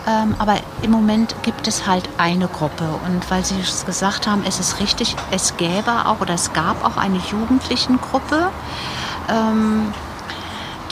Ähm, 0.09 0.35
aber 0.39 0.57
im 0.83 0.91
Moment 0.91 1.35
gibt 1.43 1.69
es 1.69 1.87
halt 1.87 2.09
eine 2.17 2.49
Gruppe. 2.49 2.85
Und 3.07 3.31
weil 3.31 3.45
Sie 3.45 3.61
es 3.61 3.85
gesagt 3.85 4.27
haben, 4.27 4.43
es 4.47 4.59
ist 4.59 4.81
richtig, 4.81 5.15
es 5.31 5.57
gäbe 5.57 6.07
auch 6.07 6.21
oder 6.21 6.35
es 6.35 6.53
gab 6.53 6.85
auch 6.85 6.97
eine 6.97 7.19
Jugendlichengruppe. 7.19 8.49
Ähm, 9.29 9.93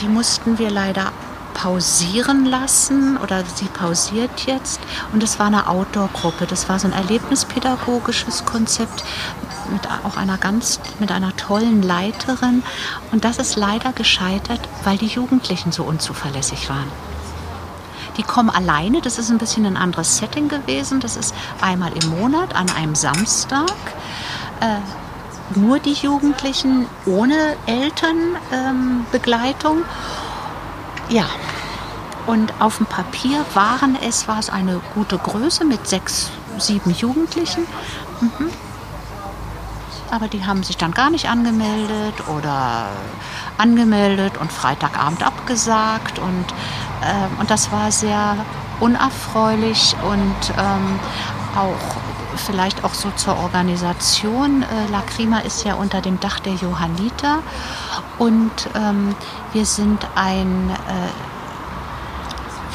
die 0.01 0.07
mussten 0.07 0.57
wir 0.57 0.69
leider 0.69 1.11
pausieren 1.53 2.45
lassen 2.45 3.17
oder 3.17 3.43
sie 3.43 3.65
pausiert 3.65 4.45
jetzt. 4.45 4.79
Und 5.11 5.21
das 5.21 5.39
war 5.39 5.47
eine 5.47 5.67
Outdoor-Gruppe. 5.67 6.45
Das 6.45 6.69
war 6.69 6.79
so 6.79 6.87
ein 6.87 6.93
erlebnispädagogisches 6.93 8.45
Konzept 8.45 9.03
mit 9.71 9.81
auch 10.05 10.15
einer 10.15 10.37
ganz, 10.37 10.79
mit 10.99 11.11
einer 11.11 11.35
tollen 11.35 11.81
Leiterin. 11.81 12.63
Und 13.11 13.25
das 13.25 13.37
ist 13.37 13.55
leider 13.55 13.91
gescheitert, 13.91 14.61
weil 14.83 14.97
die 14.97 15.07
Jugendlichen 15.07 15.71
so 15.71 15.83
unzuverlässig 15.83 16.69
waren. 16.69 16.89
Die 18.17 18.23
kommen 18.23 18.49
alleine, 18.49 19.01
das 19.01 19.17
ist 19.17 19.29
ein 19.29 19.37
bisschen 19.37 19.65
ein 19.65 19.77
anderes 19.77 20.17
Setting 20.17 20.49
gewesen. 20.49 20.99
Das 20.99 21.17
ist 21.17 21.33
einmal 21.61 21.91
im 21.93 22.09
Monat 22.09 22.55
an 22.55 22.69
einem 22.69 22.95
Samstag. 22.95 23.71
Äh, 24.61 24.79
nur 25.55 25.79
die 25.79 25.93
Jugendlichen 25.93 26.85
ohne 27.05 27.55
Elternbegleitung. 27.65 29.77
Ähm, 29.77 29.85
ja, 31.09 31.25
und 32.27 32.53
auf 32.59 32.77
dem 32.77 32.85
Papier 32.85 33.43
waren 33.55 33.97
es, 34.07 34.27
war 34.27 34.37
es 34.39 34.49
eine 34.49 34.79
gute 34.93 35.17
Größe 35.17 35.65
mit 35.65 35.87
sechs, 35.87 36.29
sieben 36.59 36.91
Jugendlichen. 36.91 37.65
Mhm. 38.21 38.51
Aber 40.11 40.27
die 40.27 40.45
haben 40.45 40.63
sich 40.63 40.77
dann 40.77 40.91
gar 40.91 41.09
nicht 41.09 41.29
angemeldet 41.29 42.27
oder 42.27 42.89
angemeldet 43.57 44.37
und 44.39 44.51
Freitagabend 44.51 45.23
abgesagt. 45.23 46.19
Und, 46.19 46.45
ähm, 47.03 47.31
und 47.39 47.49
das 47.49 47.71
war 47.71 47.91
sehr 47.91 48.35
unerfreulich 48.79 49.95
und 50.03 50.35
ähm, 50.57 50.99
auch 51.55 51.98
vielleicht 52.39 52.83
auch 52.83 52.93
so 52.93 53.11
zur 53.15 53.37
Organisation. 53.37 54.63
Äh, 54.63 54.91
Lacrima 54.91 55.39
ist 55.39 55.63
ja 55.65 55.75
unter 55.75 56.01
dem 56.01 56.19
Dach 56.19 56.39
der 56.39 56.53
Johanniter 56.53 57.39
und 58.17 58.51
ähm, 58.75 59.15
wir 59.53 59.65
sind 59.65 60.05
ein, 60.15 60.69
äh, 60.69 61.09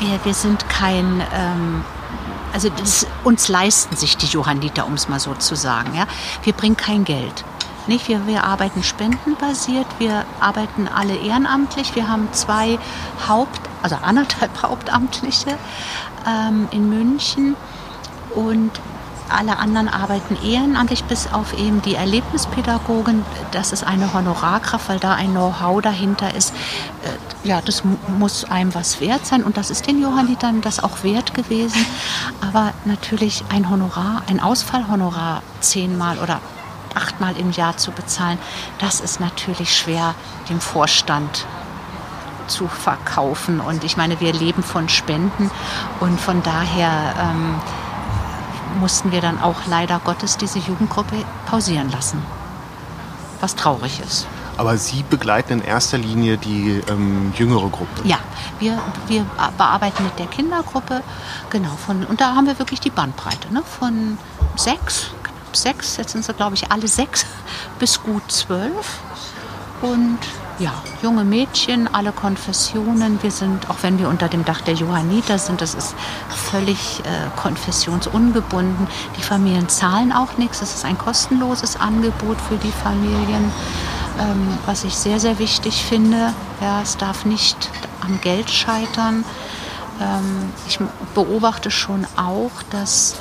wir, 0.04 0.24
wir 0.24 0.34
sind 0.34 0.68
kein 0.68 1.22
ähm, 1.34 1.84
also 2.54 2.68
das, 2.68 3.06
uns 3.24 3.48
leisten 3.48 3.96
sich 3.96 4.16
die 4.16 4.26
Johanniter, 4.26 4.86
um 4.86 4.94
es 4.94 5.08
mal 5.08 5.18
so 5.18 5.34
zu 5.34 5.56
sagen. 5.56 5.92
Ja? 5.96 6.06
Wir 6.44 6.52
bringen 6.52 6.76
kein 6.76 7.04
Geld. 7.04 7.44
Nicht? 7.88 8.06
Wir, 8.06 8.28
wir 8.28 8.44
arbeiten 8.44 8.84
spendenbasiert, 8.84 9.86
wir 9.98 10.24
arbeiten 10.38 10.88
alle 10.88 11.16
ehrenamtlich. 11.16 11.96
Wir 11.96 12.08
haben 12.08 12.28
zwei 12.32 12.78
Haupt, 13.28 13.60
also 13.82 13.96
anderthalb 13.96 14.50
Hauptamtliche 14.62 15.58
ähm, 16.26 16.68
in 16.70 16.88
München 16.88 17.56
und 18.36 18.70
alle 19.28 19.58
anderen 19.58 19.88
arbeiten 19.88 20.36
ehrenamtlich, 20.44 21.04
bis 21.04 21.32
auf 21.32 21.58
eben 21.58 21.82
die 21.82 21.94
Erlebnispädagogen. 21.94 23.24
Das 23.52 23.72
ist 23.72 23.84
eine 23.84 24.12
Honorarkraft, 24.12 24.88
weil 24.88 24.98
da 24.98 25.14
ein 25.14 25.30
Know-how 25.30 25.80
dahinter 25.80 26.34
ist. 26.34 26.54
Äh, 27.02 27.48
ja, 27.48 27.60
das 27.60 27.82
muss 28.18 28.44
einem 28.44 28.74
was 28.74 29.00
wert 29.00 29.26
sein 29.26 29.42
und 29.42 29.56
das 29.56 29.70
ist 29.70 29.86
den 29.86 30.00
Johannitern 30.00 30.60
das 30.60 30.82
auch 30.82 31.02
wert 31.02 31.34
gewesen. 31.34 31.84
Aber 32.40 32.72
natürlich 32.84 33.44
ein 33.50 33.68
Honorar, 33.70 34.22
ein 34.28 34.40
Ausfallhonorar 34.40 35.42
zehnmal 35.60 36.18
oder 36.18 36.40
achtmal 36.94 37.36
im 37.36 37.50
Jahr 37.50 37.76
zu 37.76 37.90
bezahlen, 37.90 38.38
das 38.78 39.00
ist 39.00 39.20
natürlich 39.20 39.76
schwer 39.76 40.14
dem 40.48 40.60
Vorstand 40.60 41.46
zu 42.46 42.68
verkaufen. 42.68 43.60
Und 43.60 43.84
ich 43.84 43.96
meine, 43.96 44.20
wir 44.20 44.32
leben 44.32 44.62
von 44.62 44.88
Spenden 44.88 45.50
und 46.00 46.20
von 46.20 46.42
daher 46.42 47.14
ähm, 47.18 47.60
mussten 48.74 49.12
wir 49.12 49.20
dann 49.20 49.40
auch 49.40 49.66
leider 49.66 50.00
Gottes 50.04 50.36
diese 50.36 50.58
Jugendgruppe 50.58 51.16
pausieren 51.46 51.90
lassen. 51.90 52.22
Was 53.40 53.54
traurig 53.54 54.00
ist. 54.00 54.26
Aber 54.56 54.76
Sie 54.78 55.02
begleiten 55.02 55.54
in 55.54 55.62
erster 55.62 55.98
Linie 55.98 56.38
die 56.38 56.80
ähm, 56.88 57.32
jüngere 57.36 57.68
Gruppe? 57.68 58.02
Ja, 58.04 58.18
wir, 58.60 58.80
wir 59.08 59.26
bearbeiten 59.58 60.04
mit 60.04 60.18
der 60.18 60.26
Kindergruppe, 60.26 61.02
genau, 61.50 61.76
von, 61.84 62.04
und 62.04 62.20
da 62.20 62.34
haben 62.34 62.46
wir 62.46 62.58
wirklich 62.58 62.80
die 62.80 62.90
Bandbreite, 62.90 63.52
ne, 63.52 63.62
von 63.78 64.16
sechs, 64.54 65.10
sechs, 65.52 65.96
jetzt 65.96 66.12
sind 66.12 66.24
sie 66.24 66.32
glaube 66.34 66.54
ich 66.54 66.70
alle 66.70 66.86
sechs, 66.86 67.26
bis 67.78 68.02
gut 68.02 68.30
zwölf. 68.30 69.00
Und 69.82 70.18
ja, 70.58 70.72
junge 71.02 71.24
Mädchen, 71.24 71.92
alle 71.92 72.12
Konfessionen. 72.12 73.22
Wir 73.22 73.30
sind, 73.30 73.68
auch 73.68 73.78
wenn 73.82 73.98
wir 73.98 74.08
unter 74.08 74.28
dem 74.28 74.44
Dach 74.44 74.60
der 74.60 74.74
Johanniter 74.74 75.38
sind, 75.38 75.60
das 75.60 75.74
ist 75.74 75.94
völlig 76.50 77.00
äh, 77.00 77.30
konfessionsungebunden. 77.36 78.86
Die 79.16 79.22
Familien 79.22 79.68
zahlen 79.68 80.12
auch 80.12 80.36
nichts. 80.36 80.62
Es 80.62 80.74
ist 80.74 80.84
ein 80.84 80.98
kostenloses 80.98 81.76
Angebot 81.76 82.40
für 82.40 82.56
die 82.56 82.72
Familien, 82.72 83.50
ähm, 84.20 84.58
was 84.66 84.84
ich 84.84 84.94
sehr, 84.94 85.18
sehr 85.20 85.38
wichtig 85.38 85.84
finde. 85.84 86.32
Ja, 86.60 86.82
es 86.82 86.96
darf 86.96 87.24
nicht 87.24 87.70
am 88.00 88.20
Geld 88.20 88.50
scheitern. 88.50 89.24
Ähm, 90.00 90.52
ich 90.68 90.78
beobachte 91.14 91.70
schon 91.70 92.06
auch, 92.16 92.62
dass 92.70 93.16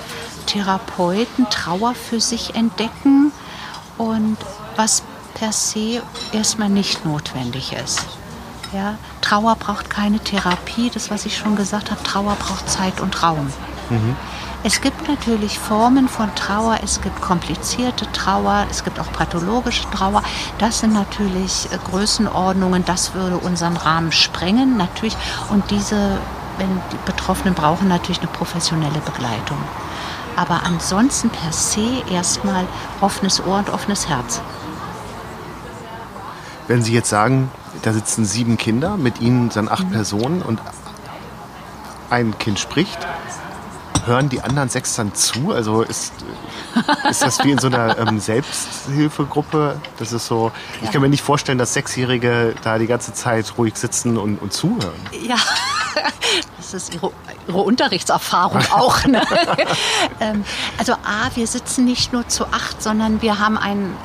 Therapeuten 0.46 1.50
Trauer 1.50 1.96
für 1.96 2.20
sich 2.20 2.56
entdecken 2.56 3.32
und 3.98 4.38
was 4.76 5.04
per 5.34 5.52
se 5.52 6.02
erstmal 6.32 6.70
nicht 6.70 7.06
notwendig 7.06 7.74
ist. 7.74 8.06
Ja, 8.74 8.96
Trauer 9.22 9.56
braucht 9.56 9.92
keine 9.92 10.20
Therapie, 10.20 10.90
das 10.92 11.12
was 11.12 11.28
ich 11.28 11.38
schon 11.38 11.56
gesagt 11.56 11.92
habe, 11.92 12.02
Trauer 12.02 12.36
braucht 12.36 12.68
Zeit 12.68 13.02
und 13.02 13.22
Raum. 13.22 13.54
Mhm. 13.92 14.16
Es 14.64 14.82
gibt 14.82 15.08
natürlich 15.08 15.60
Formen 15.60 16.08
von 16.08 16.34
Trauer, 16.36 16.80
es 16.84 17.02
gibt 17.02 17.22
komplizierte 17.22 18.12
Trauer, 18.14 18.66
es 18.72 18.84
gibt 18.84 19.00
auch 19.00 19.12
pathologische 19.12 19.84
Trauer. 19.92 20.24
Das 20.58 20.80
sind 20.80 20.94
natürlich 20.94 21.68
äh, 21.72 21.78
Größenordnungen, 21.90 22.84
das 22.86 23.14
würde 23.14 23.38
unseren 23.38 23.78
Rahmen 23.78 24.12
sprengen, 24.12 24.78
natürlich. 24.78 25.18
Und 25.50 25.70
diese, 25.70 26.18
wenn 26.58 26.82
die 26.92 26.98
Betroffenen 27.06 27.54
brauchen 27.54 27.90
natürlich 27.90 28.22
eine 28.22 28.32
professionelle 28.32 29.02
Begleitung. 29.02 29.58
Aber 30.36 30.62
ansonsten 30.64 31.30
per 31.30 31.52
se 31.52 32.02
erstmal 32.10 32.66
offenes 33.02 33.46
Ohr 33.46 33.60
und 33.60 33.70
offenes 33.70 34.08
Herz. 34.08 34.42
Wenn 36.68 36.82
Sie 36.82 36.94
jetzt 36.94 37.10
sagen, 37.10 37.52
da 37.82 37.94
sitzen 37.94 38.26
sieben 38.26 38.58
Kinder, 38.58 38.98
mit 38.98 39.22
Ihnen 39.22 39.52
sind 39.52 39.70
acht 39.70 39.86
mhm. 39.86 39.92
Personen 39.92 40.42
und 40.42 40.60
ein 42.10 42.38
Kind 42.38 42.60
spricht, 42.60 43.00
hören 44.06 44.30
die 44.30 44.42
anderen 44.42 44.70
sechs 44.70 44.96
dann 44.96 45.14
zu? 45.14 45.52
Also 45.52 45.82
ist, 45.82 46.14
ist 47.10 47.22
das 47.22 47.44
wie 47.44 47.52
in 47.52 47.58
so 47.58 47.68
einer 47.68 47.98
ähm, 47.98 48.20
Selbsthilfegruppe? 48.20 49.80
Das 49.98 50.12
ist 50.14 50.28
so, 50.28 50.52
ich 50.82 50.92
kann 50.92 51.02
mir 51.02 51.10
nicht 51.10 51.24
vorstellen, 51.24 51.58
dass 51.58 51.74
Sechsjährige 51.74 52.56
da 52.64 52.78
die 52.78 52.88
ganze 52.88 53.14
Zeit 53.14 53.58
ruhig 53.58 53.76
sitzen 53.76 54.18
und, 54.18 54.38
und 54.38 54.54
zuhören. 54.54 54.94
Ja, 55.28 55.38
das 56.58 56.74
ist 56.74 56.94
ihre, 56.94 57.12
ihre 57.48 57.62
Unterrichtserfahrung 57.62 58.62
auch. 58.72 59.04
Ne? 59.06 59.22
ähm, 60.20 60.44
also 60.78 60.94
A, 60.94 61.30
wir 61.36 61.48
sitzen 61.48 61.86
nicht 61.86 62.14
nur 62.14 62.28
zu 62.28 62.46
acht, 62.48 62.82
sondern 62.82 63.22
wir 63.22 63.40
haben 63.40 63.58
ein 63.58 63.96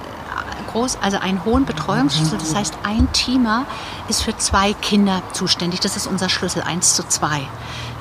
groß, 0.78 0.98
also 1.00 1.18
einen 1.18 1.44
hohen 1.44 1.64
Betreuungsschlüssel. 1.64 2.38
Das 2.38 2.54
heißt, 2.54 2.74
ein 2.84 3.10
Teamer 3.12 3.66
ist 4.08 4.22
für 4.22 4.36
zwei 4.36 4.72
Kinder 4.74 5.22
zuständig. 5.32 5.80
Das 5.80 5.96
ist 5.96 6.06
unser 6.06 6.28
Schlüssel, 6.28 6.62
1 6.62 6.94
zu 6.94 7.06
2. 7.06 7.42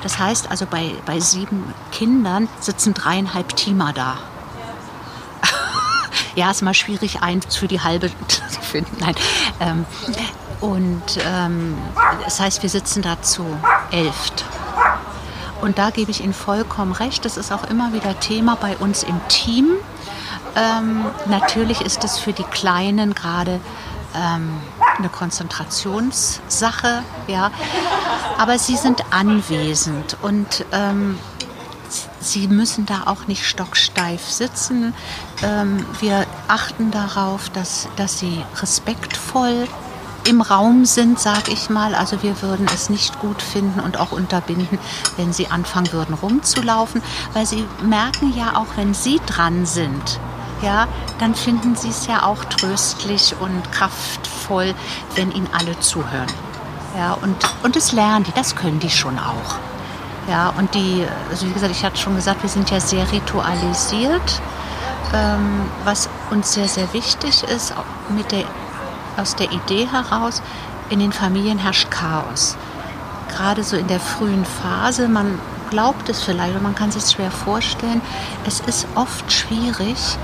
Das 0.02 0.18
heißt 0.18 0.50
also, 0.50 0.66
bei, 0.66 0.94
bei 1.04 1.18
sieben 1.18 1.74
Kindern 1.90 2.48
sitzen 2.60 2.94
dreieinhalb 2.94 3.56
Teamer 3.56 3.92
da. 3.92 4.18
ja, 6.36 6.50
ist 6.50 6.62
mal 6.62 6.74
schwierig, 6.74 7.20
eins 7.22 7.56
für 7.56 7.68
die 7.68 7.80
halbe 7.80 8.10
zu 8.28 8.60
finden. 8.60 8.96
Nein. 9.00 9.14
Ähm, 9.60 9.84
und 10.60 11.02
ähm, 11.24 11.76
das 12.24 12.40
heißt, 12.40 12.62
wir 12.62 12.70
sitzen 12.70 13.02
da 13.02 13.20
zu 13.22 13.44
elft. 13.90 14.44
Und 15.60 15.78
da 15.78 15.90
gebe 15.90 16.12
ich 16.12 16.22
Ihnen 16.22 16.34
vollkommen 16.34 16.92
recht. 16.92 17.24
Das 17.24 17.36
ist 17.36 17.52
auch 17.52 17.64
immer 17.64 17.92
wieder 17.92 18.18
Thema 18.20 18.54
bei 18.54 18.76
uns 18.76 19.02
im 19.02 19.20
Team. 19.26 19.78
Ähm, 20.58 21.06
natürlich 21.26 21.82
ist 21.82 22.02
es 22.04 22.18
für 22.18 22.32
die 22.32 22.44
Kleinen 22.44 23.14
gerade 23.14 23.60
ähm, 24.14 24.60
eine 24.96 25.08
Konzentrationssache, 25.08 27.02
ja. 27.28 27.50
Aber 28.38 28.58
sie 28.58 28.76
sind 28.76 29.04
anwesend 29.10 30.16
und 30.22 30.64
ähm, 30.72 31.18
sie 32.20 32.48
müssen 32.48 32.86
da 32.86 33.02
auch 33.06 33.26
nicht 33.26 33.46
stocksteif 33.46 34.28
sitzen. 34.28 34.94
Ähm, 35.42 35.84
wir 36.00 36.26
achten 36.48 36.90
darauf, 36.90 37.50
dass, 37.50 37.88
dass 37.96 38.18
sie 38.18 38.42
respektvoll 38.60 39.68
im 40.26 40.40
Raum 40.40 40.84
sind, 40.84 41.18
sag 41.18 41.48
ich 41.48 41.70
mal. 41.70 41.94
Also 41.94 42.22
wir 42.22 42.42
würden 42.42 42.66
es 42.74 42.90
nicht 42.90 43.18
gut 43.20 43.40
finden 43.40 43.80
und 43.80 43.98
auch 43.98 44.12
unterbinden, 44.12 44.78
wenn 45.16 45.32
sie 45.32 45.48
anfangen 45.48 45.92
würden 45.92 46.14
rumzulaufen, 46.14 47.02
weil 47.32 47.46
sie 47.46 47.64
merken 47.82 48.34
ja 48.36 48.56
auch, 48.56 48.66
wenn 48.76 48.94
sie 48.94 49.20
dran 49.26 49.64
sind, 49.64 50.20
ja, 50.62 50.88
dann 51.18 51.34
finden 51.34 51.76
sie 51.76 51.90
es 51.90 52.06
ja 52.06 52.24
auch 52.24 52.44
tröstlich 52.44 53.34
und 53.40 53.72
kraftvoll, 53.72 54.74
wenn 55.14 55.30
ihnen 55.32 55.48
alle 55.52 55.78
zuhören. 55.80 56.26
Ja, 56.96 57.12
und, 57.14 57.36
und 57.62 57.76
das 57.76 57.92
lernen 57.92 58.24
die, 58.24 58.32
das 58.32 58.56
können 58.56 58.80
die 58.80 58.90
schon 58.90 59.18
auch. 59.18 59.56
Ja, 60.28 60.52
und 60.58 60.74
die, 60.74 61.06
also 61.30 61.46
wie 61.46 61.52
gesagt, 61.52 61.72
ich 61.72 61.84
hatte 61.84 61.96
schon 61.96 62.16
gesagt, 62.16 62.42
wir 62.42 62.50
sind 62.50 62.70
ja 62.70 62.80
sehr 62.80 63.10
ritualisiert, 63.12 64.42
ähm, 65.14 65.70
was 65.84 66.08
uns 66.30 66.52
sehr, 66.52 66.68
sehr 66.68 66.92
wichtig 66.92 67.44
ist, 67.44 67.72
mit 68.10 68.30
der, 68.32 68.44
aus 69.16 69.36
der 69.36 69.50
Idee 69.52 69.88
heraus, 69.90 70.42
in 70.90 70.98
den 70.98 71.12
Familien 71.12 71.58
herrscht 71.58 71.90
Chaos. 71.90 72.56
Gerade 73.30 73.62
so 73.62 73.76
in 73.76 73.86
der 73.86 74.00
frühen 74.00 74.44
Phase, 74.44 75.08
man 75.08 75.38
glaubt 75.70 76.08
es 76.08 76.22
vielleicht, 76.22 76.52
oder 76.52 76.62
man 76.62 76.74
kann 76.74 76.90
sich 76.90 77.02
es 77.02 77.12
schwer 77.12 77.30
vorstellen, 77.30 78.00
es 78.46 78.60
ist 78.60 78.86
oft 78.94 79.30
schwierig, 79.30 80.18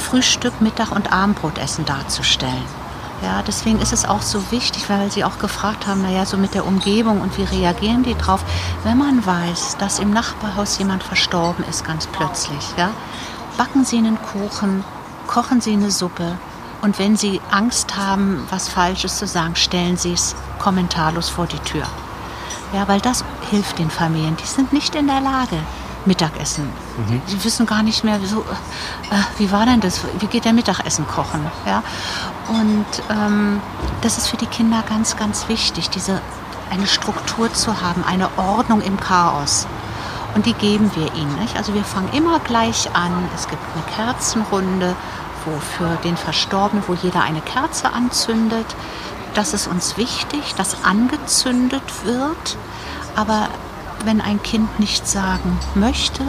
Frühstück, 0.00 0.60
Mittag 0.60 0.90
und 0.90 1.12
Abendbrotessen 1.12 1.84
darzustellen. 1.84 2.64
Ja, 3.22 3.42
deswegen 3.46 3.80
ist 3.80 3.92
es 3.92 4.06
auch 4.06 4.22
so 4.22 4.50
wichtig, 4.50 4.88
weil 4.88 5.10
Sie 5.10 5.24
auch 5.24 5.38
gefragt 5.38 5.86
haben, 5.86 6.02
naja, 6.02 6.24
so 6.24 6.38
mit 6.38 6.54
der 6.54 6.66
Umgebung 6.66 7.20
und 7.20 7.36
wie 7.36 7.44
reagieren 7.44 8.02
die 8.02 8.14
drauf, 8.14 8.42
wenn 8.82 8.96
man 8.96 9.24
weiß, 9.24 9.76
dass 9.78 9.98
im 9.98 10.10
Nachbarhaus 10.10 10.78
jemand 10.78 11.02
verstorben 11.02 11.64
ist, 11.68 11.84
ganz 11.84 12.06
plötzlich, 12.06 12.64
ja, 12.78 12.90
backen 13.58 13.84
Sie 13.84 13.98
einen 13.98 14.18
Kuchen, 14.22 14.84
kochen 15.26 15.60
Sie 15.60 15.74
eine 15.74 15.90
Suppe 15.90 16.38
und 16.80 16.98
wenn 16.98 17.16
Sie 17.16 17.42
Angst 17.50 17.96
haben, 17.98 18.46
was 18.48 18.70
Falsches 18.70 19.18
zu 19.18 19.26
sagen, 19.26 19.54
stellen 19.54 19.98
Sie 19.98 20.14
es 20.14 20.34
kommentarlos 20.58 21.28
vor 21.28 21.46
die 21.46 21.58
Tür. 21.58 21.84
Ja, 22.72 22.88
weil 22.88 23.00
das 23.00 23.24
hilft 23.50 23.78
den 23.78 23.90
Familien. 23.90 24.36
Die 24.36 24.46
sind 24.46 24.72
nicht 24.72 24.94
in 24.94 25.08
der 25.08 25.20
Lage, 25.20 25.58
Mittagessen. 26.06 26.64
Mhm. 26.64 27.22
Die 27.30 27.44
wissen 27.44 27.66
gar 27.66 27.82
nicht 27.82 28.04
mehr, 28.04 28.18
so, 28.24 28.40
äh, 28.40 29.38
wie 29.38 29.52
war 29.52 29.66
denn 29.66 29.80
das? 29.80 30.00
Wie 30.18 30.26
geht 30.26 30.44
der 30.44 30.52
Mittagessen 30.52 31.06
kochen? 31.06 31.44
Ja? 31.66 31.82
Und 32.48 32.86
ähm, 33.10 33.60
das 34.00 34.18
ist 34.18 34.28
für 34.28 34.36
die 34.36 34.46
Kinder 34.46 34.82
ganz, 34.88 35.16
ganz 35.16 35.48
wichtig, 35.48 35.90
diese, 35.90 36.20
eine 36.70 36.86
Struktur 36.86 37.52
zu 37.52 37.80
haben, 37.80 38.04
eine 38.04 38.28
Ordnung 38.36 38.80
im 38.80 38.98
Chaos. 38.98 39.66
Und 40.34 40.46
die 40.46 40.54
geben 40.54 40.90
wir 40.94 41.12
ihnen. 41.14 41.38
Nicht? 41.40 41.56
Also 41.56 41.74
wir 41.74 41.84
fangen 41.84 42.12
immer 42.12 42.38
gleich 42.40 42.88
an. 42.94 43.28
Es 43.34 43.48
gibt 43.48 43.62
eine 43.74 43.94
Kerzenrunde, 43.96 44.94
wo 45.44 45.58
für 45.58 45.96
den 46.04 46.16
Verstorbenen, 46.16 46.84
wo 46.86 46.94
jeder 46.94 47.22
eine 47.22 47.40
Kerze 47.40 47.92
anzündet. 47.92 48.66
Das 49.34 49.54
ist 49.54 49.66
uns 49.66 49.96
wichtig, 49.96 50.54
dass 50.56 50.84
angezündet 50.84 51.82
wird. 52.04 52.56
Aber 53.16 53.48
wenn 54.04 54.20
ein 54.20 54.42
Kind 54.42 54.80
nichts 54.80 55.12
sagen 55.12 55.58
möchte, 55.74 56.22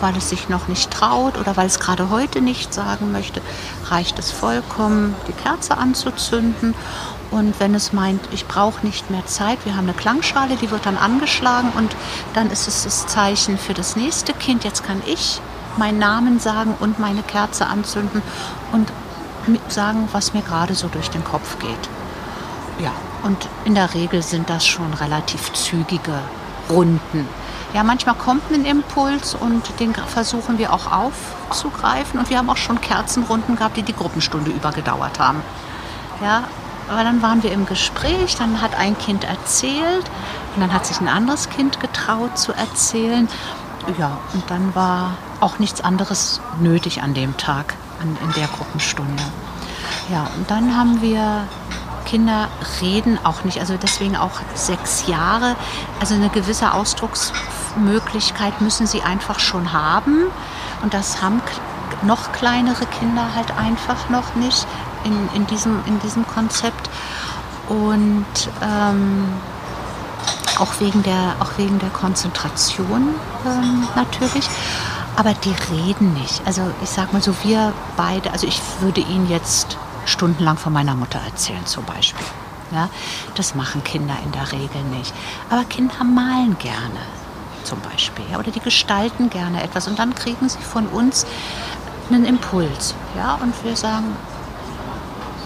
weil 0.00 0.16
es 0.16 0.30
sich 0.30 0.48
noch 0.48 0.68
nicht 0.68 0.90
traut 0.90 1.38
oder 1.38 1.56
weil 1.56 1.66
es 1.66 1.78
gerade 1.78 2.10
heute 2.10 2.40
nicht 2.40 2.72
sagen 2.72 3.12
möchte, 3.12 3.40
reicht 3.86 4.18
es 4.18 4.30
vollkommen, 4.30 5.14
die 5.28 5.32
Kerze 5.32 5.76
anzuzünden. 5.76 6.74
Und 7.30 7.60
wenn 7.60 7.74
es 7.74 7.92
meint, 7.92 8.20
ich 8.32 8.46
brauche 8.46 8.84
nicht 8.84 9.10
mehr 9.10 9.24
Zeit, 9.26 9.58
wir 9.64 9.76
haben 9.76 9.84
eine 9.84 9.94
Klangschale, 9.94 10.56
die 10.56 10.70
wird 10.70 10.86
dann 10.86 10.96
angeschlagen 10.96 11.70
und 11.76 11.94
dann 12.34 12.50
ist 12.50 12.66
es 12.66 12.84
das 12.84 13.06
Zeichen 13.06 13.56
für 13.56 13.74
das 13.74 13.94
nächste 13.94 14.32
Kind. 14.32 14.64
Jetzt 14.64 14.84
kann 14.84 15.00
ich 15.06 15.40
meinen 15.76 15.98
Namen 15.98 16.40
sagen 16.40 16.74
und 16.80 16.98
meine 16.98 17.22
Kerze 17.22 17.66
anzünden 17.66 18.22
und 18.72 18.90
sagen, 19.68 20.08
was 20.12 20.34
mir 20.34 20.42
gerade 20.42 20.74
so 20.74 20.88
durch 20.88 21.10
den 21.10 21.24
Kopf 21.24 21.58
geht. 21.58 21.88
Ja, 22.82 22.92
und 23.22 23.48
in 23.64 23.74
der 23.74 23.94
Regel 23.94 24.22
sind 24.22 24.50
das 24.50 24.66
schon 24.66 24.92
relativ 24.94 25.52
zügige 25.52 26.18
Runden. 26.70 27.28
Ja, 27.72 27.84
manchmal 27.84 28.16
kommt 28.16 28.50
ein 28.52 28.64
Impuls 28.64 29.34
und 29.34 29.78
den 29.78 29.94
versuchen 29.94 30.58
wir 30.58 30.72
auch 30.72 30.90
aufzugreifen. 30.90 32.18
Und 32.18 32.30
wir 32.30 32.38
haben 32.38 32.50
auch 32.50 32.56
schon 32.56 32.80
Kerzenrunden 32.80 33.56
gehabt, 33.56 33.76
die 33.76 33.82
die 33.82 33.94
Gruppenstunde 33.94 34.50
über 34.50 34.72
gedauert 34.72 35.20
haben. 35.20 35.40
Ja, 36.22 36.44
aber 36.90 37.04
dann 37.04 37.22
waren 37.22 37.42
wir 37.42 37.52
im 37.52 37.66
Gespräch, 37.66 38.34
dann 38.36 38.60
hat 38.60 38.76
ein 38.76 38.98
Kind 38.98 39.22
erzählt 39.24 40.10
und 40.54 40.60
dann 40.60 40.72
hat 40.72 40.84
sich 40.84 41.00
ein 41.00 41.08
anderes 41.08 41.48
Kind 41.48 41.78
getraut 41.78 42.36
zu 42.36 42.52
erzählen. 42.52 43.28
Ja, 43.98 44.18
und 44.34 44.50
dann 44.50 44.74
war 44.74 45.12
auch 45.40 45.58
nichts 45.60 45.80
anderes 45.80 46.40
nötig 46.60 47.02
an 47.02 47.14
dem 47.14 47.36
Tag, 47.36 47.74
an, 48.00 48.16
in 48.22 48.32
der 48.32 48.48
Gruppenstunde. 48.48 49.22
Ja, 50.10 50.28
und 50.36 50.50
dann 50.50 50.76
haben 50.76 51.00
wir 51.00 51.44
Kinder 52.00 52.48
reden 52.80 53.18
auch 53.24 53.44
nicht, 53.44 53.60
also 53.60 53.76
deswegen 53.76 54.16
auch 54.16 54.40
sechs 54.54 55.06
Jahre. 55.06 55.56
Also 56.00 56.14
eine 56.14 56.28
gewisse 56.28 56.72
Ausdrucksmöglichkeit 56.74 58.60
müssen 58.60 58.86
sie 58.86 59.02
einfach 59.02 59.38
schon 59.38 59.72
haben. 59.72 60.26
Und 60.82 60.94
das 60.94 61.22
haben 61.22 61.40
noch 62.02 62.32
kleinere 62.32 62.86
Kinder 62.86 63.34
halt 63.34 63.56
einfach 63.56 64.08
noch 64.08 64.34
nicht 64.34 64.66
in, 65.04 65.28
in, 65.34 65.46
diesem, 65.46 65.80
in 65.86 65.98
diesem 66.00 66.26
Konzept. 66.26 66.90
Und 67.68 68.26
ähm, 68.62 69.28
auch, 70.58 70.80
wegen 70.80 71.02
der, 71.02 71.36
auch 71.40 71.56
wegen 71.56 71.78
der 71.78 71.90
Konzentration 71.90 73.14
ähm, 73.46 73.88
natürlich. 73.94 74.48
Aber 75.16 75.34
die 75.34 75.54
reden 75.72 76.14
nicht. 76.14 76.42
Also 76.46 76.62
ich 76.82 76.90
sag 76.90 77.12
mal 77.12 77.22
so, 77.22 77.34
wir 77.42 77.72
beide, 77.96 78.32
also 78.32 78.46
ich 78.46 78.60
würde 78.80 79.00
Ihnen 79.00 79.28
jetzt 79.28 79.76
stundenlang 80.10 80.56
von 80.56 80.72
meiner 80.72 80.94
Mutter 80.94 81.20
erzählen 81.24 81.64
zum 81.66 81.84
Beispiel. 81.84 82.26
Ja, 82.72 82.88
das 83.34 83.54
machen 83.54 83.82
Kinder 83.82 84.14
in 84.24 84.32
der 84.32 84.52
Regel 84.52 84.82
nicht. 84.96 85.12
Aber 85.48 85.64
Kinder 85.64 86.04
malen 86.04 86.56
gerne 86.58 87.00
zum 87.64 87.80
Beispiel. 87.80 88.24
Ja, 88.30 88.38
oder 88.38 88.50
die 88.50 88.60
gestalten 88.60 89.30
gerne 89.30 89.62
etwas. 89.62 89.88
Und 89.88 89.98
dann 89.98 90.14
kriegen 90.14 90.48
sie 90.48 90.60
von 90.60 90.86
uns 90.86 91.26
einen 92.10 92.24
Impuls. 92.24 92.94
Ja, 93.16 93.34
und 93.34 93.54
wir 93.64 93.76
sagen, 93.76 94.16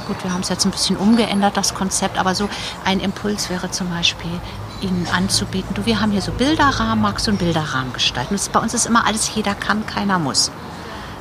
gut, 0.07 0.23
wir 0.23 0.33
haben 0.33 0.43
es 0.43 0.49
jetzt 0.49 0.65
ein 0.65 0.71
bisschen 0.71 0.97
umgeändert, 0.97 1.57
das 1.57 1.75
Konzept, 1.75 2.19
aber 2.19 2.35
so 2.35 2.49
ein 2.85 3.01
Impuls 3.01 3.51
wäre 3.51 3.71
zum 3.71 3.89
Beispiel, 3.91 4.41
ihnen 4.81 5.07
anzubieten, 5.15 5.75
du, 5.75 5.87
wir 5.87 6.01
haben 6.01 6.11
hier 6.11 6.21
so 6.21 6.33
Bilderrahmen, 6.33 7.01
magst 7.01 7.27
du 7.27 7.31
einen 7.31 7.39
Bilderrahmen 7.39 7.93
gestalten? 7.93 8.35
Das, 8.35 8.49
bei 8.49 8.61
uns 8.61 8.75
ist 8.75 8.87
immer 8.87 9.07
alles, 9.07 9.35
jeder 9.35 9.55
kann, 9.55 9.87
keiner 9.87 10.19
muss. 10.19 10.51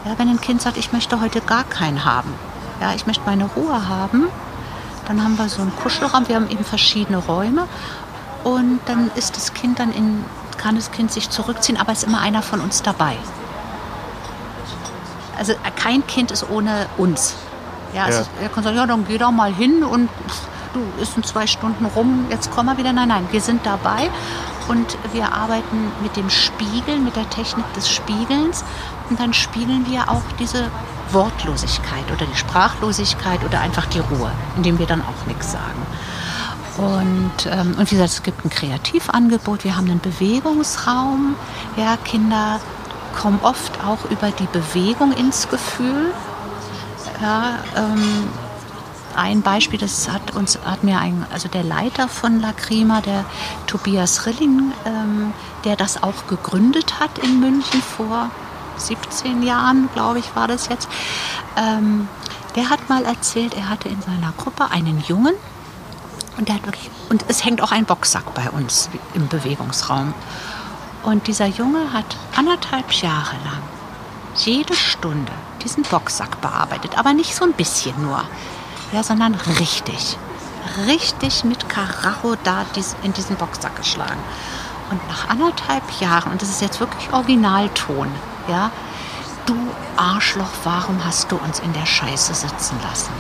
Ja, 0.06 0.18
wenn 0.18 0.28
ein 0.28 0.42
Kind 0.42 0.62
sagt, 0.62 0.78
ich 0.78 0.92
möchte 0.92 1.22
heute 1.22 1.40
gar 1.40 1.64
keinen 1.64 2.04
haben, 2.04 2.34
ja, 2.82 2.94
ich 2.94 3.06
möchte 3.06 3.24
meine 3.26 3.46
Ruhe 3.46 3.88
haben, 3.88 4.28
dann 5.08 5.24
haben 5.24 5.38
wir 5.38 5.50
so 5.50 5.62
einen 5.62 5.76
Kuschelraum, 5.76 6.28
wir 6.28 6.36
haben 6.36 6.50
eben 6.50 6.64
verschiedene 6.64 7.18
Räume 7.18 7.68
und 8.44 8.80
dann 8.86 9.12
ist 9.16 9.36
das 9.36 9.54
Kind 9.54 9.80
dann 9.80 9.92
in, 9.92 10.24
kann 10.58 10.76
das 10.76 10.92
Kind 10.92 11.12
sich 11.12 11.30
zurückziehen, 11.30 11.78
aber 11.78 11.92
ist 11.92 12.04
immer 12.04 12.20
einer 12.20 12.42
von 12.42 12.62
uns 12.62 12.82
dabei. 12.82 13.18
Also 15.38 15.54
kein 15.76 16.06
Kind 16.08 16.32
ist 16.32 16.50
ohne 16.50 16.88
uns. 16.98 17.36
Ja, 17.94 18.06
also 18.06 18.22
ja. 18.22 18.44
er 18.44 18.50
kann 18.50 18.64
sagen, 18.64 18.78
ja, 18.78 18.86
dann 18.86 19.06
geh 19.06 19.18
da 19.18 19.32
mal 19.32 19.54
hin 19.54 19.84
und 19.84 20.10
du, 20.74 21.02
ist 21.02 21.18
in 21.18 21.24
zwei 21.24 21.48
Stunden 21.48 21.86
rum, 21.86 22.26
jetzt 22.30 22.52
kommen 22.52 22.70
wir 22.70 22.78
wieder. 22.78 22.94
Nein, 22.94 23.10
nein, 23.10 23.28
wir 23.32 23.42
sind 23.42 23.66
dabei 23.66 24.10
und 24.68 24.98
wir 25.12 25.34
arbeiten 25.34 25.92
mit 26.02 26.16
dem 26.16 26.30
Spiegeln, 26.30 27.04
mit 27.04 27.16
der 27.16 27.30
Technik 27.30 27.66
des 27.74 27.90
Spiegelns 27.90 28.64
und 29.10 29.20
dann 29.20 29.34
spiegeln 29.34 29.86
wir 29.90 30.10
auch 30.10 30.24
diese 30.40 30.70
Wortlosigkeit 31.12 32.06
oder 32.12 32.26
die 32.26 32.38
Sprachlosigkeit 32.38 33.44
oder 33.44 33.60
einfach 33.62 33.86
die 33.88 34.00
Ruhe, 34.00 34.32
indem 34.56 34.80
wir 34.80 34.86
dann 34.86 35.02
auch 35.02 35.28
nichts 35.28 35.52
sagen. 35.52 35.86
Und, 36.78 37.46
ähm, 37.46 37.76
und 37.78 37.92
wie 37.92 37.96
gesagt, 37.96 38.12
es 38.12 38.24
gibt 38.24 38.44
ein 38.46 38.50
Kreativangebot, 38.50 39.64
wir 39.64 39.76
haben 39.76 39.90
einen 39.90 40.00
Bewegungsraum. 40.00 41.36
Ja, 41.78 41.98
Kinder 41.98 42.60
kommen 43.16 43.40
oft 43.44 43.72
auch 43.86 44.10
über 44.10 44.32
die 44.32 44.48
Bewegung 44.48 45.12
ins 45.14 45.48
Gefühl. 45.50 46.12
Ja, 47.22 47.60
ähm, 47.76 48.28
ein 49.16 49.42
Beispiel, 49.42 49.80
das 49.80 50.10
hat 50.10 50.36
uns 50.36 50.60
hat 50.64 50.84
mir 50.84 51.00
ein, 51.00 51.26
also 51.32 51.48
der 51.48 51.64
Leiter 51.64 52.08
von 52.08 52.40
Lacrima, 52.40 53.02
der 53.02 53.26
Tobias 53.68 54.26
Rilling, 54.26 54.72
ähm, 54.86 55.34
der 55.64 55.76
das 55.76 56.02
auch 56.02 56.28
gegründet 56.28 57.00
hat 57.00 57.18
in 57.20 57.40
München 57.40 57.82
vor 57.82 58.30
17 58.78 59.44
Jahren, 59.44 59.90
glaube 59.94 60.20
ich, 60.20 60.36
war 60.36 60.48
das 60.48 60.68
jetzt. 60.70 60.90
Ähm, 61.58 62.08
der 62.56 62.70
hat 62.70 62.90
mal 62.90 63.04
erzählt, 63.06 63.56
er 63.56 63.70
hatte 63.70 63.90
in 63.90 64.02
seiner 64.02 64.34
Gruppe 64.38 64.70
einen 64.72 65.04
Jungen 65.08 65.34
und 66.38 66.48
der 66.48 66.56
hat 66.56 66.66
wirklich 66.66 66.90
und 67.10 67.26
es 67.28 67.46
hängt 67.46 67.62
auch 67.62 67.72
ein 67.72 67.86
Boxsack 67.86 68.34
bei 68.34 68.50
uns 68.50 68.90
im 69.14 69.28
Bewegungsraum. 69.28 70.14
Und 71.04 71.28
dieser 71.28 71.48
Junge 71.48 71.94
hat 71.94 72.06
anderthalb 72.36 72.92
Jahre 72.94 73.36
lang 73.44 73.62
jede 74.36 74.74
Stunde 74.74 75.32
diesen 75.64 75.84
Boxsack 75.84 76.42
bearbeitet, 76.42 76.98
aber 76.98 77.14
nicht 77.14 77.36
so 77.36 77.44
ein 77.44 77.54
bisschen 77.54 78.02
nur, 78.02 78.24
ja, 78.94 79.04
sondern 79.04 79.36
richtig, 79.60 80.18
richtig 80.86 81.44
mit 81.44 81.68
Karacho 81.68 82.36
da 82.44 82.66
in 83.02 83.14
diesen 83.14 83.36
Boxsack 83.36 83.76
geschlagen. 83.76 84.22
Und 84.92 85.06
nach 85.08 85.30
anderthalb 85.30 85.84
Jahren, 86.00 86.32
und 86.32 86.42
das 86.42 86.50
ist 86.50 86.62
jetzt 86.62 86.80
wirklich 86.80 87.12
Originalton, 87.12 88.08
ja, 88.48 88.70
du 89.46 89.56
Arschloch, 89.98 90.52
warum 90.64 91.04
hast 91.04 91.32
du 91.32 91.38
uns 91.38 91.60
in 91.60 91.74
der 91.74 91.86
Scheiße 91.86 92.34
sitzen 92.34 92.78
lassen? 92.84 93.12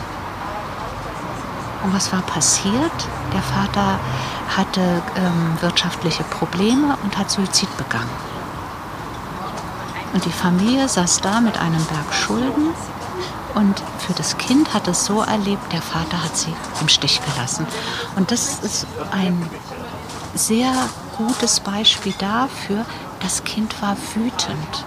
Und 1.83 1.93
was 1.93 2.13
war 2.13 2.21
passiert? 2.21 2.91
Der 3.33 3.41
Vater 3.41 3.99
hatte 4.55 5.01
ähm, 5.17 5.57
wirtschaftliche 5.59 6.23
Probleme 6.23 6.95
und 7.03 7.17
hat 7.17 7.29
Suizid 7.29 7.75
begangen. 7.77 8.09
Und 10.13 10.23
die 10.23 10.31
Familie 10.31 10.87
saß 10.87 11.21
da 11.21 11.41
mit 11.41 11.57
einem 11.59 11.83
Berg 11.85 12.13
Schulden. 12.13 12.69
Und 13.55 13.81
für 13.99 14.13
das 14.13 14.37
Kind 14.37 14.73
hat 14.73 14.87
es 14.87 15.05
so 15.05 15.21
erlebt, 15.21 15.71
der 15.71 15.81
Vater 15.81 16.23
hat 16.23 16.35
sie 16.35 16.53
im 16.81 16.89
Stich 16.89 17.21
gelassen. 17.23 17.67
Und 18.15 18.31
das 18.31 18.59
ist 18.63 18.87
ein 19.11 19.49
sehr 20.33 20.73
gutes 21.17 21.59
Beispiel 21.59 22.13
dafür, 22.17 22.85
das 23.21 23.43
Kind 23.43 23.79
war 23.81 23.95
wütend. 24.15 24.85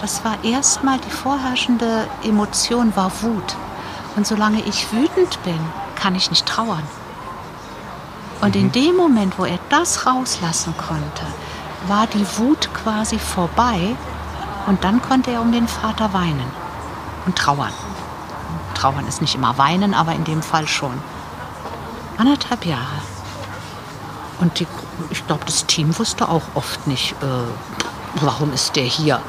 Das 0.00 0.24
war 0.24 0.42
erstmal 0.44 0.98
die 0.98 1.10
vorherrschende 1.10 2.06
Emotion, 2.22 2.94
war 2.94 3.10
Wut. 3.22 3.56
Und 4.14 4.26
solange 4.26 4.60
ich 4.62 4.92
wütend 4.92 5.42
bin, 5.42 5.58
kann 5.96 6.14
ich 6.14 6.30
nicht 6.30 6.46
trauern. 6.46 6.84
Und 8.40 8.54
in 8.54 8.66
mhm. 8.66 8.72
dem 8.72 8.96
Moment, 8.96 9.38
wo 9.38 9.44
er 9.44 9.58
das 9.70 10.06
rauslassen 10.06 10.72
konnte, 10.76 11.26
war 11.88 12.06
die 12.06 12.26
Wut 12.38 12.72
quasi 12.72 13.18
vorbei 13.18 13.96
und 14.68 14.84
dann 14.84 15.02
konnte 15.02 15.32
er 15.32 15.40
um 15.40 15.50
den 15.50 15.66
Vater 15.66 16.12
weinen 16.12 16.67
und 17.28 17.36
trauern. 17.36 17.72
Trauern 18.74 19.06
ist 19.06 19.20
nicht 19.20 19.34
immer 19.34 19.58
weinen, 19.58 19.92
aber 19.92 20.12
in 20.12 20.24
dem 20.24 20.42
Fall 20.42 20.66
schon. 20.66 20.98
Anderthalb 22.16 22.64
Jahre. 22.64 23.02
Und 24.40 24.60
die, 24.60 24.66
ich 25.10 25.26
glaube, 25.26 25.44
das 25.44 25.66
Team 25.66 25.96
wusste 25.98 26.28
auch 26.28 26.42
oft 26.54 26.86
nicht, 26.86 27.12
äh, 27.22 28.22
warum 28.22 28.52
ist 28.52 28.76
der 28.76 28.84
hier. 28.84 29.20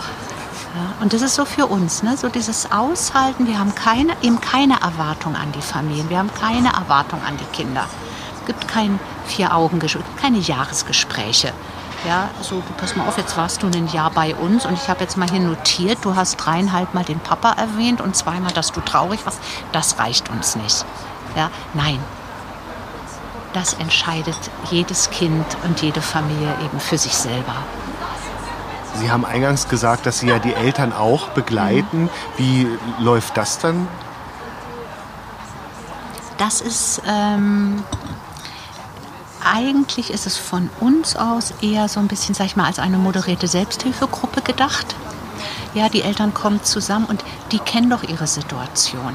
Ja, 0.75 0.93
und 1.01 1.13
das 1.13 1.21
ist 1.21 1.35
so 1.35 1.45
für 1.45 1.65
uns, 1.65 2.03
ne? 2.03 2.15
so 2.15 2.29
dieses 2.29 2.71
Aushalten. 2.71 3.47
Wir 3.47 3.59
haben 3.59 3.75
keine, 3.75 4.13
eben 4.21 4.39
keine 4.39 4.79
Erwartung 4.81 5.35
an 5.35 5.51
die 5.51 5.61
Familien, 5.61 6.09
wir 6.09 6.19
haben 6.19 6.31
keine 6.33 6.69
Erwartung 6.69 7.19
an 7.27 7.35
die 7.37 7.57
Kinder. 7.57 7.85
Es 8.39 8.45
gibt 8.45 8.67
kein 8.67 8.99
Vier-Augen-Gespräch, 9.25 10.05
keine 10.21 10.37
Jahresgespräche. 10.37 11.53
Ja, 12.07 12.29
so, 12.41 12.55
du 12.55 12.73
pass 12.77 12.95
mal 12.95 13.07
auf, 13.07 13.17
jetzt 13.17 13.35
warst 13.35 13.61
du 13.61 13.67
ein 13.67 13.87
Jahr 13.87 14.09
bei 14.11 14.33
uns 14.33 14.65
und 14.65 14.73
ich 14.73 14.87
habe 14.87 15.01
jetzt 15.01 15.17
mal 15.17 15.29
hier 15.29 15.41
notiert, 15.41 15.99
du 16.03 16.15
hast 16.15 16.37
dreieinhalb 16.37 16.93
Mal 16.93 17.03
den 17.03 17.19
Papa 17.19 17.53
erwähnt 17.53 17.99
und 17.99 18.15
zweimal, 18.15 18.53
dass 18.53 18.71
du 18.71 18.79
traurig 18.79 19.25
warst. 19.25 19.39
Das 19.73 19.99
reicht 19.99 20.29
uns 20.29 20.55
nicht. 20.55 20.85
Ja, 21.35 21.49
nein. 21.73 21.99
Das 23.53 23.73
entscheidet 23.73 24.37
jedes 24.69 25.09
Kind 25.09 25.45
und 25.63 25.81
jede 25.81 26.01
Familie 26.01 26.53
eben 26.63 26.79
für 26.79 26.97
sich 26.97 27.13
selber. 27.13 27.55
Sie 28.95 29.11
haben 29.11 29.25
eingangs 29.25 29.67
gesagt, 29.67 30.05
dass 30.05 30.19
Sie 30.19 30.27
ja 30.27 30.39
die 30.39 30.53
Eltern 30.53 30.93
auch 30.93 31.29
begleiten. 31.29 32.03
Mhm. 32.03 32.09
Wie 32.37 32.67
läuft 32.99 33.37
das 33.37 33.59
dann? 33.59 33.87
Das 36.37 36.61
ist 36.61 37.01
ähm, 37.05 37.83
eigentlich 39.51 40.11
ist 40.11 40.27
es 40.27 40.37
von 40.37 40.69
uns 40.79 41.15
aus 41.15 41.53
eher 41.61 41.87
so 41.89 41.99
ein 41.99 42.07
bisschen, 42.07 42.35
sag 42.35 42.45
ich 42.45 42.55
mal, 42.55 42.65
als 42.65 42.79
eine 42.79 42.97
moderierte 42.97 43.47
Selbsthilfegruppe 43.47 44.41
gedacht. 44.41 44.95
Ja, 45.73 45.89
die 45.89 46.01
Eltern 46.01 46.33
kommen 46.33 46.63
zusammen 46.63 47.05
und 47.05 47.23
die 47.51 47.59
kennen 47.59 47.89
doch 47.89 48.03
ihre 48.03 48.27
Situation. 48.27 49.13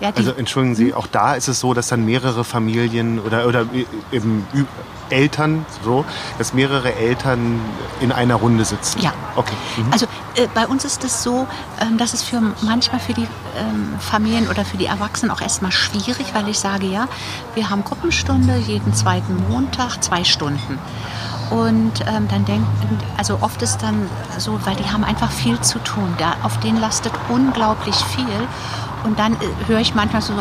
Ja, 0.00 0.12
also 0.14 0.32
entschuldigen 0.32 0.74
Sie, 0.74 0.88
hm? 0.88 0.94
auch 0.94 1.06
da 1.06 1.34
ist 1.34 1.48
es 1.48 1.60
so, 1.60 1.74
dass 1.74 1.88
dann 1.88 2.04
mehrere 2.04 2.44
Familien 2.44 3.18
oder, 3.20 3.46
oder 3.46 3.66
eben 4.10 4.46
Eltern, 5.10 5.66
so, 5.84 6.04
dass 6.38 6.54
mehrere 6.54 6.94
Eltern 6.94 7.60
in 8.00 8.12
einer 8.12 8.36
Runde 8.36 8.64
sitzen. 8.64 9.00
Ja. 9.00 9.12
Okay. 9.36 9.54
Mhm. 9.76 9.92
Also 9.92 10.06
äh, 10.36 10.46
bei 10.54 10.66
uns 10.66 10.84
ist 10.84 11.04
es 11.04 11.22
so, 11.22 11.46
ähm, 11.80 11.98
dass 11.98 12.14
es 12.14 12.22
für 12.22 12.40
manchmal 12.62 13.00
für 13.00 13.12
die 13.12 13.26
ähm, 13.58 13.94
Familien 13.98 14.48
oder 14.48 14.64
für 14.64 14.76
die 14.76 14.86
Erwachsenen 14.86 15.30
auch 15.30 15.40
erstmal 15.40 15.72
schwierig, 15.72 16.32
weil 16.32 16.48
ich 16.48 16.58
sage 16.58 16.86
ja, 16.86 17.08
wir 17.54 17.70
haben 17.70 17.84
Gruppenstunde 17.84 18.56
jeden 18.56 18.94
zweiten 18.94 19.36
Montag, 19.48 20.02
zwei 20.02 20.24
Stunden. 20.24 20.78
Und 21.50 21.92
ähm, 22.06 22.28
dann 22.28 22.44
denken, 22.44 22.98
also 23.16 23.38
oft 23.40 23.60
ist 23.60 23.78
dann 23.78 24.08
so, 24.38 24.60
weil 24.64 24.76
die 24.76 24.84
haben 24.84 25.02
einfach 25.02 25.32
viel 25.32 25.60
zu 25.60 25.80
tun. 25.80 26.14
Da, 26.18 26.36
auf 26.44 26.60
denen 26.60 26.80
lastet 26.80 27.12
unglaublich 27.28 27.96
viel. 27.96 28.48
Und 29.04 29.18
dann 29.18 29.34
äh, 29.34 29.36
höre 29.66 29.80
ich 29.80 29.94
manchmal 29.94 30.22
so, 30.22 30.32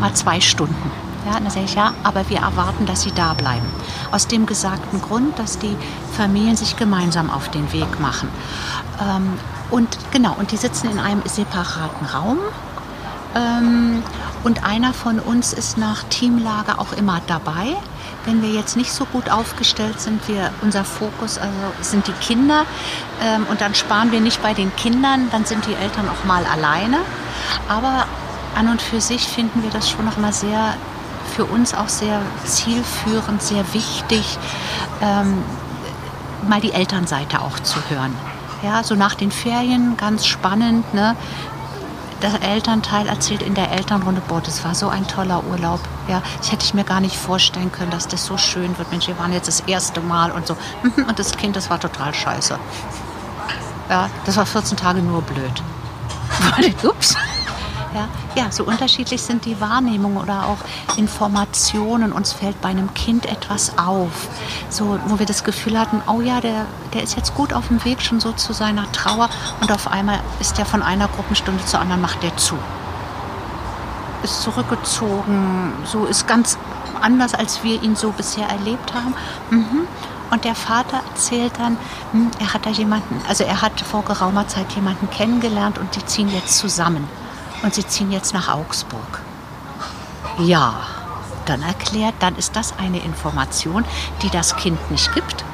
mal 0.00 0.12
zwei 0.14 0.40
Stunden. 0.40 0.90
Ja, 1.26 1.38
dann 1.38 1.50
sage 1.50 1.66
ich, 1.66 1.74
ja, 1.74 1.92
aber 2.02 2.28
wir 2.30 2.38
erwarten, 2.38 2.86
dass 2.86 3.02
sie 3.02 3.12
da 3.12 3.34
bleiben. 3.34 3.66
Aus 4.10 4.26
dem 4.26 4.46
gesagten 4.46 5.02
Grund, 5.02 5.38
dass 5.38 5.58
die 5.58 5.76
Familien 6.16 6.56
sich 6.56 6.76
gemeinsam 6.76 7.30
auf 7.30 7.50
den 7.50 7.70
Weg 7.72 8.00
machen. 8.00 8.28
Ähm, 9.00 9.34
und 9.70 9.98
genau, 10.10 10.34
und 10.38 10.50
die 10.50 10.56
sitzen 10.56 10.90
in 10.90 10.98
einem 10.98 11.22
separaten 11.26 12.06
Raum. 12.06 12.38
Ähm, 13.34 14.02
und 14.42 14.64
einer 14.64 14.94
von 14.94 15.20
uns 15.20 15.52
ist 15.52 15.76
nach 15.76 16.02
Teamlage 16.04 16.78
auch 16.78 16.92
immer 16.94 17.20
dabei. 17.26 17.76
Wenn 18.24 18.42
wir 18.42 18.50
jetzt 18.50 18.76
nicht 18.76 18.92
so 18.92 19.06
gut 19.06 19.30
aufgestellt 19.30 20.00
sind, 20.00 20.28
wir, 20.28 20.50
unser 20.62 20.84
Fokus 20.84 21.38
also 21.38 21.54
sind 21.80 22.06
die 22.06 22.12
Kinder 22.12 22.64
ähm, 23.22 23.46
und 23.50 23.60
dann 23.60 23.74
sparen 23.74 24.12
wir 24.12 24.20
nicht 24.20 24.42
bei 24.42 24.52
den 24.52 24.74
Kindern, 24.76 25.28
dann 25.30 25.44
sind 25.44 25.66
die 25.66 25.74
Eltern 25.74 26.08
auch 26.08 26.24
mal 26.24 26.44
alleine. 26.44 26.98
Aber 27.68 28.06
an 28.54 28.68
und 28.68 28.82
für 28.82 29.00
sich 29.00 29.26
finden 29.26 29.62
wir 29.62 29.70
das 29.70 29.88
schon 29.88 30.04
noch 30.04 30.18
mal 30.18 30.32
sehr, 30.32 30.74
für 31.34 31.44
uns 31.44 31.74
auch 31.74 31.88
sehr 31.88 32.20
zielführend, 32.44 33.42
sehr 33.42 33.64
wichtig, 33.72 34.38
ähm, 35.00 35.42
mal 36.48 36.60
die 36.60 36.72
Elternseite 36.72 37.40
auch 37.40 37.58
zu 37.60 37.78
hören. 37.88 38.14
Ja, 38.62 38.84
so 38.84 38.94
nach 38.94 39.14
den 39.14 39.30
Ferien 39.30 39.96
ganz 39.96 40.26
spannend. 40.26 40.92
Ne? 40.92 41.16
Der 42.22 42.42
Elternteil 42.42 43.08
erzählt 43.08 43.40
in 43.40 43.54
der 43.54 43.72
Elternrunde, 43.72 44.20
boah, 44.28 44.42
das 44.42 44.62
war 44.62 44.74
so 44.74 44.88
ein 44.88 45.06
toller 45.06 45.42
Urlaub. 45.44 45.80
Ja, 46.06 46.22
das 46.36 46.52
hätte 46.52 46.64
ich 46.64 46.74
mir 46.74 46.84
gar 46.84 47.00
nicht 47.00 47.16
vorstellen 47.16 47.72
können, 47.72 47.90
dass 47.90 48.08
das 48.08 48.26
so 48.26 48.36
schön 48.36 48.76
wird. 48.76 48.90
Mensch, 48.90 49.08
wir 49.08 49.18
waren 49.18 49.32
jetzt 49.32 49.48
das 49.48 49.60
erste 49.60 50.02
Mal 50.02 50.30
und 50.30 50.46
so. 50.46 50.56
Und 50.96 51.18
das 51.18 51.32
Kind, 51.36 51.56
das 51.56 51.70
war 51.70 51.80
total 51.80 52.12
scheiße. 52.12 52.58
Ja, 53.88 54.10
das 54.26 54.36
war 54.36 54.44
14 54.44 54.76
Tage 54.76 55.00
nur 55.00 55.22
blöd. 55.22 55.62
Ups. 56.84 57.16
Ja, 57.92 58.08
ja, 58.36 58.52
so 58.52 58.62
unterschiedlich 58.62 59.20
sind 59.20 59.44
die 59.44 59.60
Wahrnehmungen 59.60 60.18
oder 60.18 60.46
auch 60.46 60.58
Informationen. 60.96 62.12
Uns 62.12 62.32
fällt 62.32 62.60
bei 62.60 62.68
einem 62.68 62.94
Kind 62.94 63.26
etwas 63.26 63.76
auf, 63.78 64.28
so, 64.68 64.98
wo 65.06 65.18
wir 65.18 65.26
das 65.26 65.42
Gefühl 65.42 65.78
hatten, 65.78 66.00
oh 66.06 66.20
ja, 66.20 66.40
der, 66.40 66.66
der 66.94 67.02
ist 67.02 67.16
jetzt 67.16 67.34
gut 67.34 67.52
auf 67.52 67.66
dem 67.66 67.84
Weg 67.84 68.00
schon 68.00 68.20
so 68.20 68.30
zu 68.32 68.52
seiner 68.52 68.90
Trauer 68.92 69.28
und 69.60 69.72
auf 69.72 69.88
einmal 69.88 70.20
ist 70.38 70.56
der 70.56 70.66
von 70.66 70.82
einer 70.82 71.08
Gruppenstunde 71.08 71.64
zur 71.64 71.80
anderen, 71.80 72.00
macht 72.00 72.22
der 72.22 72.36
zu. 72.36 72.56
Ist 74.22 74.42
zurückgezogen, 74.42 75.72
so 75.84 76.04
ist 76.04 76.28
ganz 76.28 76.58
anders, 77.00 77.34
als 77.34 77.64
wir 77.64 77.82
ihn 77.82 77.96
so 77.96 78.12
bisher 78.12 78.46
erlebt 78.48 78.94
haben. 78.94 79.14
Mhm. 79.50 79.88
Und 80.30 80.44
der 80.44 80.54
Vater 80.54 81.00
erzählt 81.10 81.54
dann, 81.58 81.76
hm, 82.12 82.30
er 82.38 82.54
hat 82.54 82.66
da 82.66 82.70
jemanden, 82.70 83.20
also 83.28 83.42
er 83.42 83.62
hat 83.62 83.80
vor 83.80 84.04
geraumer 84.04 84.46
Zeit 84.46 84.70
jemanden 84.76 85.10
kennengelernt 85.10 85.76
und 85.76 85.96
die 85.96 86.06
ziehen 86.06 86.32
jetzt 86.32 86.56
zusammen 86.56 87.08
und 87.62 87.74
Sie 87.74 87.86
ziehen 87.86 88.10
jetzt 88.12 88.34
nach 88.34 88.48
Augsburg. 88.48 89.20
Ja, 90.38 90.74
dann 91.46 91.62
erklärt, 91.62 92.14
dann 92.20 92.36
ist 92.36 92.56
das 92.56 92.74
eine 92.78 93.00
Information, 93.00 93.84
die 94.22 94.30
das 94.30 94.56
Kind 94.56 94.90
nicht 94.90 95.12
gibt. 95.14 95.44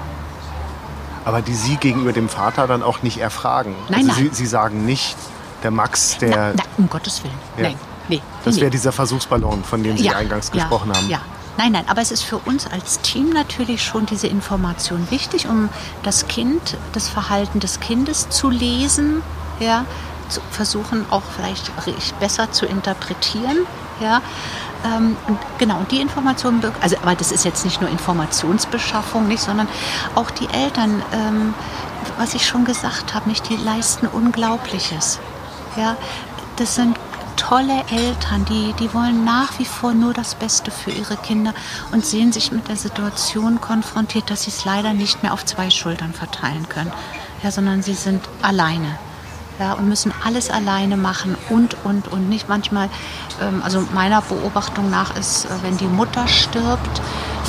Aber 1.25 1.43
die 1.43 1.55
Sie 1.55 1.77
gegenüber 1.77 2.13
dem 2.13 2.29
Vater 2.29 2.67
dann 2.67 2.83
auch 2.83 3.03
nicht 3.03 3.19
erfragen. 3.19 3.75
Nein, 3.89 4.09
also 4.09 4.21
nein. 4.21 4.31
Sie, 4.31 4.37
Sie 4.37 4.47
sagen 4.47 4.85
nicht, 4.85 5.17
der 5.63 5.71
Max, 5.71 6.19
der. 6.19 6.55
Na, 6.55 6.55
na, 6.57 6.63
um 6.79 6.89
Gottes 6.89 7.25
Willen. 7.25 7.35
Ja. 7.57 7.63
Nein, 7.65 7.79
nee. 8.09 8.23
Das 8.45 8.61
wäre 8.61 8.71
dieser 8.71 8.93
Versuchsballon, 8.93 9.65
von 9.65 9.83
dem 9.83 9.97
Sie 9.97 10.05
ja, 10.05 10.13
eingangs 10.13 10.51
ja, 10.53 10.61
gesprochen 10.61 10.93
haben. 10.95 11.09
Ja. 11.09 11.21
Nein, 11.59 11.73
nein, 11.73 11.85
aber 11.89 12.03
es 12.03 12.11
ist 12.11 12.23
für 12.23 12.37
uns 12.37 12.67
als 12.67 13.01
Team 13.01 13.31
natürlich 13.31 13.83
schon 13.83 14.05
diese 14.05 14.27
Information 14.27 15.11
wichtig, 15.11 15.49
um 15.49 15.71
das 16.03 16.29
Kind, 16.29 16.77
das 16.93 17.09
Verhalten 17.09 17.61
des 17.61 17.81
Kindes 17.81 18.29
zu 18.29 18.51
lesen, 18.51 19.23
ja, 19.59 19.87
zu 20.29 20.41
versuchen, 20.51 21.07
auch 21.11 21.23
vielleicht 21.35 21.73
besser 22.21 22.51
zu 22.53 22.67
interpretieren. 22.67 23.67
Ja, 24.01 24.21
ähm, 24.85 25.17
und 25.27 25.39
genau, 25.59 25.79
und 25.79 25.91
die 25.91 26.01
Informationen, 26.01 26.63
also, 26.81 26.97
aber 27.03 27.15
das 27.15 27.33
ist 27.33 27.45
jetzt 27.45 27.65
nicht 27.65 27.81
nur 27.81 27.89
Informationsbeschaffung, 27.91 29.27
nicht, 29.27 29.43
sondern 29.43 29.69
auch 30.15 30.31
die 30.31 30.49
Eltern, 30.51 31.03
ähm, 31.13 31.55
was 32.19 32.35
ich 32.35 32.47
schon 32.47 32.65
gesagt 32.65 33.15
habe, 33.15 33.29
nicht, 33.29 33.49
die 33.49 33.57
leisten 33.57 34.07
Unglaubliches. 34.07 35.19
Ja, 35.77 35.97
das 36.57 36.75
sind 36.75 36.97
tolle 37.37 37.85
Eltern, 37.91 38.45
die, 38.47 38.73
die 38.79 38.93
wollen 38.95 39.25
nach 39.25 39.59
wie 39.59 39.65
vor 39.65 39.93
nur 39.93 40.15
das 40.15 40.35
Beste 40.35 40.71
für 40.71 40.91
ihre 40.91 41.17
Kinder 41.17 41.55
und 41.93 42.05
sehen 42.05 42.33
sich 42.33 42.51
mit 42.51 42.69
der 42.69 42.77
Situation 42.77 43.61
konfrontiert, 43.61 44.31
dass 44.31 44.45
sie 44.45 44.51
es 44.51 44.65
leider 44.65 44.95
nicht 44.95 45.23
mehr 45.23 45.33
auf 45.33 45.45
zwei 45.45 45.71
Schultern 45.71 46.13
verteilen 46.13 46.69
können, 46.69 46.93
ja, 47.43 47.51
sondern 47.51 47.83
sie 47.83 47.95
sind 47.95 48.23
alleine 48.43 48.99
ja, 49.59 49.73
und 49.75 49.89
müssen 49.89 50.13
alles 50.25 50.51
alleine 50.51 50.97
machen 50.97 51.37
und, 51.49 51.77
und, 51.85 52.09
und 52.09 52.29
nicht 52.29 52.49
manchmal, 52.49 52.89
ähm, 53.41 53.63
also 53.65 53.87
meiner 53.95 54.23
Beobachtung 54.23 54.91
nach 54.91 55.17
ist, 55.17 55.47
äh, 55.47 55.49
wenn 55.63 55.77
die 55.77 55.87
Mutter 55.87 56.29
stirbt, 56.29 57.01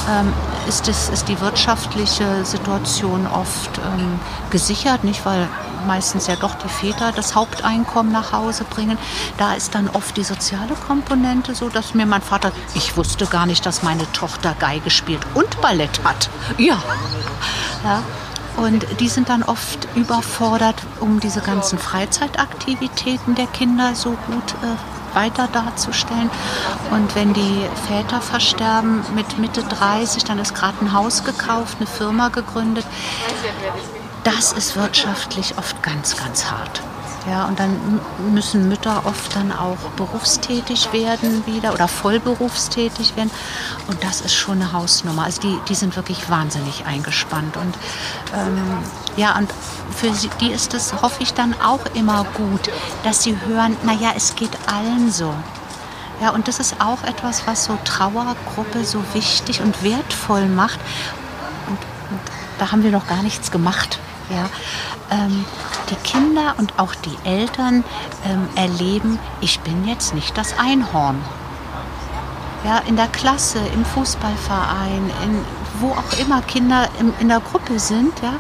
ähm, 0.10 0.32
ist, 0.68 0.88
es, 0.88 1.10
ist 1.10 1.28
die 1.28 1.40
wirtschaftliche 1.42 2.46
Situation 2.46 3.28
oft 3.28 3.80
ähm, 3.80 4.20
gesichert, 4.52 5.04
nicht 5.04 5.26
weil 5.26 5.48
meistens 5.86 6.28
ja 6.28 6.36
doch 6.36 6.56
die 6.56 6.70
Väter 6.70 7.12
das 7.12 7.36
Haupteinkommen 7.36 8.12
nach 8.12 8.32
Hause 8.32 8.64
bringen. 8.64 8.98
Da 9.38 9.54
ist 9.54 9.76
dann 9.76 9.90
oft 9.90 10.16
die 10.18 10.24
soziale 10.24 10.76
Komponente 10.88 11.56
so, 11.56 11.70
dass 11.70 11.94
mir 11.94 12.06
mein 12.06 12.22
Vater, 12.22 12.52
ich 12.76 12.96
wusste 12.98 13.26
gar 13.26 13.46
nicht, 13.46 13.66
dass 13.66 13.84
meine 13.84 14.10
Tochter 14.12 14.56
Geige 14.60 14.90
spielt 14.90 15.26
und 15.34 15.60
Ballett 15.62 16.04
hat. 16.04 16.30
Ja. 16.58 16.78
ja. 17.84 18.04
Und 18.58 18.86
die 19.00 19.08
sind 19.08 19.30
dann 19.30 19.44
oft 19.44 19.88
überfordert, 19.96 20.76
um 21.00 21.20
diese 21.20 21.42
ganzen 21.42 21.78
Freizeitaktivitäten 21.78 23.36
der 23.36 23.48
Kinder 23.48 23.94
so 23.96 24.12
gut 24.28 24.54
äh, 24.64 25.16
weiter 25.16 25.48
darzustellen. 25.52 26.30
Und 26.92 27.16
wenn 27.16 27.34
die 27.34 27.66
Väter 27.88 28.20
versterben 28.20 29.04
mit 29.16 29.38
Mitte 29.38 29.64
30, 29.64 30.24
dann 30.24 30.40
ist 30.40 30.56
gerade 30.56 30.78
ein 30.82 30.94
Haus 30.94 31.24
gekauft, 31.24 31.78
eine 31.80 31.88
Firma 31.88 32.30
gegründet. 32.30 32.86
Das 34.24 34.54
ist 34.54 34.76
wirtschaftlich 34.76 35.58
oft 35.58 35.82
ganz, 35.84 36.18
ganz 36.18 36.52
hart. 36.52 36.82
Ja, 37.30 37.46
und 37.46 37.60
dann 37.60 38.00
müssen 38.32 38.70
Mütter 38.70 39.02
oft 39.06 39.36
dann 39.36 39.52
auch 39.52 39.78
berufstätig 39.98 40.94
werden 40.94 41.46
wieder 41.46 41.74
oder 41.74 41.90
vollberufstätig 41.90 43.18
werden. 43.18 43.32
Und 43.88 44.02
das 44.02 44.22
ist 44.22 44.34
schon 44.34 44.62
eine 44.62 44.72
Hausnummer. 44.72 45.24
Also 45.26 45.42
die, 45.42 45.60
die 45.68 45.76
sind 45.76 45.98
wirklich 45.98 46.30
wahnsinnig 46.30 46.86
eingespannt. 46.86 47.58
Und 47.58 47.76
ähm, 48.34 48.78
ja, 49.18 49.38
und 49.38 49.52
für 49.94 50.14
sie, 50.14 50.30
die 50.40 50.52
ist 50.52 50.74
es, 50.74 50.94
hoffe 51.02 51.22
ich, 51.22 51.34
dann 51.34 51.54
auch 51.62 51.86
immer 51.96 52.26
gut, 52.36 52.72
dass 53.04 53.24
sie 53.24 53.38
hören, 53.46 53.76
naja, 53.84 54.14
es 54.16 54.36
geht 54.36 54.58
allen 54.68 55.12
so. 55.12 55.34
Ja, 56.22 56.30
und 56.30 56.48
das 56.48 56.60
ist 56.60 56.80
auch 56.80 57.04
etwas, 57.04 57.46
was 57.46 57.66
so 57.66 57.78
Trauergruppe 57.84 58.86
so 58.86 59.04
wichtig 59.14 59.62
und 59.62 59.84
wertvoll 59.84 60.48
macht. 60.48 60.80
Und, 61.68 61.78
und 62.10 62.22
da 62.58 62.72
haben 62.72 62.84
wir 62.84 62.92
noch 62.92 63.06
gar 63.06 63.22
nichts 63.22 63.52
gemacht. 63.52 64.00
Ja, 64.30 64.50
ähm, 65.10 65.46
die 65.90 65.96
Kinder 65.96 66.56
und 66.58 66.74
auch 66.78 66.94
die 66.96 67.18
Eltern 67.24 67.86
ähm, 68.26 68.50
erleben, 68.56 69.20
ich 69.40 69.60
bin 69.62 69.88
jetzt 69.88 70.14
nicht 70.14 70.38
das 70.38 70.60
Einhorn. 70.60 71.24
Ja, 72.66 72.80
in 72.80 72.98
der 72.98 73.08
Klasse, 73.08 73.60
im 73.74 73.86
Fußballverein, 73.86 75.12
in, 75.24 75.46
wo 75.80 75.92
auch 75.92 76.20
immer 76.20 76.42
Kinder 76.42 76.90
in, 77.00 77.14
in 77.20 77.30
der 77.30 77.40
Gruppe 77.40 77.80
sind, 77.80 78.14
ja, 78.22 78.34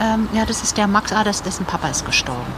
ähm, 0.00 0.28
ja, 0.32 0.46
das 0.46 0.62
ist 0.62 0.78
der 0.78 0.86
Max, 0.86 1.12
ah, 1.12 1.24
das, 1.24 1.42
dessen 1.42 1.66
Papa 1.66 1.88
ist 1.88 2.06
gestorben. 2.06 2.52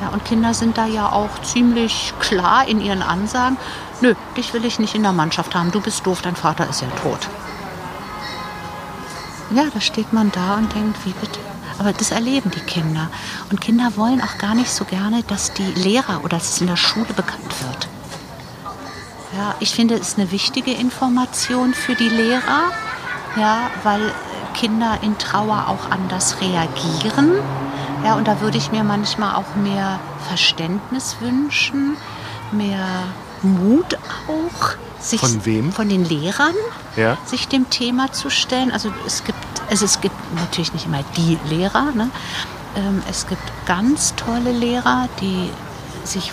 Ja, 0.00 0.08
und 0.08 0.24
Kinder 0.24 0.54
sind 0.54 0.76
da 0.76 0.86
ja 0.86 1.12
auch 1.12 1.40
ziemlich 1.42 2.12
klar 2.18 2.66
in 2.66 2.80
ihren 2.80 3.02
Ansagen. 3.02 3.56
Nö, 4.00 4.14
dich 4.36 4.52
will 4.52 4.64
ich 4.64 4.78
nicht 4.78 4.94
in 4.94 5.02
der 5.02 5.12
Mannschaft 5.12 5.54
haben. 5.54 5.70
Du 5.70 5.80
bist 5.80 6.04
doof, 6.04 6.22
dein 6.22 6.34
Vater 6.34 6.68
ist 6.68 6.82
ja 6.82 6.88
tot. 7.02 7.28
Ja, 9.50 9.64
da 9.72 9.80
steht 9.80 10.12
man 10.12 10.32
da 10.32 10.54
und 10.54 10.74
denkt, 10.74 11.04
wie 11.04 11.12
bitte? 11.12 11.38
Aber 11.78 11.92
das 11.92 12.10
erleben 12.10 12.50
die 12.50 12.60
Kinder. 12.60 13.10
Und 13.50 13.60
Kinder 13.60 13.92
wollen 13.96 14.20
auch 14.20 14.38
gar 14.38 14.54
nicht 14.54 14.70
so 14.70 14.84
gerne, 14.84 15.22
dass 15.24 15.52
die 15.52 15.62
Lehrer 15.62 16.20
oder 16.20 16.38
dass 16.38 16.54
es 16.54 16.60
in 16.60 16.66
der 16.66 16.76
Schule 16.76 17.12
bekannt 17.14 17.54
wird. 17.62 17.88
Ja, 19.36 19.54
ich 19.58 19.74
finde, 19.74 19.94
es 19.94 20.08
ist 20.08 20.18
eine 20.18 20.30
wichtige 20.30 20.72
Information 20.72 21.74
für 21.74 21.96
die 21.96 22.08
Lehrer, 22.08 22.70
ja, 23.36 23.70
weil 23.82 24.12
Kinder 24.54 24.98
in 25.02 25.18
Trauer 25.18 25.66
auch 25.68 25.90
anders 25.90 26.36
reagieren. 26.40 27.32
Ja, 28.04 28.14
und 28.14 28.28
da 28.28 28.40
würde 28.40 28.58
ich 28.58 28.70
mir 28.70 28.84
manchmal 28.84 29.34
auch 29.34 29.56
mehr 29.56 29.98
Verständnis 30.28 31.16
wünschen, 31.20 31.96
mehr 32.52 32.86
Mut 33.42 33.98
auch. 34.28 34.76
Sich 35.00 35.20
von 35.20 35.44
wem? 35.44 35.72
Von 35.72 35.88
den 35.88 36.04
Lehrern, 36.04 36.54
ja. 36.96 37.18
sich 37.26 37.48
dem 37.48 37.68
Thema 37.70 38.12
zu 38.12 38.30
stellen. 38.30 38.70
Also 38.70 38.90
es 39.06 39.24
gibt, 39.24 39.38
also 39.74 39.86
es 39.86 40.00
gibt 40.00 40.14
natürlich 40.36 40.72
nicht 40.72 40.86
immer 40.86 41.02
die 41.16 41.36
Lehrer. 41.48 41.90
Ne? 41.96 42.08
Ähm, 42.76 43.02
es 43.10 43.26
gibt 43.26 43.42
ganz 43.66 44.14
tolle 44.14 44.52
Lehrer, 44.52 45.08
die 45.20 45.50
sich 46.04 46.32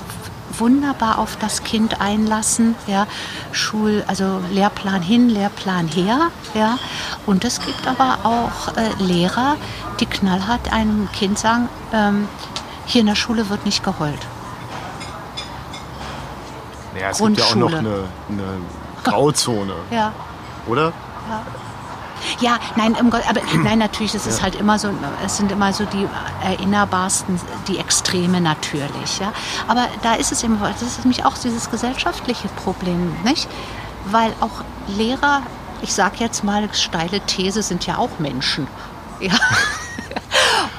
wunderbar 0.59 1.17
auf 1.17 1.37
das 1.37 1.63
Kind 1.63 2.01
einlassen. 2.01 2.75
Ja. 2.85 3.07
Schul, 3.51 4.03
also 4.05 4.41
Lehrplan 4.51 5.01
hin, 5.01 5.27
Lehrplan 5.27 5.87
her. 5.87 6.29
Ja. 6.53 6.77
Und 7.25 7.43
es 7.43 7.59
gibt 7.61 7.87
aber 7.87 8.19
auch 8.23 8.77
äh, 8.77 9.03
Lehrer, 9.03 9.55
die 9.99 10.05
knallhart 10.05 10.71
einem 10.71 11.09
Kind 11.11 11.39
sagen, 11.39 11.67
ähm, 11.91 12.27
hier 12.85 13.01
in 13.01 13.07
der 13.07 13.15
Schule 13.15 13.49
wird 13.49 13.65
nicht 13.65 13.83
geheult. 13.83 14.19
Ja, 16.99 17.09
es 17.09 17.17
gibt 17.17 17.39
ja 17.39 17.45
auch 17.45 17.55
noch 17.55 17.73
eine, 17.73 18.03
eine 18.29 18.43
Grauzone. 19.03 19.73
ja. 19.89 20.13
Oder? 20.67 20.93
Ja. 21.27 21.41
Ja, 22.39 22.57
nein, 22.75 22.95
um 22.95 23.09
Gott, 23.09 23.23
aber 23.27 23.41
nein, 23.63 23.79
natürlich, 23.79 24.15
es 24.15 24.27
ist 24.27 24.41
halt 24.41 24.55
immer 24.55 24.79
so, 24.79 24.89
es 25.25 25.37
sind 25.37 25.51
immer 25.51 25.73
so 25.73 25.85
die 25.85 26.07
erinnerbarsten, 26.43 27.39
die 27.67 27.77
Extreme 27.77 28.41
natürlich, 28.41 29.19
ja. 29.19 29.33
Aber 29.67 29.87
da 30.01 30.15
ist 30.15 30.31
es 30.31 30.43
immer, 30.43 30.69
das 30.69 30.81
ist 30.81 30.99
nämlich 30.99 31.25
auch 31.25 31.37
dieses 31.37 31.69
gesellschaftliche 31.69 32.47
Problem, 32.49 33.15
nicht? 33.23 33.47
Weil 34.05 34.33
auch 34.39 34.63
Lehrer, 34.87 35.41
ich 35.81 35.93
sage 35.93 36.17
jetzt 36.19 36.43
mal 36.43 36.67
steile 36.73 37.19
These, 37.21 37.63
sind 37.63 37.85
ja 37.85 37.97
auch 37.97 38.19
Menschen, 38.19 38.67
ja. 39.19 39.33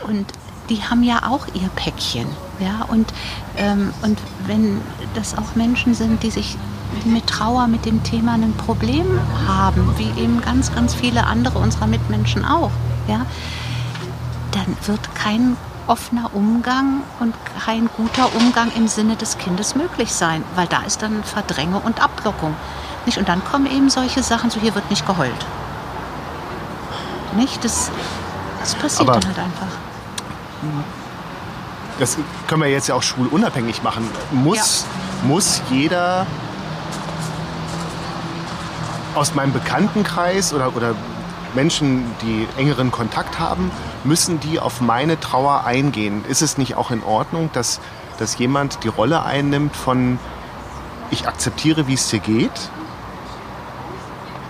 Und 0.06 0.26
die 0.68 0.82
haben 0.82 1.02
ja 1.02 1.22
auch 1.28 1.46
ihr 1.54 1.68
Päckchen, 1.76 2.26
ja. 2.58 2.84
Und 2.88 3.12
ähm, 3.56 3.92
und 4.02 4.18
wenn 4.46 4.80
das 5.14 5.36
auch 5.36 5.54
Menschen 5.54 5.94
sind, 5.94 6.22
die 6.22 6.30
sich 6.30 6.56
mit 7.04 7.26
Trauer, 7.26 7.66
mit 7.66 7.84
dem 7.84 8.02
Thema 8.02 8.34
ein 8.34 8.54
Problem 8.54 9.06
haben, 9.46 9.94
wie 9.96 10.10
eben 10.20 10.40
ganz, 10.40 10.74
ganz 10.74 10.94
viele 10.94 11.26
andere 11.26 11.58
unserer 11.58 11.86
Mitmenschen 11.86 12.44
auch, 12.44 12.70
ja, 13.08 13.26
dann 14.52 14.76
wird 14.86 15.14
kein 15.14 15.56
offener 15.86 16.30
Umgang 16.32 17.02
und 17.20 17.34
kein 17.64 17.88
guter 17.96 18.34
Umgang 18.36 18.70
im 18.76 18.88
Sinne 18.88 19.16
des 19.16 19.38
Kindes 19.38 19.74
möglich 19.74 20.12
sein, 20.12 20.44
weil 20.54 20.66
da 20.66 20.82
ist 20.82 21.02
dann 21.02 21.24
Verdränge 21.24 21.78
und 21.78 22.02
Ablockung. 22.02 22.54
Nicht? 23.06 23.18
Und 23.18 23.28
dann 23.28 23.44
kommen 23.44 23.66
eben 23.66 23.90
solche 23.90 24.22
Sachen, 24.22 24.50
so 24.50 24.60
hier 24.60 24.74
wird 24.74 24.88
nicht 24.90 25.06
geheult. 25.06 25.46
Nicht? 27.36 27.64
Das, 27.64 27.90
das 28.60 28.74
passiert 28.74 29.08
Aber 29.08 29.20
dann 29.20 29.28
halt 29.28 29.38
einfach. 29.38 29.66
Das 31.98 32.16
können 32.46 32.62
wir 32.62 32.70
jetzt 32.70 32.88
ja 32.88 32.94
auch 32.94 33.02
schwulunabhängig 33.02 33.82
machen. 33.82 34.08
Muss, 34.30 34.86
ja. 35.22 35.28
muss 35.28 35.62
jeder 35.70 36.26
aus 39.14 39.34
meinem 39.34 39.52
Bekanntenkreis 39.52 40.52
oder, 40.54 40.74
oder 40.76 40.94
Menschen, 41.54 42.04
die 42.22 42.46
engeren 42.56 42.90
Kontakt 42.90 43.38
haben, 43.38 43.70
müssen 44.04 44.40
die 44.40 44.58
auf 44.58 44.80
meine 44.80 45.20
Trauer 45.20 45.64
eingehen. 45.64 46.24
Ist 46.28 46.42
es 46.42 46.58
nicht 46.58 46.76
auch 46.76 46.90
in 46.90 47.02
Ordnung, 47.02 47.50
dass, 47.52 47.80
dass 48.18 48.38
jemand 48.38 48.84
die 48.84 48.88
Rolle 48.88 49.22
einnimmt 49.22 49.76
von, 49.76 50.18
ich 51.10 51.28
akzeptiere, 51.28 51.86
wie 51.86 51.94
es 51.94 52.08
dir 52.08 52.20
geht, 52.20 52.70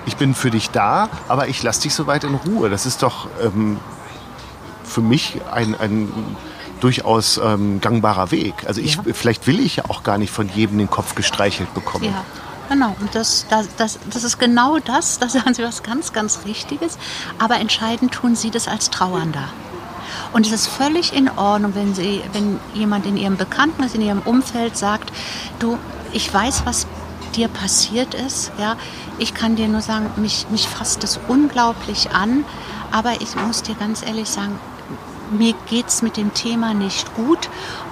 ich 0.07 0.17
bin 0.17 0.35
für 0.35 0.51
dich 0.51 0.71
da, 0.71 1.09
aber 1.29 1.49
ich 1.49 1.63
lasse 1.63 1.83
dich 1.83 1.95
soweit 1.95 2.25
in 2.25 2.35
Ruhe. 2.35 2.71
Das 2.71 2.87
ist 2.87 3.03
doch 3.03 3.29
ähm, 3.43 3.79
für 4.85 5.01
mich 5.01 5.41
ein, 5.53 5.79
ein 5.79 6.13
durchaus 6.81 7.39
ähm, 7.43 7.81
gangbarer 7.81 8.33
Weg. 8.33 8.55
Also 8.67 8.81
ich, 8.81 8.97
ja. 8.97 9.03
vielleicht 9.13 9.47
will 9.47 9.61
ich 9.61 9.77
ja 9.77 9.85
auch 9.89 10.03
gar 10.03 10.19
nicht 10.19 10.33
von 10.33 10.49
jedem 10.49 10.79
den 10.79 10.91
Kopf 10.91 11.15
gestreichelt 11.15 11.73
bekommen. 11.75 12.07
Ja. 12.07 12.25
Genau, 12.69 12.97
und 13.01 13.15
das, 13.15 13.47
das, 13.51 13.69
das, 13.77 13.99
das 14.11 14.25
ist 14.25 14.39
genau 14.39 14.79
das, 14.79 15.19
da 15.19 15.29
sagen 15.29 15.55
Sie 15.55 15.63
was 15.63 15.83
ganz, 15.83 16.13
ganz 16.13 16.41
Richtiges, 16.47 16.99
aber 17.39 17.57
entscheidend 17.57 18.13
tun 18.13 18.35
Sie 18.35 18.51
das 18.51 18.69
als 18.69 18.91
Trauernder. 18.91 19.49
Und 20.33 20.47
es 20.47 20.53
ist 20.53 20.67
völlig 20.67 21.13
in 21.13 21.29
Ordnung, 21.29 21.75
wenn, 21.75 21.95
Sie, 21.95 22.23
wenn 22.33 22.59
jemand 22.75 23.07
in 23.07 23.17
Ihrem 23.17 23.37
Bekanntenkreis, 23.37 23.95
in 23.95 24.01
Ihrem 24.01 24.21
Umfeld 24.21 24.77
sagt, 24.77 25.13
du, 25.59 25.79
ich 26.13 26.33
weiß, 26.33 26.63
was 26.65 26.87
dir 27.35 27.49
passiert 27.49 28.15
ist, 28.15 28.53
ja, 28.59 28.77
ich 29.19 29.35
kann 29.35 29.57
dir 29.57 29.69
nur 29.69 29.81
sagen, 29.81 30.11
mich, 30.17 30.47
mich 30.51 30.69
fasst 30.69 31.05
es 31.05 31.19
unglaublich 31.29 32.11
an, 32.11 32.45
aber 32.91 33.21
ich 33.21 33.37
muss 33.37 33.63
dir 33.63 33.75
ganz 33.75 34.03
ehrlich 34.03 34.29
sagen, 34.29 34.59
mir 35.33 35.55
geht 35.69 35.89
es 35.89 36.03
mit 36.03 36.17
dem 36.17 36.33
Thema 36.35 36.75
nicht 36.75 37.15
gut 37.15 37.49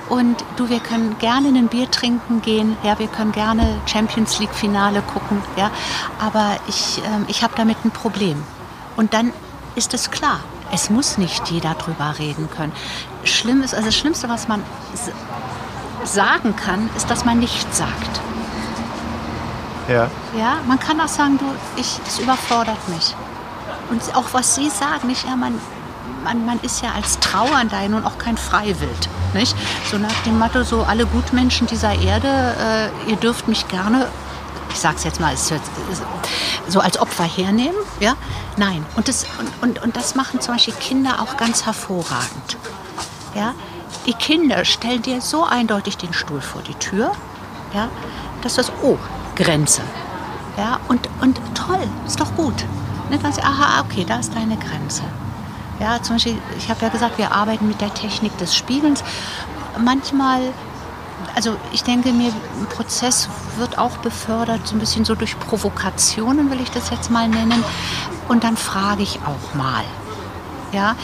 und 0.08 0.44
du, 0.56 0.68
wir 0.68 0.80
können 0.80 1.16
gerne 1.18 1.48
ein 1.48 1.68
Bier 1.68 1.90
trinken 1.90 2.42
gehen, 2.42 2.76
ja, 2.82 2.98
wir 2.98 3.06
können 3.06 3.32
gerne 3.32 3.80
Champions 3.86 4.38
League 4.40 4.54
Finale 4.54 5.02
gucken, 5.02 5.40
ja, 5.56 5.70
aber 6.18 6.56
ich, 6.66 6.98
äh, 6.98 7.30
ich 7.30 7.42
habe 7.42 7.54
damit 7.56 7.76
ein 7.84 7.90
Problem. 7.90 8.42
Und 8.96 9.14
dann 9.14 9.32
ist 9.76 9.94
es 9.94 10.10
klar, 10.10 10.40
es 10.72 10.90
muss 10.90 11.16
nicht 11.18 11.48
jeder 11.50 11.74
drüber 11.74 12.14
reden 12.18 12.48
können. 12.50 12.72
Schlimm 13.24 13.62
ist, 13.62 13.74
also 13.74 13.86
das 13.86 13.96
Schlimmste, 13.96 14.28
was 14.28 14.48
man 14.48 14.62
sagen 16.04 16.56
kann, 16.56 16.90
ist, 16.96 17.10
dass 17.10 17.24
man 17.24 17.38
nichts 17.38 17.78
sagt. 17.78 18.20
Ja. 19.88 20.10
Ja, 20.36 20.58
man 20.66 20.78
kann 20.78 21.00
auch 21.00 21.08
sagen, 21.08 21.38
du, 21.38 21.44
ich, 21.76 22.00
das 22.04 22.18
überfordert 22.18 22.88
mich. 22.88 23.14
Und 23.90 24.02
auch 24.14 24.32
was 24.32 24.54
Sie 24.54 24.70
sagen, 24.70 25.08
nicht, 25.08 25.26
ja, 25.26 25.36
man, 25.36 25.54
man, 26.24 26.44
man 26.46 26.60
ist 26.60 26.82
ja 26.82 26.92
als 26.92 27.18
Trauernder 27.20 27.88
nun 27.88 28.04
auch 28.04 28.18
kein 28.18 28.36
Freiwild. 28.36 29.08
Nicht? 29.34 29.54
So 29.90 29.98
nach 29.98 30.22
dem 30.24 30.38
Motto, 30.38 30.62
so 30.62 30.82
alle 30.82 31.06
Gutmenschen 31.06 31.66
dieser 31.66 31.94
Erde, 31.94 32.90
äh, 33.06 33.10
ihr 33.10 33.16
dürft 33.16 33.48
mich 33.48 33.68
gerne, 33.68 34.08
ich 34.70 34.78
sag's 34.78 35.04
jetzt 35.04 35.20
mal, 35.20 35.34
so 35.36 36.80
als 36.80 36.98
Opfer 36.98 37.24
hernehmen. 37.24 37.78
Ja? 38.00 38.14
Nein. 38.56 38.84
Und 38.96 39.08
das, 39.08 39.26
und, 39.38 39.62
und, 39.62 39.82
und 39.82 39.96
das 39.96 40.14
machen 40.14 40.40
zum 40.40 40.54
Beispiel 40.54 40.74
Kinder 40.74 41.20
auch 41.20 41.36
ganz 41.36 41.64
hervorragend. 41.64 42.56
Ja? 43.34 43.54
Die 44.06 44.14
Kinder 44.14 44.64
stellen 44.64 45.02
dir 45.02 45.20
so 45.20 45.44
eindeutig 45.44 45.96
den 45.96 46.12
Stuhl 46.12 46.40
vor 46.40 46.62
die 46.62 46.74
Tür, 46.74 47.12
ja, 47.74 47.88
dass 48.42 48.54
das, 48.54 48.72
oh, 48.82 48.96
Grenze. 49.36 49.82
Ja, 50.56 50.80
und, 50.88 51.08
und 51.20 51.38
toll, 51.54 51.86
ist 52.06 52.18
doch 52.18 52.34
gut. 52.34 52.64
Ne, 53.10 53.18
sie, 53.32 53.42
aha, 53.42 53.80
okay, 53.80 54.04
da 54.06 54.18
ist 54.18 54.34
deine 54.34 54.56
Grenze. 54.56 55.02
Ja, 55.80 56.02
zum 56.02 56.16
Beispiel, 56.16 56.36
ich 56.58 56.68
habe 56.68 56.82
ja 56.82 56.88
gesagt, 56.88 57.18
wir 57.18 57.32
arbeiten 57.32 57.66
mit 57.66 57.80
der 57.80 57.92
Technik 57.94 58.36
des 58.38 58.54
Spiegelns. 58.54 59.02
Manchmal, 59.78 60.40
also 61.34 61.56
ich 61.72 61.82
denke 61.82 62.12
mir, 62.12 62.28
ein 62.28 62.66
Prozess 62.66 63.28
wird 63.56 63.78
auch 63.78 63.96
befördert, 63.98 64.66
so 64.66 64.76
ein 64.76 64.78
bisschen 64.78 65.04
so 65.04 65.14
durch 65.14 65.38
Provokationen, 65.38 66.50
will 66.50 66.60
ich 66.60 66.70
das 66.70 66.90
jetzt 66.90 67.10
mal 67.10 67.28
nennen. 67.28 67.64
Und 68.28 68.44
dann 68.44 68.56
frage 68.56 69.02
ich 69.02 69.20
auch 69.24 69.54
mal. 69.54 69.84
Ja, 70.72 70.94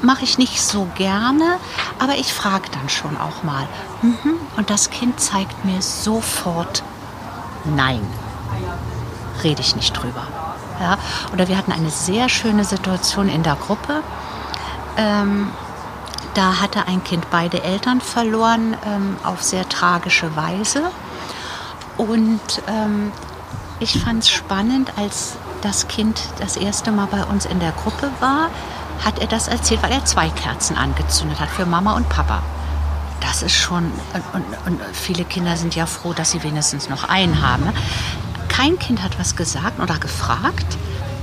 mache 0.00 0.24
ich 0.24 0.38
nicht 0.38 0.60
so 0.60 0.88
gerne, 0.96 1.58
aber 2.00 2.16
ich 2.16 2.32
frage 2.32 2.68
dann 2.72 2.88
schon 2.88 3.16
auch 3.16 3.44
mal. 3.44 3.68
Mhm. 4.00 4.34
Und 4.56 4.68
das 4.68 4.90
Kind 4.90 5.20
zeigt 5.20 5.64
mir 5.64 5.80
sofort 5.80 6.82
Nein. 7.64 8.00
Rede 9.42 9.60
ich 9.60 9.76
nicht 9.76 9.92
drüber. 9.92 10.26
Ja? 10.80 10.98
Oder 11.32 11.48
wir 11.48 11.56
hatten 11.56 11.72
eine 11.72 11.90
sehr 11.90 12.28
schöne 12.28 12.64
Situation 12.64 13.28
in 13.28 13.42
der 13.42 13.56
Gruppe. 13.56 14.02
Ähm, 14.96 15.48
da 16.34 16.60
hatte 16.60 16.86
ein 16.86 17.04
Kind 17.04 17.30
beide 17.30 17.62
Eltern 17.62 18.00
verloren 18.00 18.76
ähm, 18.86 19.16
auf 19.22 19.42
sehr 19.42 19.68
tragische 19.68 20.34
Weise. 20.34 20.90
Und 21.98 22.62
ähm, 22.68 23.12
ich 23.80 24.00
fand 24.02 24.22
es 24.22 24.30
spannend, 24.30 24.92
als 24.96 25.36
das 25.60 25.88
Kind 25.88 26.20
das 26.38 26.56
erste 26.56 26.90
Mal 26.90 27.06
bei 27.06 27.24
uns 27.24 27.44
in 27.44 27.60
der 27.60 27.72
Gruppe 27.72 28.10
war, 28.20 28.48
hat 29.04 29.18
er 29.18 29.26
das 29.26 29.48
erzählt, 29.48 29.82
weil 29.82 29.92
er 29.92 30.04
zwei 30.04 30.28
Kerzen 30.28 30.76
angezündet 30.76 31.40
hat 31.40 31.48
für 31.48 31.66
Mama 31.66 31.94
und 31.94 32.08
Papa. 32.08 32.42
Das 33.20 33.42
ist 33.42 33.54
schon, 33.54 33.92
und, 34.32 34.44
und, 34.66 34.80
viele 34.92 35.24
Kinder 35.24 35.56
sind 35.56 35.74
ja 35.74 35.86
froh, 35.86 36.12
dass 36.12 36.32
sie 36.32 36.42
wenigstens 36.42 36.88
noch 36.88 37.08
einen 37.08 37.40
haben. 37.46 37.64
Ne? 37.64 37.72
Kein 38.48 38.78
Kind 38.78 39.02
hat 39.02 39.18
was 39.18 39.36
gesagt 39.36 39.80
oder 39.80 39.98
gefragt. 39.98 40.76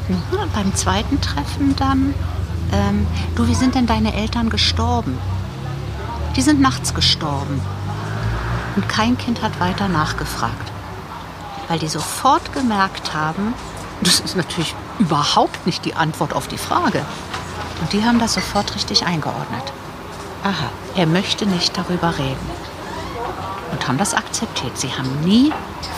Mhm, 0.07 0.49
beim 0.53 0.73
zweiten 0.75 1.19
Treffen 1.21 1.75
dann 1.75 2.13
ähm, 2.71 3.07
du, 3.35 3.47
wie 3.47 3.55
sind 3.55 3.75
denn 3.75 3.87
deine 3.87 4.13
Eltern 4.13 4.49
gestorben? 4.49 5.17
Die 6.35 6.41
sind 6.41 6.61
nachts 6.61 6.93
gestorben. 6.93 7.61
Und 8.75 8.87
kein 8.87 9.17
Kind 9.17 9.41
hat 9.41 9.59
weiter 9.59 9.87
nachgefragt, 9.87 10.71
weil 11.67 11.79
die 11.79 11.87
sofort 11.87 12.53
gemerkt 12.53 13.13
haben, 13.13 13.53
das 14.01 14.19
ist 14.19 14.37
natürlich 14.37 14.73
überhaupt 14.99 15.65
nicht 15.65 15.83
die 15.85 15.95
Antwort 15.95 16.33
auf 16.33 16.47
die 16.47 16.57
Frage. 16.57 17.03
Und 17.81 17.93
die 17.93 18.03
haben 18.03 18.19
das 18.19 18.33
sofort 18.33 18.75
richtig 18.75 19.05
eingeordnet. 19.05 19.73
Aha, 20.43 20.69
er 20.95 21.05
möchte 21.05 21.45
nicht 21.45 21.77
darüber 21.77 22.17
reden. 22.17 22.49
Und 23.71 23.87
haben 23.87 23.97
das 23.97 24.13
akzeptiert. 24.13 24.77
Sie 24.77 24.93
haben 24.93 25.21
nie 25.25 25.51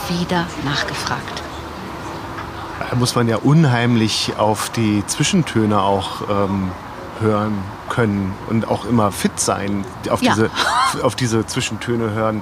wieder 0.10 0.46
nachgefragt. 0.66 1.41
Da 2.92 2.98
muss 2.98 3.16
man 3.16 3.30
ja 3.30 3.38
unheimlich 3.38 4.34
auf 4.38 4.70
die 4.70 5.02
Zwischentöne 5.08 5.82
auch 5.82 6.30
ähm, 6.30 6.72
hören 7.22 7.58
können 7.88 8.34
und 8.50 8.68
auch 8.68 8.84
immer 8.84 9.14
fit 9.14 9.40
sein, 9.40 9.86
auf, 10.10 10.22
ja. 10.22 10.34
diese, 10.34 10.52
auf 11.02 11.16
diese 11.16 11.46
Zwischentöne 11.46 12.12
hören 12.12 12.42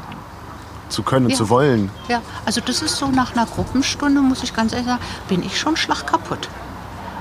zu 0.89 1.04
können, 1.04 1.30
ja. 1.30 1.36
zu 1.36 1.50
wollen. 1.50 1.91
Ja, 2.08 2.24
also 2.47 2.62
das 2.62 2.82
ist 2.82 2.97
so 2.97 3.10
nach 3.10 3.34
einer 3.34 3.45
Gruppenstunde, 3.45 4.22
muss 4.22 4.41
ich 4.41 4.56
ganz 4.56 4.74
ehrlich 4.74 4.88
sagen, 4.88 5.02
bin 5.28 5.43
ich 5.43 5.60
schon 5.60 5.78
schlagkaputt. 5.78 6.50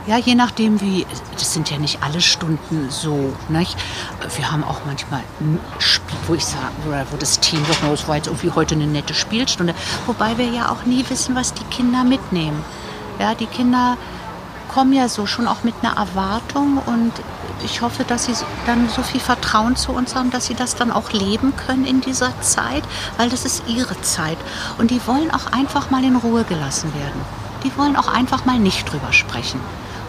Ja, 0.07 0.17
je 0.17 0.35
nachdem 0.35 0.81
wie, 0.81 1.05
das 1.35 1.53
sind 1.53 1.71
ja 1.71 1.77
nicht 1.77 2.03
alle 2.03 2.23
Stunden 2.23 2.89
so, 2.89 3.35
nicht? 3.51 3.77
Wir 4.37 4.51
haben 4.51 4.65
auch 4.65 4.81
manchmal 4.87 5.21
ein 5.41 5.61
Spiel, 5.79 6.17
wo 6.29 6.33
ich 6.33 6.47
sage, 6.47 6.73
wo 7.11 7.17
das 7.19 7.41
Team 7.41 7.63
sagt, 7.67 7.83
es 7.93 8.09
war 8.09 8.17
jetzt 8.17 8.29
irgendwie 8.29 8.53
heute 8.53 8.75
eine 8.75 8.87
nette 8.87 9.13
Spielstunde. 9.13 9.75
Wobei 10.07 10.39
wir 10.39 10.47
ja 10.47 10.71
auch 10.71 10.87
nie 10.87 11.05
wissen, 11.11 11.35
was 11.35 11.53
die 11.53 11.65
Kinder 11.65 12.05
mitnehmen. 12.05 12.65
Ja, 13.19 13.35
die 13.35 13.47
Kinder 13.47 13.97
kommen 14.69 14.93
ja 14.93 15.09
so 15.09 15.27
schon 15.27 15.49
auch 15.49 15.65
mit 15.65 15.75
einer 15.83 15.97
Erwartung 15.97 16.81
und 16.85 17.13
ich 17.65 17.81
hoffe, 17.83 18.05
dass 18.05 18.27
sie 18.27 18.35
dann 18.67 18.89
so 18.89 19.03
viel 19.03 19.21
Vertrauen 19.21 19.77
zu 19.77 19.93
uns 19.93 20.15
haben, 20.15 20.31
dass 20.31 20.47
sie 20.47 20.55
das 20.55 20.77
dann 20.77 20.93
auch 20.93 21.11
leben 21.11 21.55
können 21.57 21.85
in 21.85 22.01
dieser 22.01 22.39
Zeit, 22.41 22.85
weil 23.17 23.31
das 23.31 23.45
ist 23.45 23.65
ihre 23.67 24.01
Zeit. 24.03 24.39
Und 24.77 24.91
die 24.91 25.05
wollen 25.07 25.31
auch 25.31 25.53
einfach 25.53 25.91
mal 25.91 26.05
in 26.05 26.17
Ruhe 26.17 26.45
gelassen 26.45 26.93
werden. 26.95 27.21
Die 27.65 27.77
wollen 27.77 27.97
auch 27.97 28.09
einfach 28.13 28.45
mal 28.45 28.59
nicht 28.59 28.91
drüber 28.93 29.13
sprechen. 29.13 29.61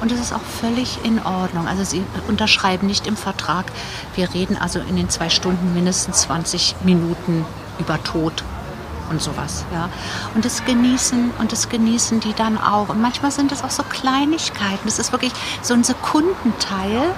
Und 0.02 0.12
das 0.12 0.20
ist 0.20 0.34
auch 0.34 0.42
völlig 0.62 1.00
in 1.04 1.20
Ordnung. 1.26 1.68
Also 1.68 1.84
Sie 1.84 2.04
unterschreiben 2.28 2.88
nicht 2.88 3.08
im 3.08 3.18
Vertrag, 3.18 3.66
wir 4.16 4.34
reden 4.34 4.56
also 4.56 4.80
in 4.80 4.96
den 4.96 5.10
zwei 5.10 5.30
Stunden 5.30 5.74
mindestens 5.74 6.22
20 6.22 6.76
Minuten 6.84 7.46
über 7.80 8.02
Tod 8.04 8.44
und 9.10 9.22
sowas. 9.22 9.66
Ja. 9.74 9.90
Und 10.36 10.46
das 10.46 10.66
genießen 10.66 11.32
und 11.40 11.52
das 11.52 11.70
genießen 11.70 12.20
die 12.20 12.34
dann 12.34 12.58
auch. 12.58 12.90
Und 12.90 13.02
manchmal 13.02 13.32
sind 13.32 13.52
es 13.52 13.64
auch 13.64 13.70
so 13.70 13.84
Kleinigkeiten. 13.84 14.86
Das 14.86 15.00
ist 15.00 15.12
wirklich 15.12 15.34
so 15.62 15.74
ein 15.74 15.84
Sekundenteil. 15.84 17.14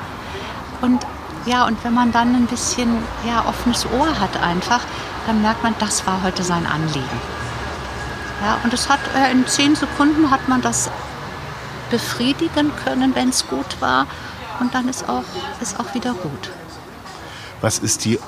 Und 0.81 1.05
ja, 1.45 1.65
und 1.65 1.83
wenn 1.83 1.93
man 1.93 2.11
dann 2.11 2.35
ein 2.35 2.47
bisschen 2.47 2.89
ja, 3.27 3.45
offenes 3.47 3.85
Ohr 3.85 4.19
hat 4.19 4.41
einfach, 4.41 4.81
dann 5.25 5.41
merkt 5.41 5.63
man, 5.63 5.75
das 5.79 6.05
war 6.05 6.23
heute 6.23 6.43
sein 6.43 6.65
Anliegen. 6.65 7.21
Ja, 8.43 8.59
und 8.63 8.73
es 8.73 8.89
hat 8.89 8.99
äh, 9.15 9.31
in 9.31 9.45
zehn 9.47 9.75
Sekunden 9.75 10.31
hat 10.31 10.47
man 10.47 10.61
das 10.61 10.89
befriedigen 11.89 12.71
können, 12.83 13.13
wenn 13.15 13.29
es 13.29 13.47
gut 13.47 13.79
war. 13.79 14.07
Und 14.59 14.73
dann 14.73 14.87
ist 14.87 15.07
auch, 15.09 15.23
ist 15.61 15.79
auch 15.79 15.93
wieder 15.93 16.13
gut. 16.13 16.51
Was 17.61 17.77
ist 17.77 18.05
die 18.05 18.19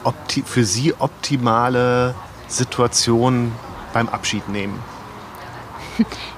für 0.45 0.63
Sie 0.63 0.93
optimale 0.99 2.13
Situation 2.53 3.51
beim 3.93 4.09
Abschied 4.09 4.47
nehmen? 4.49 4.79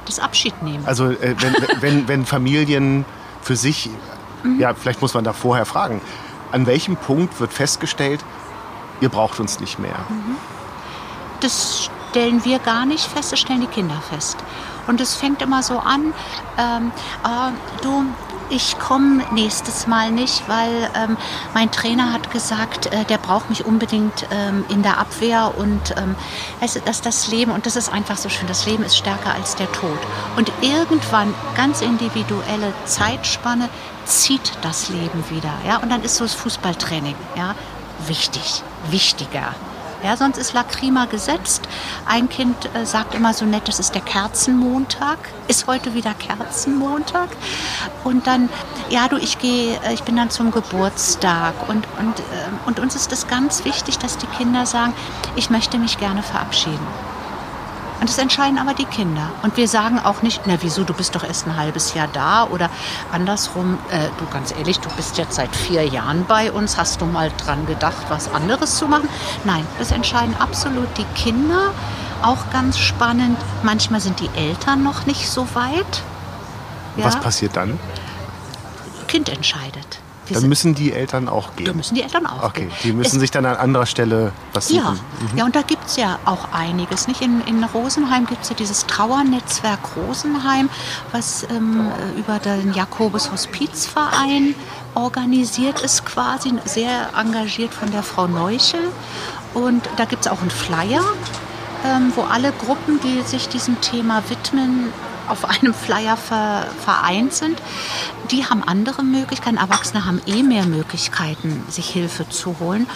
Das 0.06 0.20
Abschied 0.20 0.62
nehmen. 0.62 0.86
Also 0.86 1.10
äh, 1.10 1.36
wenn, 1.40 1.56
wenn, 1.82 2.08
wenn 2.08 2.26
Familien 2.26 3.06
für 3.42 3.56
sich, 3.56 3.90
mhm. 4.44 4.60
ja, 4.60 4.74
vielleicht 4.74 5.02
muss 5.02 5.14
man 5.14 5.24
da 5.24 5.34
vorher 5.34 5.66
fragen, 5.66 6.02
an 6.52 6.66
welchem 6.68 6.96
Punkt 6.96 7.40
wird 7.40 7.54
festgestellt, 7.54 8.24
ihr 9.02 9.10
braucht 9.10 9.40
uns 9.40 9.60
nicht 9.60 9.80
mehr? 9.80 9.98
Mhm. 10.10 10.36
Das 11.40 11.90
stellen 12.12 12.44
wir 12.46 12.60
gar 12.60 12.86
nicht 12.86 13.06
fest, 13.06 13.32
das 13.32 13.40
stellen 13.40 13.62
die 13.62 13.68
Kinder 13.68 14.02
fest. 14.10 14.38
Und 14.88 15.02
es 15.02 15.16
fängt 15.16 15.42
immer 15.42 15.64
so 15.64 15.80
an, 15.80 16.14
ähm, 16.58 16.92
äh, 17.24 17.52
du, 17.82 18.06
ich 18.50 18.78
komme 18.80 19.24
nächstes 19.32 19.88
Mal 19.88 20.12
nicht, 20.12 20.48
weil 20.48 20.90
ähm, 20.96 21.18
mein 21.54 21.72
Trainer 21.72 22.14
hat 22.14 22.32
gesagt, 22.32 22.88
äh, 22.88 23.04
der 23.06 23.18
braucht 23.18 23.50
mich 23.50 23.66
unbedingt 23.66 24.28
ähm, 24.32 24.66
in 24.70 24.84
der 24.84 24.98
Abwehr 24.98 25.54
und 25.58 25.96
ähm, 25.98 26.16
es, 26.62 26.80
das, 26.86 27.02
das 27.02 27.28
Leben, 27.28 27.52
und 27.52 27.66
das 27.66 27.76
ist 27.76 27.92
einfach 27.92 28.18
so 28.18 28.30
schön, 28.30 28.48
das 28.48 28.66
Leben 28.66 28.84
ist 28.84 28.98
stärker 28.98 29.34
als 29.34 29.56
der 29.56 29.72
Tod. 29.72 30.00
Und 30.36 30.52
irgendwann, 30.62 31.34
ganz 31.56 31.82
individuelle 31.82 32.74
Zeitspanne, 32.86 33.70
zieht 34.06 34.52
das 34.62 34.90
Leben 34.90 35.24
wieder. 35.30 35.54
Ja? 35.66 35.78
Und 35.78 35.90
dann 35.90 36.04
ist 36.04 36.16
so 36.16 36.24
das 36.24 36.34
Fußballtraining 36.36 37.16
ja? 37.36 37.56
wichtig, 38.08 38.64
wichtiger. 38.90 39.56
Ja, 40.06 40.16
sonst 40.16 40.38
ist 40.38 40.54
Lacrima 40.54 41.06
gesetzt. 41.06 41.68
Ein 42.06 42.30
Kind 42.30 42.70
äh, 42.76 42.86
sagt 42.86 43.16
immer 43.16 43.34
so 43.34 43.44
nett, 43.44 43.68
das 43.68 43.80
ist 43.80 43.96
der 43.96 44.04
Kerzenmontag. 44.04 45.18
Ist 45.48 45.66
heute 45.66 45.96
wieder 45.96 46.14
Kerzenmontag. 46.14 47.30
Und 48.04 48.28
dann, 48.28 48.50
ja 48.92 49.08
du, 49.08 49.18
ich 49.18 49.40
gehe, 49.40 49.80
äh, 49.82 49.96
ich 49.96 50.04
bin 50.04 50.16
dann 50.16 50.30
zum 50.30 50.52
Geburtstag. 50.52 51.56
Und, 51.68 51.88
und, 51.98 52.20
äh, 52.20 52.24
und 52.68 52.80
uns 52.80 52.96
ist 52.96 53.12
es 53.14 53.26
ganz 53.26 53.66
wichtig, 53.66 53.98
dass 53.98 54.20
die 54.20 54.28
Kinder 54.28 54.68
sagen, 54.68 54.94
ich 55.36 55.50
möchte 55.50 55.80
mich 55.80 55.98
gerne 55.98 56.22
verabschieden. 56.22 56.86
Und 58.00 58.10
das 58.10 58.18
entscheiden 58.18 58.58
aber 58.58 58.74
die 58.74 58.86
Kinder. 58.86 59.32
Und 59.44 59.58
wir 59.58 59.68
sagen 59.68 60.00
auch 60.00 60.22
nicht, 60.22 60.42
na 60.46 60.58
wieso, 60.62 60.84
du 60.84 60.94
bist 60.94 61.16
doch 61.16 61.24
erst 61.24 61.48
ein 61.48 61.56
halbes 61.56 61.94
Jahr 61.94 62.08
da 62.12 62.46
oder 62.46 62.70
andersrum, 63.12 63.78
äh, 63.90 64.10
du 64.20 64.26
ganz 64.32 64.52
ehrlich, 64.52 64.80
du 64.80 64.90
bist 64.96 65.18
jetzt 65.18 65.36
seit 65.36 65.56
vier 65.56 65.86
Jahren 65.86 66.26
bei 66.26 66.52
uns, 66.52 66.78
hast 66.78 67.02
du 67.02 67.06
mal 67.06 67.32
dran 67.38 67.66
gedacht, 67.66 68.06
was 68.10 68.34
anderes 68.34 68.78
zu 68.78 68.88
machen? 68.88 69.10
Nein, 69.44 69.66
das 69.80 69.92
entscheiden 69.92 70.36
absolut 70.40 70.90
die 70.98 71.06
Kinder. 71.16 71.72
Auch 72.22 72.50
ganz 72.52 72.78
spannend, 72.78 73.38
manchmal 73.64 74.00
sind 74.02 74.20
die 74.20 74.30
Eltern 74.36 74.84
noch 74.84 75.06
nicht 75.06 75.30
so 75.30 75.48
weit. 75.54 76.04
Ja? 76.98 77.06
Was 77.06 77.20
passiert 77.20 77.56
dann? 77.56 77.80
Kind 79.08 79.30
entscheidet. 79.30 80.00
Dann 80.34 80.48
müssen 80.48 80.76
die 80.76 80.94
Eltern 80.94 81.30
auch 81.30 81.56
gehen. 81.56 81.66
Dann 81.66 81.78
müssen 81.78 81.96
die 81.96 82.02
Eltern 82.02 82.26
auch 82.26 82.44
okay. 82.44 82.66
gehen. 82.66 82.72
Die 82.84 82.94
müssen 82.94 83.18
es 83.18 83.22
sich 83.22 83.32
dann 83.32 83.46
an 83.46 83.56
anderer 83.56 83.86
Stelle 83.86 84.32
was 84.54 84.68
suchen. 84.68 84.84
Ja, 84.84 84.92
mhm. 84.92 85.38
ja 85.38 85.46
und 85.46 85.56
da 85.56 85.62
gibt 85.62 85.88
es 85.88 85.98
ja 85.98 86.20
auch 86.26 86.52
einiges. 86.52 87.08
Nicht? 87.08 87.22
In, 87.22 87.42
in 87.42 87.64
Rosenheim 87.64 88.26
gibt 88.26 88.44
es 88.44 88.50
ja 88.50 88.56
dieses 88.56 88.86
Trauernetzwerk 88.88 89.80
Rosenheim, 89.96 90.70
was 91.12 91.46
ähm, 91.50 91.92
über 92.18 92.40
den 92.40 92.74
Jakobus 92.74 93.32
Hospizverein 93.32 94.56
organisiert 94.96 95.82
ist, 95.82 96.06
quasi 96.06 96.54
sehr 96.66 97.10
engagiert 97.18 97.74
von 97.74 97.92
der 97.92 98.04
Frau 98.04 98.28
Neuchel. 98.28 98.82
Und 99.54 99.88
da 99.98 100.06
gibt 100.06 100.26
es 100.26 100.32
auch 100.32 100.42
einen 100.42 100.52
Flyer, 100.52 101.04
ähm, 101.86 102.12
wo 102.16 102.24
alle 102.24 102.52
Gruppen, 102.52 103.00
die 103.02 103.22
sich 103.22 103.48
diesem 103.48 103.80
Thema 103.82 104.24
widmen, 104.30 104.92
auf 105.28 105.46
einem 105.46 105.74
Flyer 105.74 106.18
vereint 106.18 107.34
sind. 107.34 107.62
Die 108.32 108.46
haben 108.46 108.64
andere 108.64 109.04
Möglichkeiten. 109.04 109.58
Erwachsene 109.58 110.06
haben 110.06 110.22
eh 110.26 110.44
mehr 110.44 110.66
Möglichkeiten, 110.66 111.64
sich 111.70 111.90
Hilfe 111.90 112.28
zu 112.30 112.60
holen. 112.60 112.88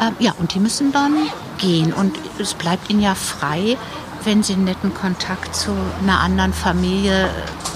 Ähm, 0.00 0.14
ja, 0.18 0.32
und 0.38 0.54
die 0.54 0.60
müssen 0.60 0.92
dann 0.92 1.14
gehen. 1.58 1.92
Und 1.92 2.16
es 2.38 2.54
bleibt 2.54 2.90
ihnen 2.90 3.00
ja 3.00 3.14
frei, 3.14 3.76
wenn 4.24 4.42
sie 4.42 4.54
einen 4.54 4.64
netten 4.64 4.94
Kontakt 4.94 5.54
zu 5.54 5.72
einer 6.02 6.20
anderen 6.20 6.52
Familie 6.52 7.30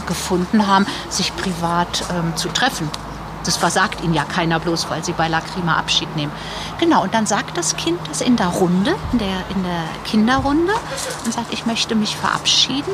gefunden 0.07 0.67
haben, 0.67 0.87
sich 1.09 1.35
privat 1.37 2.05
ähm, 2.13 2.37
zu 2.37 2.49
treffen. 2.49 2.91
Das 3.45 3.57
versagt 3.57 4.05
ihnen 4.05 4.15
ja 4.15 4.25
keiner 4.25 4.61
bloß, 4.61 4.89
weil 4.89 5.03
sie 5.03 5.13
bei 5.13 5.29
Lacrima 5.29 5.77
Abschied 5.77 6.15
nehmen. 6.17 6.33
Genau, 6.79 7.03
und 7.03 7.13
dann 7.15 7.27
sagt 7.27 7.57
das 7.57 7.77
Kind 7.77 7.99
das 8.09 8.21
in 8.21 8.37
der 8.37 8.49
Runde, 8.49 8.95
in 9.13 9.19
der, 9.19 9.45
in 9.55 9.63
der 9.65 9.85
Kinderrunde 10.05 10.73
und 11.25 11.33
sagt, 11.35 11.53
ich 11.53 11.67
möchte 11.67 11.95
mich 11.95 12.17
verabschieden. 12.17 12.93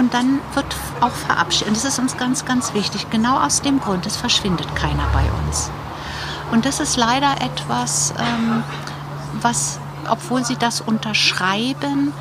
Und 0.00 0.14
dann 0.14 0.40
wird 0.54 0.64
auch 1.02 1.12
verabschiedet. 1.12 1.68
Und 1.68 1.76
das 1.76 1.84
ist 1.84 1.98
uns 1.98 2.16
ganz, 2.16 2.46
ganz 2.46 2.72
wichtig. 2.72 3.10
Genau 3.10 3.38
aus 3.38 3.60
dem 3.60 3.80
Grund, 3.80 4.06
es 4.06 4.16
verschwindet 4.16 4.74
keiner 4.74 5.06
bei 5.12 5.24
uns. 5.44 5.70
Und 6.50 6.64
das 6.64 6.80
ist 6.80 6.96
leider 6.96 7.34
etwas, 7.42 8.14
ähm, 8.18 8.62
was, 9.42 9.78
obwohl 10.08 10.42
sie 10.42 10.56
das 10.56 10.80
unterschreiben, 10.80 12.14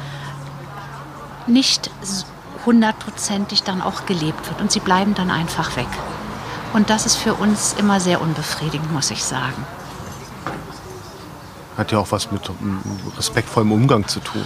nicht 1.48 1.90
hundertprozentig 2.66 3.64
dann 3.64 3.82
auch 3.82 4.06
gelebt 4.06 4.50
wird. 4.50 4.60
Und 4.60 4.74
sie 4.74 4.82
bleiben 4.82 5.16
dann 5.16 5.32
einfach 5.32 5.78
weg. 5.78 5.88
Und 6.74 6.90
das 6.90 7.06
ist 7.06 7.16
für 7.16 7.34
uns 7.34 7.76
immer 7.80 8.02
sehr 8.02 8.20
unbefriedigend, 8.20 8.92
muss 8.92 9.10
ich 9.10 9.24
sagen. 9.24 9.66
Hat 11.78 11.94
ja 11.94 12.00
auch 12.00 12.12
was 12.12 12.30
mit 12.30 12.42
respektvollem 13.16 13.72
Umgang 13.72 14.06
zu 14.06 14.20
tun. 14.20 14.44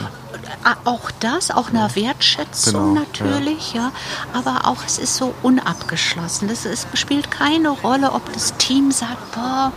Ah, 0.63 0.75
auch 0.85 1.11
das, 1.19 1.51
auch 1.51 1.69
eine 1.69 1.95
Wertschätzung 1.95 2.95
genau, 2.95 3.05
natürlich, 3.05 3.73
ja. 3.73 3.81
ja. 3.81 3.91
Aber 4.33 4.67
auch 4.67 4.83
es 4.85 4.97
ist 4.97 5.15
so 5.15 5.33
unabgeschlossen. 5.41 6.47
Das, 6.47 6.65
es 6.65 6.87
spielt 6.93 7.31
keine 7.31 7.69
Rolle, 7.69 8.11
ob 8.11 8.31
das 8.33 8.55
Team 8.57 8.91
sagt, 8.91 9.33
boah, 9.33 9.71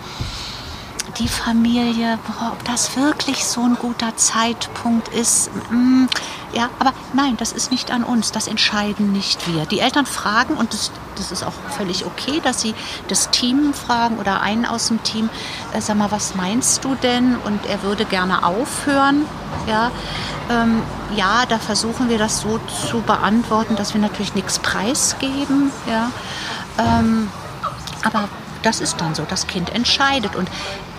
die 1.18 1.28
Familie, 1.28 2.18
ob 2.52 2.62
das 2.64 2.96
wirklich 2.96 3.44
so 3.44 3.62
ein 3.62 3.76
guter 3.76 4.16
Zeitpunkt 4.16 5.08
ist. 5.08 5.50
Mm, 5.70 6.06
ja, 6.52 6.68
aber 6.78 6.92
nein, 7.12 7.36
das 7.36 7.52
ist 7.52 7.70
nicht 7.70 7.90
an 7.90 8.04
uns. 8.04 8.32
Das 8.32 8.48
entscheiden 8.48 9.12
nicht 9.12 9.46
wir. 9.52 9.66
Die 9.66 9.80
Eltern 9.80 10.06
fragen 10.06 10.54
und 10.54 10.72
das, 10.72 10.90
das 11.16 11.32
ist 11.32 11.42
auch 11.42 11.52
völlig 11.76 12.04
okay, 12.04 12.40
dass 12.42 12.60
sie 12.60 12.74
das 13.08 13.30
Team 13.30 13.72
fragen 13.72 14.18
oder 14.18 14.40
einen 14.40 14.66
aus 14.66 14.88
dem 14.88 15.02
Team, 15.02 15.30
äh, 15.72 15.80
sag 15.80 15.96
mal, 15.96 16.10
was 16.10 16.34
meinst 16.34 16.84
du 16.84 16.94
denn? 16.96 17.36
Und 17.36 17.64
er 17.66 17.82
würde 17.82 18.04
gerne 18.04 18.44
aufhören. 18.44 19.24
Ja, 19.66 19.90
ähm, 20.50 20.82
ja, 21.14 21.44
da 21.48 21.58
versuchen 21.58 22.08
wir 22.08 22.18
das 22.18 22.40
so 22.40 22.60
zu 22.88 23.00
beantworten, 23.00 23.76
dass 23.76 23.94
wir 23.94 24.00
natürlich 24.00 24.34
nichts 24.34 24.58
preisgeben. 24.58 25.70
Ja, 25.88 26.10
ähm, 26.78 27.30
aber 28.04 28.28
das 28.62 28.80
ist 28.80 29.00
dann 29.00 29.14
so, 29.14 29.24
das 29.28 29.46
Kind 29.46 29.74
entscheidet. 29.74 30.36
Und 30.36 30.48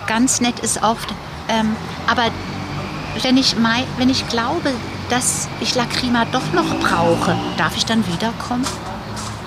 ganz 0.08 0.40
nett 0.40 0.58
ist 0.58 0.82
oft, 0.82 1.14
ähm, 1.48 1.76
aber 2.08 2.24
wenn 3.22 3.36
ich, 3.36 3.56
mein, 3.56 3.84
wenn 3.96 4.10
ich 4.10 4.28
glaube, 4.28 4.72
dass 5.08 5.48
ich 5.60 5.74
Lacrima 5.74 6.24
doch 6.26 6.52
noch 6.52 6.78
brauche, 6.80 7.36
darf 7.56 7.76
ich 7.76 7.84
dann 7.84 8.06
wiederkommen? 8.06 8.64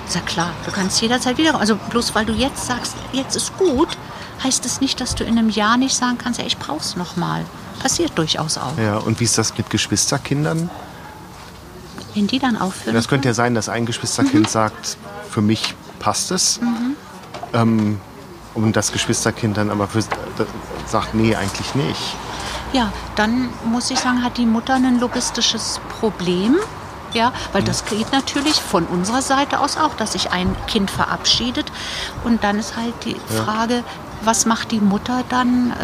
Ist 0.06 0.14
ja 0.14 0.20
klar, 0.22 0.50
du 0.64 0.72
kannst 0.72 1.00
jederzeit 1.00 1.38
wiederkommen. 1.38 1.60
Also 1.60 1.76
bloß 1.76 2.14
weil 2.14 2.24
du 2.24 2.32
jetzt 2.32 2.66
sagst, 2.66 2.94
jetzt 3.12 3.36
ist 3.36 3.56
gut, 3.56 3.88
heißt 4.42 4.64
es 4.66 4.80
nicht, 4.80 5.00
dass 5.00 5.14
du 5.14 5.24
in 5.24 5.38
einem 5.38 5.50
Jahr 5.50 5.76
nicht 5.76 5.94
sagen 5.94 6.18
kannst, 6.18 6.40
ja, 6.40 6.46
ich 6.46 6.58
brauch's 6.58 6.96
noch 6.96 7.16
mal. 7.16 7.44
Passiert 7.80 8.12
durchaus 8.16 8.58
auch. 8.58 8.76
Ja, 8.78 8.98
und 8.98 9.20
wie 9.20 9.24
ist 9.24 9.38
das 9.38 9.56
mit 9.56 9.70
Geschwisterkindern? 9.70 10.70
Wenn 12.14 12.26
die 12.26 12.38
dann 12.38 12.56
aufhören? 12.56 12.94
Das 12.94 13.08
könnte 13.08 13.28
ja 13.28 13.34
sein, 13.34 13.54
dass 13.54 13.68
ein 13.68 13.86
Geschwisterkind 13.86 14.46
mhm. 14.46 14.50
sagt, 14.50 14.96
für 15.30 15.40
mich 15.40 15.74
passt 15.98 16.30
es. 16.30 16.60
Mhm. 16.60 16.96
Ähm, 17.54 18.00
und 18.54 18.76
das 18.76 18.92
Geschwisterkind 18.92 19.56
dann 19.56 19.70
aber 19.70 19.88
für, 19.88 20.02
sagt, 20.86 21.14
nee, 21.14 21.34
eigentlich 21.34 21.74
nicht. 21.74 22.16
Ja, 22.72 22.92
dann 23.16 23.50
muss 23.64 23.90
ich 23.90 23.98
sagen, 23.98 24.22
hat 24.22 24.38
die 24.38 24.46
Mutter 24.46 24.74
ein 24.74 25.00
logistisches 25.00 25.80
Problem. 26.00 26.56
Ja, 27.12 27.30
weil 27.52 27.62
das 27.62 27.84
geht 27.84 28.10
natürlich 28.10 28.54
von 28.54 28.86
unserer 28.86 29.20
Seite 29.20 29.60
aus 29.60 29.76
auch, 29.76 29.94
dass 29.94 30.12
sich 30.12 30.30
ein 30.30 30.56
Kind 30.66 30.90
verabschiedet. 30.90 31.70
Und 32.24 32.42
dann 32.42 32.58
ist 32.58 32.74
halt 32.74 32.94
die 33.04 33.10
ja. 33.10 33.44
Frage, 33.44 33.84
was 34.24 34.46
macht 34.46 34.70
die 34.70 34.80
Mutter 34.80 35.22
dann, 35.28 35.72
äh, 35.72 35.74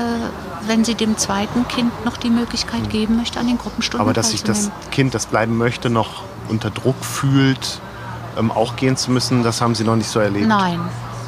wenn 0.66 0.86
sie 0.86 0.94
dem 0.94 1.18
zweiten 1.18 1.68
Kind 1.68 1.92
noch 2.06 2.16
die 2.16 2.30
Möglichkeit 2.30 2.84
hm. 2.84 2.88
geben 2.88 3.16
möchte, 3.18 3.38
an 3.40 3.46
den 3.46 3.58
Gruppenstunden 3.58 4.00
Aber 4.00 4.14
dass 4.14 4.30
sich 4.30 4.42
das 4.42 4.70
Kind, 4.90 5.14
das 5.14 5.26
bleiben 5.26 5.58
möchte, 5.58 5.90
noch 5.90 6.22
unter 6.48 6.70
Druck 6.70 7.04
fühlt, 7.04 7.80
ähm, 8.38 8.50
auch 8.50 8.76
gehen 8.76 8.96
zu 8.96 9.10
müssen, 9.10 9.42
das 9.42 9.60
haben 9.60 9.74
Sie 9.74 9.84
noch 9.84 9.96
nicht 9.96 10.08
so 10.08 10.20
erlebt? 10.20 10.46
Nein, 10.46 10.80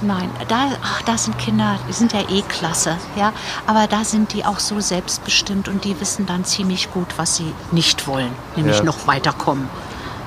Nein, 0.02 0.30
da, 0.48 0.68
ach, 0.82 1.02
da 1.02 1.18
sind 1.18 1.38
Kinder, 1.38 1.78
die 1.86 1.92
sind 1.92 2.12
ja 2.14 2.20
eh 2.20 2.42
klasse, 2.42 2.96
ja. 3.16 3.32
Aber 3.66 3.86
da 3.86 4.04
sind 4.04 4.32
die 4.32 4.46
auch 4.46 4.58
so 4.58 4.80
selbstbestimmt 4.80 5.68
und 5.68 5.84
die 5.84 6.00
wissen 6.00 6.24
dann 6.26 6.44
ziemlich 6.44 6.90
gut, 6.90 7.06
was 7.16 7.36
sie 7.36 7.52
nicht 7.70 8.06
wollen, 8.06 8.32
nämlich 8.56 8.78
ja. 8.78 8.84
noch 8.84 9.06
weiterkommen. 9.06 9.68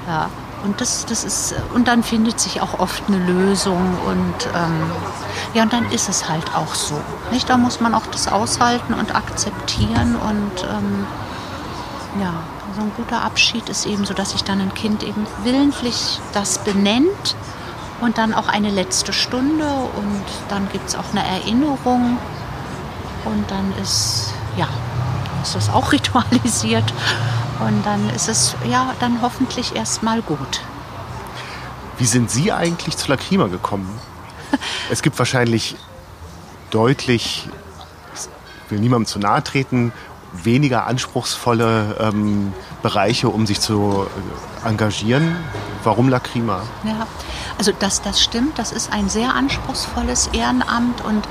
Ja. 0.07 0.29
Und 0.63 0.79
das, 0.79 1.05
das 1.05 1.25
ist, 1.25 1.55
und 1.73 1.89
dann 1.89 2.03
findet 2.03 2.39
sich 2.39 2.61
auch 2.61 2.79
oft 2.79 3.03
eine 3.07 3.17
Lösung 3.17 3.97
und 4.05 4.47
ähm, 4.55 4.91
ja, 5.53 5.63
und 5.63 5.73
dann 5.73 5.91
ist 5.91 6.07
es 6.07 6.29
halt 6.29 6.55
auch 6.55 6.73
so. 6.73 6.95
Nicht? 7.31 7.49
Da 7.49 7.57
muss 7.57 7.81
man 7.81 7.93
auch 7.93 8.07
das 8.07 8.29
aushalten 8.29 8.93
und 8.93 9.13
akzeptieren 9.13 10.15
und 10.15 10.63
ähm, 10.63 11.05
ja, 12.21 12.33
so 12.75 12.81
ein 12.81 12.91
guter 12.95 13.23
Abschied 13.23 13.67
ist 13.67 13.85
eben 13.85 14.05
so, 14.05 14.13
dass 14.13 14.31
sich 14.31 14.43
dann 14.43 14.61
ein 14.61 14.73
Kind 14.73 15.03
eben 15.03 15.27
willentlich 15.43 16.21
das 16.33 16.59
benennt 16.59 17.35
und 18.03 18.17
dann 18.17 18.33
auch 18.33 18.47
eine 18.47 18.69
letzte 18.69 19.13
Stunde 19.13 19.65
und 19.65 20.23
dann 20.49 20.69
gibt 20.71 20.89
es 20.89 20.95
auch 20.95 21.11
eine 21.11 21.25
Erinnerung 21.25 22.17
und 23.25 23.49
dann 23.49 23.73
ist, 23.81 24.33
ja, 24.57 24.67
ist 25.41 25.55
das 25.55 25.69
auch 25.69 25.91
ritualisiert 25.91 26.93
und 27.59 27.85
dann 27.85 28.09
ist 28.09 28.27
es 28.27 28.55
ja 28.69 28.93
dann 28.99 29.21
hoffentlich 29.21 29.75
erstmal 29.75 30.21
gut. 30.21 30.61
Wie 31.97 32.05
sind 32.05 32.29
Sie 32.29 32.51
eigentlich 32.51 32.97
zu 32.97 33.09
Lacrima 33.09 33.47
gekommen? 33.47 33.99
es 34.91 35.01
gibt 35.01 35.17
wahrscheinlich 35.17 35.75
deutlich, 36.71 37.47
ich 38.15 38.71
will 38.71 38.79
niemandem 38.79 39.05
zu 39.05 39.19
nahe 39.19 39.43
treten, 39.43 39.93
weniger 40.33 40.87
anspruchsvolle 40.87 41.97
ähm, 41.99 42.53
Bereiche, 42.81 43.29
um 43.29 43.45
sich 43.45 43.61
zu 43.61 44.05
äh, 44.63 44.67
engagieren. 44.67 45.35
Warum 45.83 46.09
Lacrima? 46.09 46.61
Ja, 46.83 47.07
also 47.57 47.71
das, 47.77 48.01
das 48.01 48.21
stimmt, 48.21 48.57
das 48.57 48.71
ist 48.71 48.91
ein 48.91 49.09
sehr 49.09 49.35
anspruchsvolles 49.35 50.27
Ehrenamt 50.33 51.03
und, 51.03 51.27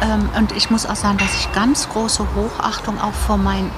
ähm, 0.00 0.28
und 0.36 0.52
ich 0.52 0.70
muss 0.70 0.86
auch 0.86 0.96
sagen, 0.96 1.18
dass 1.18 1.34
ich 1.34 1.52
ganz 1.52 1.88
große 1.88 2.26
Hochachtung 2.34 3.00
auch 3.00 3.12
vor 3.12 3.36
meinen 3.36 3.70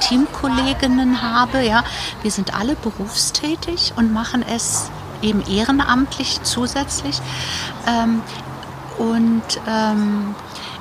Teamkolleginnen 0.00 1.22
habe. 1.22 1.62
Ja. 1.62 1.84
Wir 2.22 2.30
sind 2.30 2.54
alle 2.54 2.74
berufstätig 2.76 3.94
und 3.96 4.12
machen 4.12 4.44
es 4.48 4.90
eben 5.22 5.42
ehrenamtlich 5.46 6.40
zusätzlich. 6.42 7.20
Ähm, 7.86 8.22
und 8.98 9.42
ähm, 9.68 10.34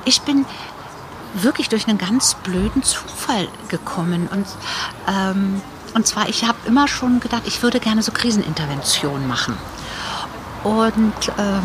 ich 0.06 0.22
bin 0.22 0.46
wirklich 1.44 1.70
durch 1.70 1.88
einen 1.88 1.98
ganz 1.98 2.36
blöden 2.36 2.84
Zufall 2.84 3.48
gekommen. 3.70 4.28
Und, 4.32 4.48
ähm, 5.08 5.62
und 5.94 6.08
zwar, 6.08 6.30
ich 6.30 6.46
habe 6.46 6.58
immer 6.66 6.88
schon 6.88 7.20
gedacht, 7.20 7.44
ich 7.46 7.62
würde 7.64 7.80
gerne 7.80 8.04
so 8.04 8.12
Krisenintervention 8.12 9.28
machen. 9.28 9.58
Und 10.64 11.32
ähm, 11.38 11.62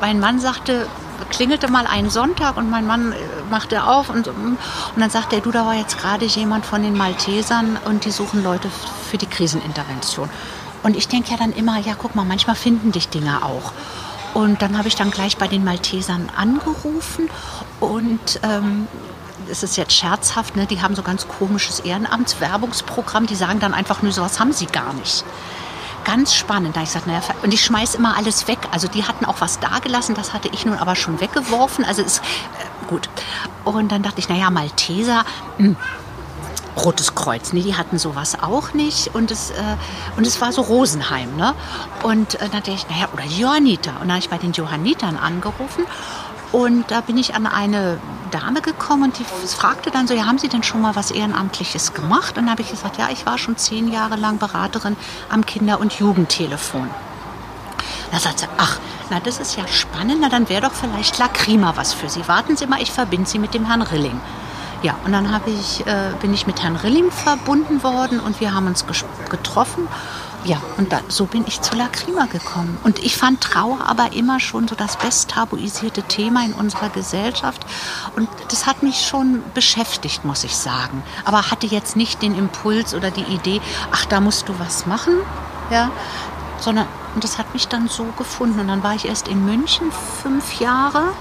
mein 0.00 0.20
Mann 0.20 0.38
sagte, 0.38 0.86
klingelte 1.30 1.70
mal 1.70 1.86
einen 1.86 2.10
Sonntag 2.10 2.56
und 2.56 2.70
mein 2.70 2.86
Mann 2.86 3.12
äh, 3.12 3.16
machte 3.50 3.84
auf 3.84 4.10
und, 4.10 4.28
und 4.28 4.58
dann 4.96 5.10
sagte 5.10 5.36
er, 5.36 5.42
du, 5.42 5.50
da 5.50 5.64
war 5.66 5.74
jetzt 5.74 5.98
gerade 5.98 6.24
jemand 6.24 6.66
von 6.66 6.82
den 6.82 6.96
Maltesern 6.96 7.78
und 7.84 8.04
die 8.04 8.10
suchen 8.10 8.42
Leute 8.42 8.68
für 9.10 9.18
die 9.18 9.26
Krisenintervention. 9.26 10.28
Und 10.82 10.96
ich 10.96 11.08
denke 11.08 11.30
ja 11.30 11.38
dann 11.38 11.52
immer, 11.52 11.78
ja 11.78 11.94
guck 11.96 12.14
mal, 12.14 12.24
manchmal 12.24 12.56
finden 12.56 12.92
dich 12.92 13.08
Dinge 13.08 13.42
auch. 13.42 13.72
Und 14.34 14.62
dann 14.62 14.76
habe 14.76 14.88
ich 14.88 14.96
dann 14.96 15.10
gleich 15.10 15.36
bei 15.36 15.46
den 15.46 15.64
Maltesern 15.64 16.30
angerufen 16.36 17.30
und 17.80 18.40
ähm, 18.42 18.88
es 19.48 19.62
ist 19.62 19.76
jetzt 19.76 19.92
scherzhaft, 19.92 20.56
ne? 20.56 20.66
die 20.66 20.82
haben 20.82 20.96
so 20.96 21.02
ganz 21.02 21.28
komisches 21.28 21.80
Ehrenamtswerbungsprogramm, 21.80 23.26
die 23.26 23.36
sagen 23.36 23.60
dann 23.60 23.74
einfach 23.74 24.02
nur, 24.02 24.12
sowas 24.12 24.40
haben 24.40 24.52
sie 24.52 24.66
gar 24.66 24.92
nicht 24.94 25.24
ganz 26.04 26.34
spannend. 26.34 26.76
Da 26.76 26.82
ich 26.82 26.88
gesagt, 26.88 27.06
naja, 27.06 27.20
und 27.42 27.52
ich 27.52 27.64
schmeiße 27.64 27.96
immer 27.96 28.16
alles 28.16 28.46
weg. 28.46 28.58
Also 28.70 28.88
die 28.88 29.04
hatten 29.04 29.24
auch 29.24 29.40
was 29.40 29.58
dagelassen, 29.58 30.14
das 30.14 30.32
hatte 30.32 30.48
ich 30.52 30.64
nun 30.64 30.76
aber 30.78 30.96
schon 30.96 31.20
weggeworfen. 31.20 31.84
Also 31.84 32.02
ist 32.02 32.18
äh, 32.18 32.86
gut. 32.86 33.08
Und 33.64 33.90
dann 33.90 34.02
dachte 34.02 34.18
ich, 34.18 34.28
naja, 34.28 34.50
Malteser, 34.50 35.24
mh, 35.58 35.68
hm, 35.68 35.76
Rotes 36.76 37.14
Kreuz, 37.14 37.52
nee, 37.52 37.62
die 37.62 37.76
hatten 37.76 37.98
sowas 37.98 38.36
auch 38.40 38.74
nicht. 38.74 39.14
Und 39.14 39.30
es, 39.30 39.50
äh, 39.50 39.54
und 40.16 40.26
es 40.26 40.40
war 40.40 40.52
so 40.52 40.62
Rosenheim, 40.62 41.36
ne? 41.36 41.54
Und 42.02 42.34
äh, 42.34 42.38
dann 42.40 42.50
dachte 42.50 42.72
ich, 42.72 42.88
naja, 42.88 43.08
oder 43.12 43.24
Johanniter. 43.24 43.92
Und 43.92 44.08
dann 44.08 44.12
habe 44.12 44.18
ich 44.20 44.30
bei 44.30 44.38
den 44.38 44.52
Johannitern 44.52 45.16
angerufen 45.16 45.84
und 46.54 46.88
da 46.92 47.00
bin 47.00 47.18
ich 47.18 47.34
an 47.34 47.48
eine 47.48 47.98
Dame 48.30 48.60
gekommen 48.60 49.02
und 49.02 49.18
die 49.18 49.24
fragte 49.24 49.90
dann 49.90 50.06
so, 50.06 50.14
ja, 50.14 50.26
haben 50.26 50.38
Sie 50.38 50.48
denn 50.48 50.62
schon 50.62 50.80
mal 50.80 50.94
was 50.94 51.10
Ehrenamtliches 51.10 51.94
gemacht? 51.94 52.38
Und 52.38 52.44
dann 52.44 52.50
habe 52.52 52.62
ich 52.62 52.70
gesagt, 52.70 52.96
ja, 52.96 53.08
ich 53.10 53.26
war 53.26 53.38
schon 53.38 53.56
zehn 53.56 53.90
Jahre 53.90 54.14
lang 54.14 54.38
Beraterin 54.38 54.96
am 55.30 55.44
Kinder- 55.44 55.80
und 55.80 55.94
Jugendtelefon. 55.94 56.88
Da 58.12 58.20
sagt 58.20 58.38
sie, 58.38 58.46
ach, 58.56 58.78
na, 59.10 59.18
das 59.18 59.40
ist 59.40 59.56
ja 59.56 59.66
spannend, 59.66 60.18
na, 60.20 60.28
dann 60.28 60.48
wäre 60.48 60.62
doch 60.62 60.72
vielleicht 60.72 61.18
Lacrima 61.18 61.72
was 61.74 61.92
für 61.92 62.08
Sie. 62.08 62.28
Warten 62.28 62.56
Sie 62.56 62.68
mal, 62.68 62.80
ich 62.80 62.92
verbinde 62.92 63.28
Sie 63.28 63.40
mit 63.40 63.52
dem 63.52 63.66
Herrn 63.66 63.82
Rilling. 63.82 64.20
Ja, 64.84 64.98
und 65.06 65.12
dann 65.12 65.26
ich, 65.46 65.86
äh, 65.86 66.10
bin 66.20 66.34
ich 66.34 66.46
mit 66.46 66.62
Herrn 66.62 66.76
Rilling 66.76 67.10
verbunden 67.10 67.82
worden 67.82 68.20
und 68.20 68.38
wir 68.40 68.52
haben 68.52 68.66
uns 68.66 68.84
getroffen 69.30 69.88
ja, 70.44 70.60
und 70.76 70.92
da, 70.92 71.00
so 71.08 71.24
bin 71.24 71.44
ich 71.46 71.62
zu 71.62 71.74
Lacrima 71.74 72.26
gekommen. 72.26 72.76
Und 72.84 72.98
ich 72.98 73.16
fand 73.16 73.40
Trauer 73.40 73.78
aber 73.86 74.12
immer 74.12 74.40
schon 74.40 74.68
so 74.68 74.74
das 74.74 74.98
best 74.98 75.30
tabuisierte 75.30 76.02
Thema 76.02 76.44
in 76.44 76.52
unserer 76.52 76.90
Gesellschaft. 76.90 77.64
Und 78.14 78.28
das 78.50 78.66
hat 78.66 78.82
mich 78.82 79.06
schon 79.06 79.42
beschäftigt, 79.54 80.26
muss 80.26 80.44
ich 80.44 80.54
sagen. 80.54 81.02
Aber 81.24 81.50
hatte 81.50 81.66
jetzt 81.66 81.96
nicht 81.96 82.20
den 82.20 82.36
Impuls 82.36 82.94
oder 82.94 83.10
die 83.10 83.22
Idee, 83.22 83.62
ach, 83.90 84.04
da 84.04 84.20
musst 84.20 84.46
du 84.50 84.58
was 84.58 84.84
machen. 84.84 85.14
Ja, 85.70 85.90
sondern 86.58 86.86
und 87.14 87.24
das 87.24 87.38
hat 87.38 87.54
mich 87.54 87.68
dann 87.68 87.88
so 87.88 88.04
gefunden. 88.18 88.60
Und 88.60 88.68
dann 88.68 88.82
war 88.82 88.94
ich 88.94 89.08
erst 89.08 89.28
in 89.28 89.46
München 89.46 89.90
fünf 90.22 90.60
Jahre 90.60 91.14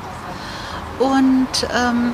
und 1.00 1.48
ähm, 1.74 2.14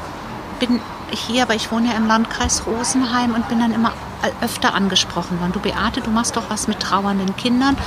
bin 0.59 0.79
hier, 1.11 1.43
aber 1.43 1.55
ich 1.55 1.71
wohne 1.71 1.89
ja 1.89 1.93
im 1.93 2.07
Landkreis 2.07 2.65
Rosenheim 2.65 3.33
und 3.33 3.47
bin 3.49 3.59
dann 3.59 3.73
immer 3.73 3.93
öfter 4.41 4.73
angesprochen 4.73 5.39
worden. 5.39 5.53
Du 5.53 5.59
Beate, 5.59 6.01
du 6.01 6.11
machst 6.11 6.35
doch 6.35 6.49
was 6.49 6.67
mit 6.67 6.79
trauernden 6.79 7.35
Kindern. 7.35 7.77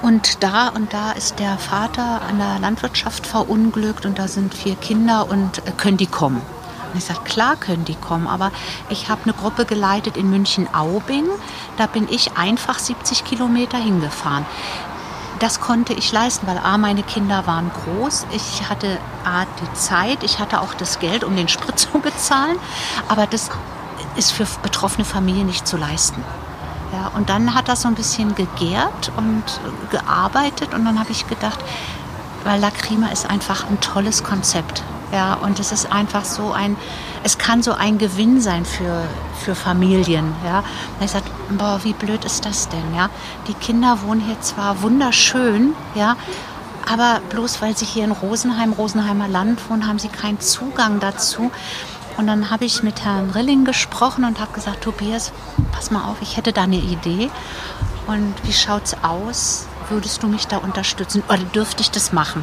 Und 0.00 0.42
da 0.44 0.68
und 0.68 0.92
da 0.92 1.12
ist 1.12 1.40
der 1.40 1.58
Vater 1.58 2.22
an 2.28 2.38
der 2.38 2.58
Landwirtschaft 2.60 3.26
verunglückt 3.26 4.06
und 4.06 4.18
da 4.18 4.28
sind 4.28 4.54
vier 4.54 4.76
Kinder 4.76 5.28
und 5.28 5.58
äh, 5.66 5.72
können 5.76 5.96
die 5.96 6.06
kommen? 6.06 6.40
Und 6.92 6.98
ich 6.98 7.04
sage, 7.04 7.20
klar 7.24 7.56
können 7.56 7.84
die 7.84 7.96
kommen, 7.96 8.26
aber 8.26 8.52
ich 8.88 9.08
habe 9.08 9.22
eine 9.24 9.32
Gruppe 9.32 9.64
geleitet 9.64 10.16
in 10.16 10.30
München-Aubing. 10.30 11.26
Da 11.76 11.86
bin 11.86 12.06
ich 12.10 12.36
einfach 12.36 12.78
70 12.78 13.24
Kilometer 13.24 13.76
hingefahren. 13.76 14.46
Das 15.38 15.60
konnte 15.60 15.92
ich 15.92 16.10
leisten, 16.10 16.46
weil 16.46 16.58
A, 16.58 16.78
meine 16.78 17.02
Kinder 17.02 17.46
waren 17.46 17.70
groß. 17.70 18.26
Ich 18.32 18.68
hatte 18.68 18.98
A, 19.24 19.44
die 19.44 19.72
Zeit, 19.74 20.24
ich 20.24 20.38
hatte 20.38 20.60
auch 20.60 20.74
das 20.74 20.98
Geld, 20.98 21.22
um 21.22 21.36
den 21.36 21.48
Sprit 21.48 21.78
zu 21.78 21.98
bezahlen. 22.00 22.58
Aber 23.08 23.26
das 23.26 23.50
ist 24.16 24.32
für 24.32 24.46
betroffene 24.62 25.04
Familien 25.04 25.46
nicht 25.46 25.66
zu 25.66 25.76
leisten. 25.76 26.24
Ja, 26.92 27.08
und 27.14 27.28
dann 27.28 27.54
hat 27.54 27.68
das 27.68 27.82
so 27.82 27.88
ein 27.88 27.94
bisschen 27.94 28.34
gegärt 28.34 29.12
und 29.16 29.42
gearbeitet 29.90 30.72
und 30.72 30.84
dann 30.86 30.98
habe 30.98 31.10
ich 31.10 31.26
gedacht, 31.28 31.58
weil 32.44 32.58
Lacrima 32.60 33.08
ist 33.08 33.28
einfach 33.28 33.68
ein 33.68 33.78
tolles 33.80 34.24
Konzept. 34.24 34.82
Ja, 35.12 35.34
und 35.34 35.58
es 35.58 35.72
ist 35.72 35.90
einfach 35.90 36.24
so 36.24 36.52
ein, 36.52 36.76
es 37.22 37.38
kann 37.38 37.62
so 37.62 37.72
ein 37.72 37.98
Gewinn 37.98 38.40
sein 38.40 38.64
für, 38.64 39.04
für 39.42 39.54
Familien. 39.54 40.34
Ja. 40.44 40.58
Und 40.58 41.04
ich 41.04 41.10
sagte, 41.10 41.30
boah, 41.50 41.80
wie 41.82 41.94
blöd 41.94 42.24
ist 42.24 42.44
das 42.44 42.68
denn? 42.68 42.94
Ja. 42.94 43.08
Die 43.46 43.54
Kinder 43.54 43.98
wohnen 44.02 44.20
hier 44.20 44.40
zwar 44.40 44.82
wunderschön, 44.82 45.74
ja, 45.94 46.16
aber 46.90 47.20
bloß 47.28 47.60
weil 47.60 47.76
sie 47.76 47.84
hier 47.84 48.04
in 48.04 48.12
Rosenheim, 48.12 48.72
Rosenheimer 48.72 49.28
Land 49.28 49.68
wohnen, 49.68 49.86
haben 49.86 49.98
sie 49.98 50.08
keinen 50.08 50.40
Zugang 50.40 51.00
dazu 51.00 51.50
Und 52.18 52.26
dann 52.26 52.50
habe 52.50 52.64
ich 52.64 52.82
mit 52.82 53.04
Herrn 53.04 53.30
Rilling 53.30 53.64
gesprochen 53.64 54.24
und 54.24 54.40
habe 54.40 54.52
gesagt, 54.52 54.82
Tobias, 54.82 55.32
pass 55.70 55.92
mal 55.92 56.04
auf, 56.04 56.16
ich 56.20 56.36
hätte 56.36 56.52
da 56.52 56.62
eine 56.62 56.76
Idee. 56.76 57.30
Und 58.08 58.34
wie 58.42 58.52
schaut 58.52 58.86
es 58.86 58.96
aus? 59.04 59.68
Würdest 59.88 60.24
du 60.24 60.26
mich 60.26 60.48
da 60.48 60.56
unterstützen 60.56 61.22
oder 61.28 61.38
dürfte 61.38 61.80
ich 61.80 61.92
das 61.92 62.12
machen? 62.12 62.42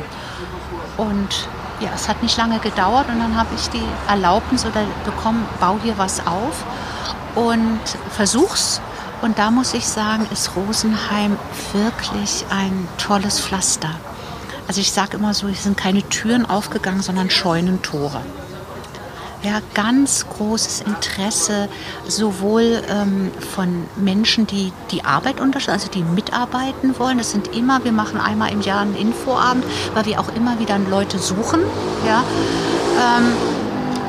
Und 0.95 1.49
ja, 1.79 1.89
es 1.93 2.07
hat 2.07 2.23
nicht 2.23 2.37
lange 2.37 2.59
gedauert 2.59 3.07
und 3.09 3.19
dann 3.19 3.35
habe 3.35 3.49
ich 3.55 3.69
die 3.69 3.83
Erlaubnis 4.07 4.65
oder 4.65 4.83
bekommen, 5.03 5.45
bau 5.59 5.77
hier 5.83 5.97
was 5.97 6.25
auf 6.25 6.63
und 7.35 7.79
versuch's. 8.11 8.81
Und 9.21 9.39
da 9.39 9.49
muss 9.49 9.73
ich 9.73 9.87
sagen, 9.87 10.27
ist 10.31 10.55
Rosenheim 10.55 11.37
wirklich 11.73 12.45
ein 12.49 12.87
tolles 12.97 13.39
Pflaster. 13.39 13.89
Also 14.67 14.81
ich 14.81 14.91
sage 14.91 15.17
immer 15.17 15.33
so, 15.33 15.47
es 15.47 15.63
sind 15.63 15.77
keine 15.77 16.03
Türen 16.09 16.45
aufgegangen, 16.45 17.01
sondern 17.01 17.29
Scheunentore 17.29 18.21
ja, 19.45 19.61
ganz 19.75 20.25
großes 20.27 20.81
Interesse 20.81 21.69
sowohl 22.07 22.81
ähm, 22.89 23.31
von 23.53 23.85
Menschen, 23.95 24.47
die 24.47 24.73
die 24.89 25.03
Arbeit 25.03 25.39
unterstützen, 25.39 25.73
also 25.73 25.91
die 25.91 26.03
mitarbeiten 26.03 26.97
wollen. 26.97 27.19
Das 27.19 27.31
sind 27.31 27.55
immer, 27.55 27.83
wir 27.83 27.91
machen 27.91 28.19
einmal 28.19 28.51
im 28.51 28.61
Jahr 28.61 28.81
einen 28.81 28.95
Infoabend, 28.95 29.63
weil 29.93 30.05
wir 30.07 30.19
auch 30.19 30.33
immer 30.35 30.59
wieder 30.59 30.79
Leute 30.79 31.19
suchen. 31.19 31.61
Ja, 32.07 32.23
ähm, 32.95 33.33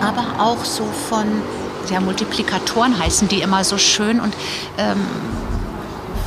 aber 0.01 0.43
auch 0.43 0.65
so 0.65 0.85
von 1.09 1.27
ja, 1.91 2.01
Multiplikatoren 2.01 2.99
heißen 2.99 3.29
die 3.29 3.43
immer 3.43 3.63
so 3.63 3.77
schön 3.77 4.21
und 4.21 4.35
ähm, 4.79 5.05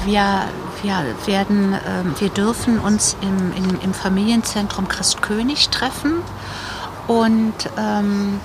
wir 0.05 0.43
wir 0.81 1.03
werden, 1.25 1.73
ähm, 1.73 2.15
wir 2.19 2.29
dürfen 2.29 2.79
uns 2.79 3.17
im, 3.19 3.51
im, 3.53 3.81
im 3.81 3.93
Familienzentrum 3.93 4.87
Christkönig 4.87 5.67
treffen 5.69 6.21
und 7.05 7.53
ähm, 7.77 8.39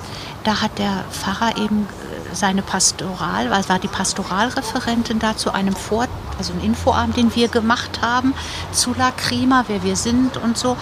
da 0.44 0.60
hat 0.60 0.78
der 0.78 1.04
Pfarrer 1.10 1.56
eben 1.56 1.82
äh, 1.82 2.34
seine 2.34 2.62
Pastoral, 2.62 3.50
was 3.50 3.68
war 3.68 3.78
die 3.78 3.88
Pastoralreferentin 3.88 5.18
da 5.18 5.36
zu 5.36 5.52
einem 5.52 5.74
Vor 5.74 6.06
also 6.38 6.52
ein 6.52 6.60
Infoabend, 6.60 7.16
den 7.16 7.34
wir 7.34 7.48
gemacht 7.48 8.00
haben 8.02 8.34
zu 8.72 8.92
La 8.94 9.12
Crima, 9.12 9.64
wer 9.68 9.82
wir 9.82 9.96
sind 9.96 10.36
und 10.36 10.58
so, 10.58 10.76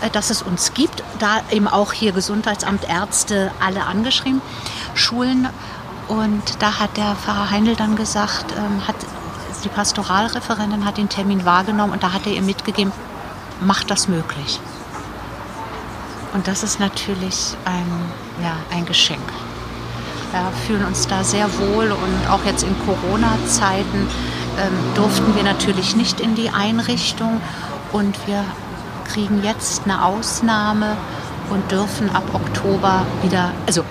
äh, 0.00 0.10
dass 0.10 0.30
es 0.30 0.42
uns 0.42 0.74
gibt. 0.74 1.02
Da 1.18 1.40
eben 1.50 1.68
auch 1.68 1.92
hier 1.92 2.12
Gesundheitsamt, 2.12 2.88
Ärzte, 2.88 3.50
alle 3.60 3.84
angeschrieben, 3.84 4.40
Schulen. 4.94 5.48
Und 6.08 6.42
da 6.62 6.78
hat 6.78 6.96
der 6.96 7.14
Pfarrer 7.16 7.50
Heindl 7.50 7.76
dann 7.76 7.96
gesagt, 7.96 8.54
ähm, 8.56 8.86
hat 8.86 8.96
die 9.64 9.68
Pastoralreferentin 9.68 10.84
hat 10.84 10.98
den 10.98 11.08
Termin 11.08 11.44
wahrgenommen 11.44 11.92
und 11.92 12.02
da 12.02 12.12
hat 12.12 12.26
er 12.26 12.32
ihr 12.32 12.42
mitgegeben, 12.42 12.92
macht 13.60 13.90
das 13.90 14.06
möglich. 14.06 14.60
Und 16.32 16.46
das 16.46 16.62
ist 16.62 16.78
natürlich 16.78 17.56
ein, 17.64 17.86
ja, 18.42 18.56
ein 18.74 18.86
Geschenk. 18.86 19.22
Wir 20.32 20.52
fühlen 20.66 20.84
uns 20.84 21.06
da 21.06 21.24
sehr 21.24 21.46
wohl 21.58 21.90
und 21.90 22.30
auch 22.30 22.44
jetzt 22.44 22.62
in 22.62 22.74
Corona-Zeiten 22.84 24.06
ähm, 24.58 24.94
durften 24.94 25.34
wir 25.34 25.42
natürlich 25.42 25.96
nicht 25.96 26.20
in 26.20 26.34
die 26.34 26.50
Einrichtung 26.50 27.40
und 27.92 28.14
wir 28.26 28.44
kriegen 29.06 29.42
jetzt 29.42 29.84
eine 29.84 30.04
Ausnahme 30.04 30.96
und 31.50 31.70
dürfen 31.70 32.14
ab 32.14 32.24
Oktober 32.34 33.06
wieder, 33.22 33.52
also 33.66 33.84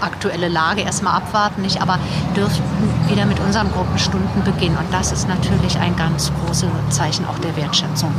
aktuelle 0.00 0.48
Lage 0.48 0.82
erstmal 0.82 1.16
abwarten, 1.16 1.62
nicht, 1.62 1.80
aber 1.80 1.98
dürften 2.34 2.62
wieder 3.08 3.26
mit 3.26 3.40
unseren 3.40 3.70
Gruppenstunden 3.72 4.44
beginnen. 4.44 4.76
Und 4.76 4.92
das 4.92 5.12
ist 5.12 5.28
natürlich 5.28 5.78
ein 5.78 5.96
ganz 5.96 6.32
großes 6.44 6.68
Zeichen 6.90 7.26
auch 7.26 7.38
der 7.38 7.56
Wertschätzung. 7.56 8.12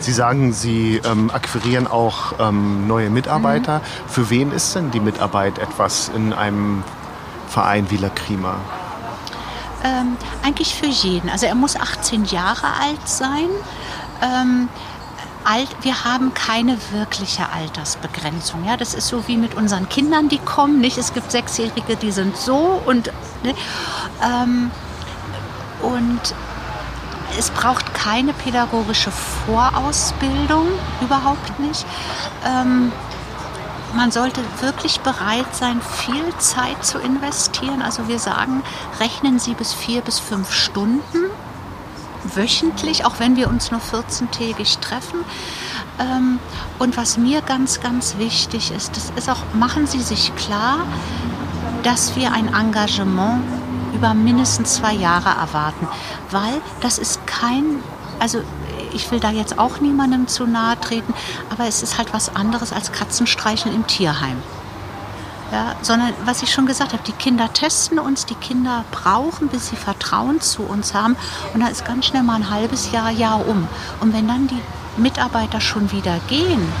Sie 0.00 0.12
sagen, 0.12 0.52
Sie 0.52 1.00
ähm, 1.04 1.30
akquirieren 1.30 1.86
auch 1.86 2.34
ähm, 2.38 2.86
neue 2.86 3.10
Mitarbeiter. 3.10 3.78
Mhm. 3.78 4.08
Für 4.08 4.30
wen 4.30 4.52
ist 4.52 4.74
denn 4.74 4.90
die 4.90 5.00
Mitarbeit 5.00 5.58
etwas 5.58 6.10
in 6.14 6.32
einem 6.32 6.82
Verein 7.48 7.90
wie 7.90 7.96
La 7.96 8.08
Crima? 8.08 8.56
Ähm, 9.82 10.16
eigentlich 10.42 10.74
für 10.74 10.86
jeden. 10.86 11.30
Also 11.30 11.46
er 11.46 11.54
muss 11.54 11.76
18 11.76 12.24
Jahre 12.26 12.66
alt 12.66 13.08
sein. 13.08 13.48
Ähm, 14.22 14.68
alt, 15.44 15.68
wir 15.82 16.04
haben 16.04 16.34
keine 16.34 16.76
wirkliche 16.92 17.50
Altersbegrenzung. 17.50 18.64
Ja, 18.64 18.76
das 18.76 18.94
ist 18.94 19.08
so 19.08 19.26
wie 19.26 19.36
mit 19.36 19.54
unseren 19.54 19.88
Kindern, 19.88 20.28
die 20.28 20.38
kommen. 20.38 20.80
Nicht, 20.80 20.98
es 20.98 21.14
gibt 21.14 21.30
Sechsjährige, 21.30 21.96
die 21.96 22.12
sind 22.12 22.36
so 22.36 22.80
und 22.84 23.10
ne, 23.42 23.54
ähm, 24.22 24.70
und 25.82 26.34
es 27.38 27.50
braucht 27.50 27.94
keine 27.94 28.32
pädagogische 28.32 29.10
Vorausbildung, 29.10 30.68
überhaupt 31.00 31.58
nicht. 31.60 31.86
Ähm, 32.44 32.92
man 33.94 34.12
sollte 34.12 34.40
wirklich 34.60 35.00
bereit 35.00 35.54
sein, 35.54 35.80
viel 35.82 36.36
Zeit 36.38 36.84
zu 36.84 36.98
investieren. 36.98 37.82
Also 37.82 38.06
wir 38.08 38.18
sagen, 38.18 38.62
rechnen 39.00 39.38
Sie 39.38 39.54
bis 39.54 39.72
vier 39.72 40.00
bis 40.00 40.18
fünf 40.18 40.52
Stunden 40.52 41.30
wöchentlich, 42.34 43.04
auch 43.04 43.14
wenn 43.18 43.36
wir 43.36 43.48
uns 43.48 43.70
nur 43.70 43.80
14-tägig 43.80 44.80
treffen. 44.80 45.20
Ähm, 45.98 46.38
und 46.78 46.96
was 46.96 47.16
mir 47.16 47.40
ganz, 47.42 47.80
ganz 47.80 48.16
wichtig 48.18 48.70
ist, 48.70 48.96
das 48.96 49.10
ist 49.16 49.28
auch, 49.28 49.42
machen 49.54 49.86
Sie 49.86 50.00
sich 50.00 50.34
klar, 50.36 50.86
dass 51.82 52.16
wir 52.16 52.32
ein 52.32 52.54
Engagement 52.54 53.42
über 54.00 54.14
mindestens 54.14 54.76
zwei 54.76 54.94
Jahre 54.94 55.28
erwarten, 55.28 55.86
weil 56.30 56.62
das 56.80 56.96
ist 56.96 57.26
kein, 57.26 57.82
also 58.18 58.40
ich 58.94 59.10
will 59.10 59.20
da 59.20 59.30
jetzt 59.30 59.58
auch 59.58 59.80
niemandem 59.80 60.26
zu 60.26 60.46
nahe 60.46 60.80
treten, 60.80 61.12
aber 61.50 61.66
es 61.66 61.82
ist 61.82 61.98
halt 61.98 62.14
was 62.14 62.34
anderes 62.34 62.72
als 62.72 62.92
Katzenstreicheln 62.92 63.74
im 63.74 63.86
Tierheim. 63.86 64.42
Ja, 65.52 65.74
sondern 65.82 66.14
was 66.24 66.42
ich 66.42 66.50
schon 66.50 66.64
gesagt 66.64 66.94
habe, 66.94 67.02
die 67.02 67.12
Kinder 67.12 67.52
testen 67.52 67.98
uns, 67.98 68.24
die 68.24 68.36
Kinder 68.36 68.84
brauchen, 68.90 69.48
bis 69.48 69.68
sie 69.68 69.76
Vertrauen 69.76 70.40
zu 70.40 70.62
uns 70.62 70.94
haben 70.94 71.16
und 71.52 71.60
da 71.60 71.66
ist 71.66 71.84
ganz 71.84 72.06
schnell 72.06 72.22
mal 72.22 72.36
ein 72.36 72.50
halbes 72.50 72.92
Jahr, 72.92 73.10
Jahr 73.10 73.46
um. 73.46 73.68
Und 74.00 74.14
wenn 74.14 74.28
dann 74.28 74.46
die 74.46 74.62
Mitarbeiter 74.96 75.60
schon 75.60 75.92
wieder 75.92 76.20
gehen, 76.28 76.72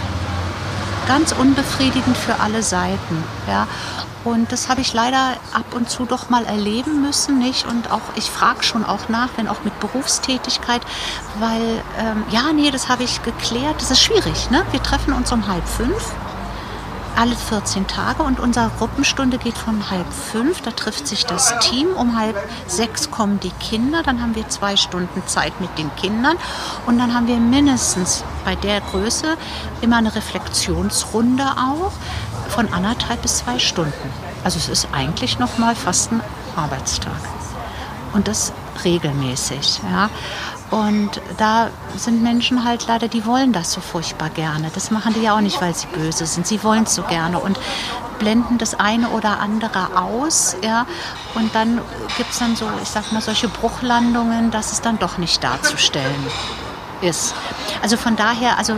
ganz 1.06 1.32
unbefriedigend 1.32 2.16
für 2.16 2.40
alle 2.40 2.62
Seiten. 2.62 3.24
Ja. 3.48 3.66
Und 4.24 4.52
das 4.52 4.68
habe 4.68 4.80
ich 4.82 4.92
leider 4.92 5.36
ab 5.52 5.74
und 5.74 5.88
zu 5.88 6.04
doch 6.04 6.28
mal 6.28 6.44
erleben 6.44 7.02
müssen, 7.02 7.38
nicht? 7.38 7.66
Und 7.66 7.90
auch 7.90 8.02
ich 8.16 8.30
frage 8.30 8.62
schon 8.62 8.84
auch 8.84 9.08
nach, 9.08 9.30
wenn 9.36 9.48
auch 9.48 9.64
mit 9.64 9.78
Berufstätigkeit, 9.80 10.82
weil 11.38 11.82
ähm, 11.98 12.24
ja, 12.30 12.52
nee, 12.52 12.70
das 12.70 12.88
habe 12.88 13.02
ich 13.04 13.22
geklärt. 13.22 13.76
Das 13.80 13.90
ist 13.90 14.00
schwierig, 14.00 14.50
ne? 14.50 14.62
Wir 14.72 14.82
treffen 14.82 15.14
uns 15.14 15.32
um 15.32 15.48
halb 15.48 15.66
fünf 15.66 16.14
alle 17.16 17.36
14 17.36 17.86
Tage 17.86 18.22
und 18.22 18.40
unsere 18.40 18.70
Gruppenstunde 18.78 19.36
geht 19.36 19.58
von 19.58 19.90
halb 19.90 20.10
fünf. 20.10 20.62
Da 20.62 20.70
trifft 20.70 21.06
sich 21.06 21.26
das 21.26 21.52
Team. 21.58 21.88
Um 21.94 22.18
halb 22.18 22.36
sechs 22.66 23.10
kommen 23.10 23.40
die 23.40 23.50
Kinder. 23.50 24.02
Dann 24.02 24.22
haben 24.22 24.34
wir 24.34 24.48
zwei 24.48 24.76
Stunden 24.76 25.22
Zeit 25.26 25.60
mit 25.60 25.76
den 25.76 25.94
Kindern. 25.96 26.36
Und 26.86 26.98
dann 26.98 27.12
haben 27.12 27.26
wir 27.26 27.36
mindestens 27.36 28.24
bei 28.44 28.54
der 28.54 28.80
Größe 28.80 29.36
immer 29.82 29.98
eine 29.98 30.14
Reflexionsrunde 30.14 31.44
auch 31.44 31.92
von 32.50 32.72
anderthalb 32.72 33.22
bis 33.22 33.38
zwei 33.38 33.58
Stunden. 33.58 34.12
Also 34.44 34.58
es 34.58 34.68
ist 34.68 34.88
eigentlich 34.92 35.38
noch 35.38 35.58
mal 35.58 35.74
fast 35.74 36.12
ein 36.12 36.20
Arbeitstag. 36.56 37.12
Und 38.12 38.28
das 38.28 38.52
regelmäßig. 38.84 39.80
Ja. 39.90 40.10
Und 40.70 41.20
da 41.36 41.68
sind 41.96 42.22
Menschen 42.22 42.64
halt 42.64 42.86
leider, 42.86 43.08
die 43.08 43.26
wollen 43.26 43.52
das 43.52 43.72
so 43.72 43.80
furchtbar 43.80 44.30
gerne. 44.30 44.70
Das 44.72 44.90
machen 44.90 45.14
die 45.14 45.22
ja 45.22 45.36
auch 45.36 45.40
nicht, 45.40 45.60
weil 45.60 45.74
sie 45.74 45.86
böse 45.88 46.26
sind. 46.26 46.46
Sie 46.46 46.62
wollen 46.62 46.84
es 46.84 46.94
so 46.94 47.02
gerne 47.02 47.38
und 47.38 47.58
blenden 48.18 48.58
das 48.58 48.78
eine 48.78 49.08
oder 49.08 49.40
andere 49.40 49.96
aus. 49.96 50.56
Ja. 50.62 50.86
Und 51.34 51.54
dann 51.54 51.80
gibt 52.16 52.30
es 52.30 52.38
dann 52.38 52.54
so, 52.54 52.66
ich 52.82 52.88
sag 52.88 53.10
mal, 53.12 53.20
solche 53.20 53.48
Bruchlandungen, 53.48 54.50
dass 54.50 54.72
es 54.72 54.80
dann 54.80 54.98
doch 54.98 55.18
nicht 55.18 55.42
darzustellen 55.42 56.26
ist. 57.00 57.34
Also 57.82 57.96
von 57.96 58.14
daher, 58.14 58.58
also 58.58 58.74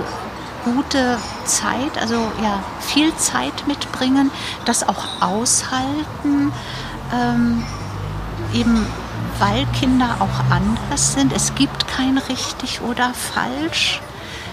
gute 0.65 1.19
Zeit, 1.45 1.99
also 2.01 2.15
ja, 2.43 2.63
viel 2.81 3.15
Zeit 3.17 3.67
mitbringen, 3.67 4.31
das 4.65 4.87
auch 4.89 5.21
aushalten, 5.21 6.53
ähm, 7.13 7.65
eben 8.55 8.87
weil 9.39 9.67
Kinder 9.79 10.17
auch 10.21 10.51
anders 10.51 11.15
sind. 11.15 11.33
Es 11.33 11.55
gibt 11.55 11.89
kein 11.89 12.19
richtig 12.19 12.81
oder 12.83 13.13
falsch. 13.15 14.01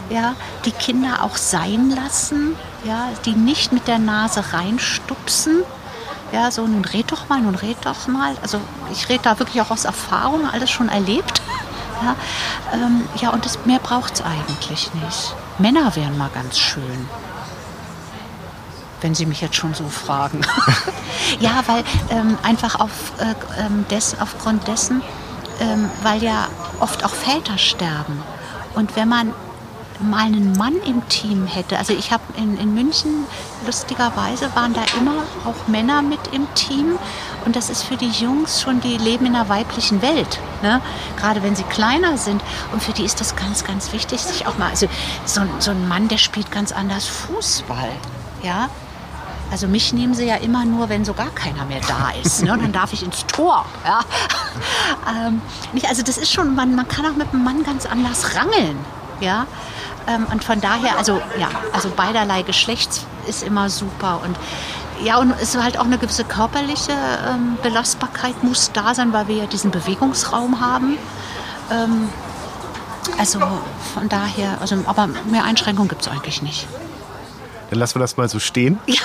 Ja, 0.09 0.33
die 0.65 0.71
Kinder 0.71 1.23
auch 1.23 1.37
sein 1.37 1.91
lassen, 1.91 2.55
ja, 2.83 3.09
die 3.25 3.33
nicht 3.33 3.71
mit 3.71 3.87
der 3.87 3.99
Nase 3.99 4.43
reinstupsen. 4.53 5.63
Ja, 6.31 6.49
so 6.49 6.65
nun 6.65 6.83
red 6.83 7.11
doch 7.11 7.29
mal, 7.29 7.39
nun 7.41 7.53
red 7.53 7.77
doch 7.83 8.07
mal. 8.07 8.35
Also 8.41 8.59
ich 8.91 9.07
rede 9.09 9.21
da 9.23 9.37
wirklich 9.37 9.61
auch 9.61 9.69
aus 9.69 9.85
Erfahrung, 9.85 10.49
alles 10.49 10.69
schon 10.69 10.89
erlebt. 10.89 11.41
Ja, 12.01 12.15
ähm, 12.71 13.09
ja 13.19 13.31
und 13.31 13.43
das, 13.43 13.65
mehr 13.65 13.79
braucht 13.79 14.13
es 14.13 14.21
eigentlich 14.21 14.93
nicht. 14.93 15.35
Männer 15.59 15.95
wären 15.95 16.17
mal 16.17 16.29
ganz 16.33 16.57
schön 16.57 17.07
wenn 19.01 19.15
Sie 19.15 19.25
mich 19.25 19.41
jetzt 19.41 19.55
schon 19.55 19.73
so 19.73 19.87
fragen. 19.87 20.41
ja, 21.39 21.63
weil 21.67 21.83
ähm, 22.09 22.37
einfach 22.43 22.79
auf, 22.79 23.13
äh, 23.19 23.33
ähm, 23.61 23.85
des, 23.89 24.19
aufgrund 24.19 24.67
dessen, 24.67 25.01
ähm, 25.59 25.89
weil 26.03 26.23
ja 26.23 26.47
oft 26.79 27.03
auch 27.03 27.13
Väter 27.13 27.57
sterben. 27.57 28.21
Und 28.75 28.95
wenn 28.95 29.09
man 29.09 29.33
mal 29.99 30.25
einen 30.25 30.57
Mann 30.57 30.75
im 30.85 31.07
Team 31.09 31.45
hätte. 31.45 31.77
Also 31.77 31.93
ich 31.93 32.11
habe 32.11 32.23
in, 32.37 32.57
in 32.57 32.73
München, 32.73 33.25
lustigerweise 33.65 34.53
waren 34.55 34.73
da 34.73 34.81
immer 34.97 35.23
auch 35.45 35.67
Männer 35.67 36.01
mit 36.01 36.19
im 36.31 36.53
Team. 36.55 36.97
Und 37.45 37.55
das 37.55 37.69
ist 37.69 37.83
für 37.83 37.97
die 37.97 38.09
Jungs 38.09 38.61
schon, 38.61 38.81
die 38.81 38.97
leben 38.97 39.25
in 39.25 39.35
einer 39.35 39.49
weiblichen 39.49 40.01
Welt. 40.01 40.39
Ne? 40.61 40.81
Gerade 41.17 41.43
wenn 41.43 41.55
sie 41.55 41.63
kleiner 41.63 42.17
sind. 42.17 42.41
Und 42.71 42.83
für 42.83 42.93
die 42.93 43.03
ist 43.03 43.19
das 43.19 43.35
ganz, 43.35 43.63
ganz 43.63 43.93
wichtig, 43.93 44.21
sich 44.21 44.47
auch 44.47 44.57
mal, 44.57 44.69
also 44.69 44.87
so, 45.25 45.41
so 45.59 45.71
ein 45.71 45.87
Mann, 45.87 46.07
der 46.07 46.17
spielt 46.17 46.51
ganz 46.51 46.71
anders 46.71 47.05
Fußball. 47.05 47.91
Ja, 48.43 48.69
also 49.51 49.67
mich 49.67 49.93
nehmen 49.93 50.13
sie 50.13 50.25
ja 50.25 50.35
immer 50.35 50.63
nur, 50.63 50.89
wenn 50.89 51.05
so 51.05 51.13
gar 51.13 51.31
keiner 51.31 51.65
mehr 51.65 51.81
da 51.87 52.11
ist. 52.21 52.43
Ne? 52.43 52.53
Und 52.53 52.61
dann 52.61 52.71
darf 52.71 52.93
ich 52.93 53.03
ins 53.03 53.25
Tor. 53.25 53.65
Ja? 53.83 54.01
ähm, 55.27 55.41
nicht, 55.73 55.87
also 55.87 56.03
das 56.03 56.17
ist 56.17 56.31
schon, 56.31 56.53
man, 56.55 56.75
man 56.75 56.87
kann 56.87 57.05
auch 57.05 57.15
mit 57.15 57.29
einem 57.33 57.43
Mann 57.43 57.63
ganz 57.63 57.85
anders 57.85 58.35
rangeln. 58.35 58.77
Ja? 59.19 59.47
Ähm, 60.07 60.27
und 60.31 60.43
von 60.43 60.61
daher, 60.61 60.97
also 60.97 61.21
ja, 61.37 61.49
also 61.73 61.89
beiderlei 61.89 62.41
Geschlechts 62.41 63.05
ist 63.27 63.43
immer 63.43 63.69
super. 63.69 64.21
Und 64.23 64.37
ja, 65.03 65.17
und 65.17 65.31
es 65.31 65.55
ist 65.55 65.63
halt 65.63 65.77
auch 65.77 65.85
eine 65.85 65.97
gewisse 65.97 66.23
körperliche 66.23 66.91
ähm, 66.91 67.57
Belastbarkeit 67.63 68.43
muss 68.43 68.71
da 68.73 68.93
sein, 68.93 69.13
weil 69.13 69.27
wir 69.27 69.35
ja 69.35 69.45
diesen 69.45 69.71
Bewegungsraum 69.71 70.59
haben. 70.59 70.97
Ähm, 71.71 72.09
also 73.17 73.39
von 73.93 74.09
daher, 74.09 74.59
also, 74.61 74.77
aber 74.85 75.07
mehr 75.07 75.43
Einschränkungen 75.43 75.89
gibt 75.89 76.01
es 76.01 76.07
eigentlich 76.07 76.41
nicht. 76.41 76.67
Dann 77.69 77.79
lassen 77.79 77.95
wir 77.95 77.99
das 77.99 78.17
mal 78.17 78.27
so 78.27 78.39
stehen. 78.39 78.79
Ja. 78.87 79.01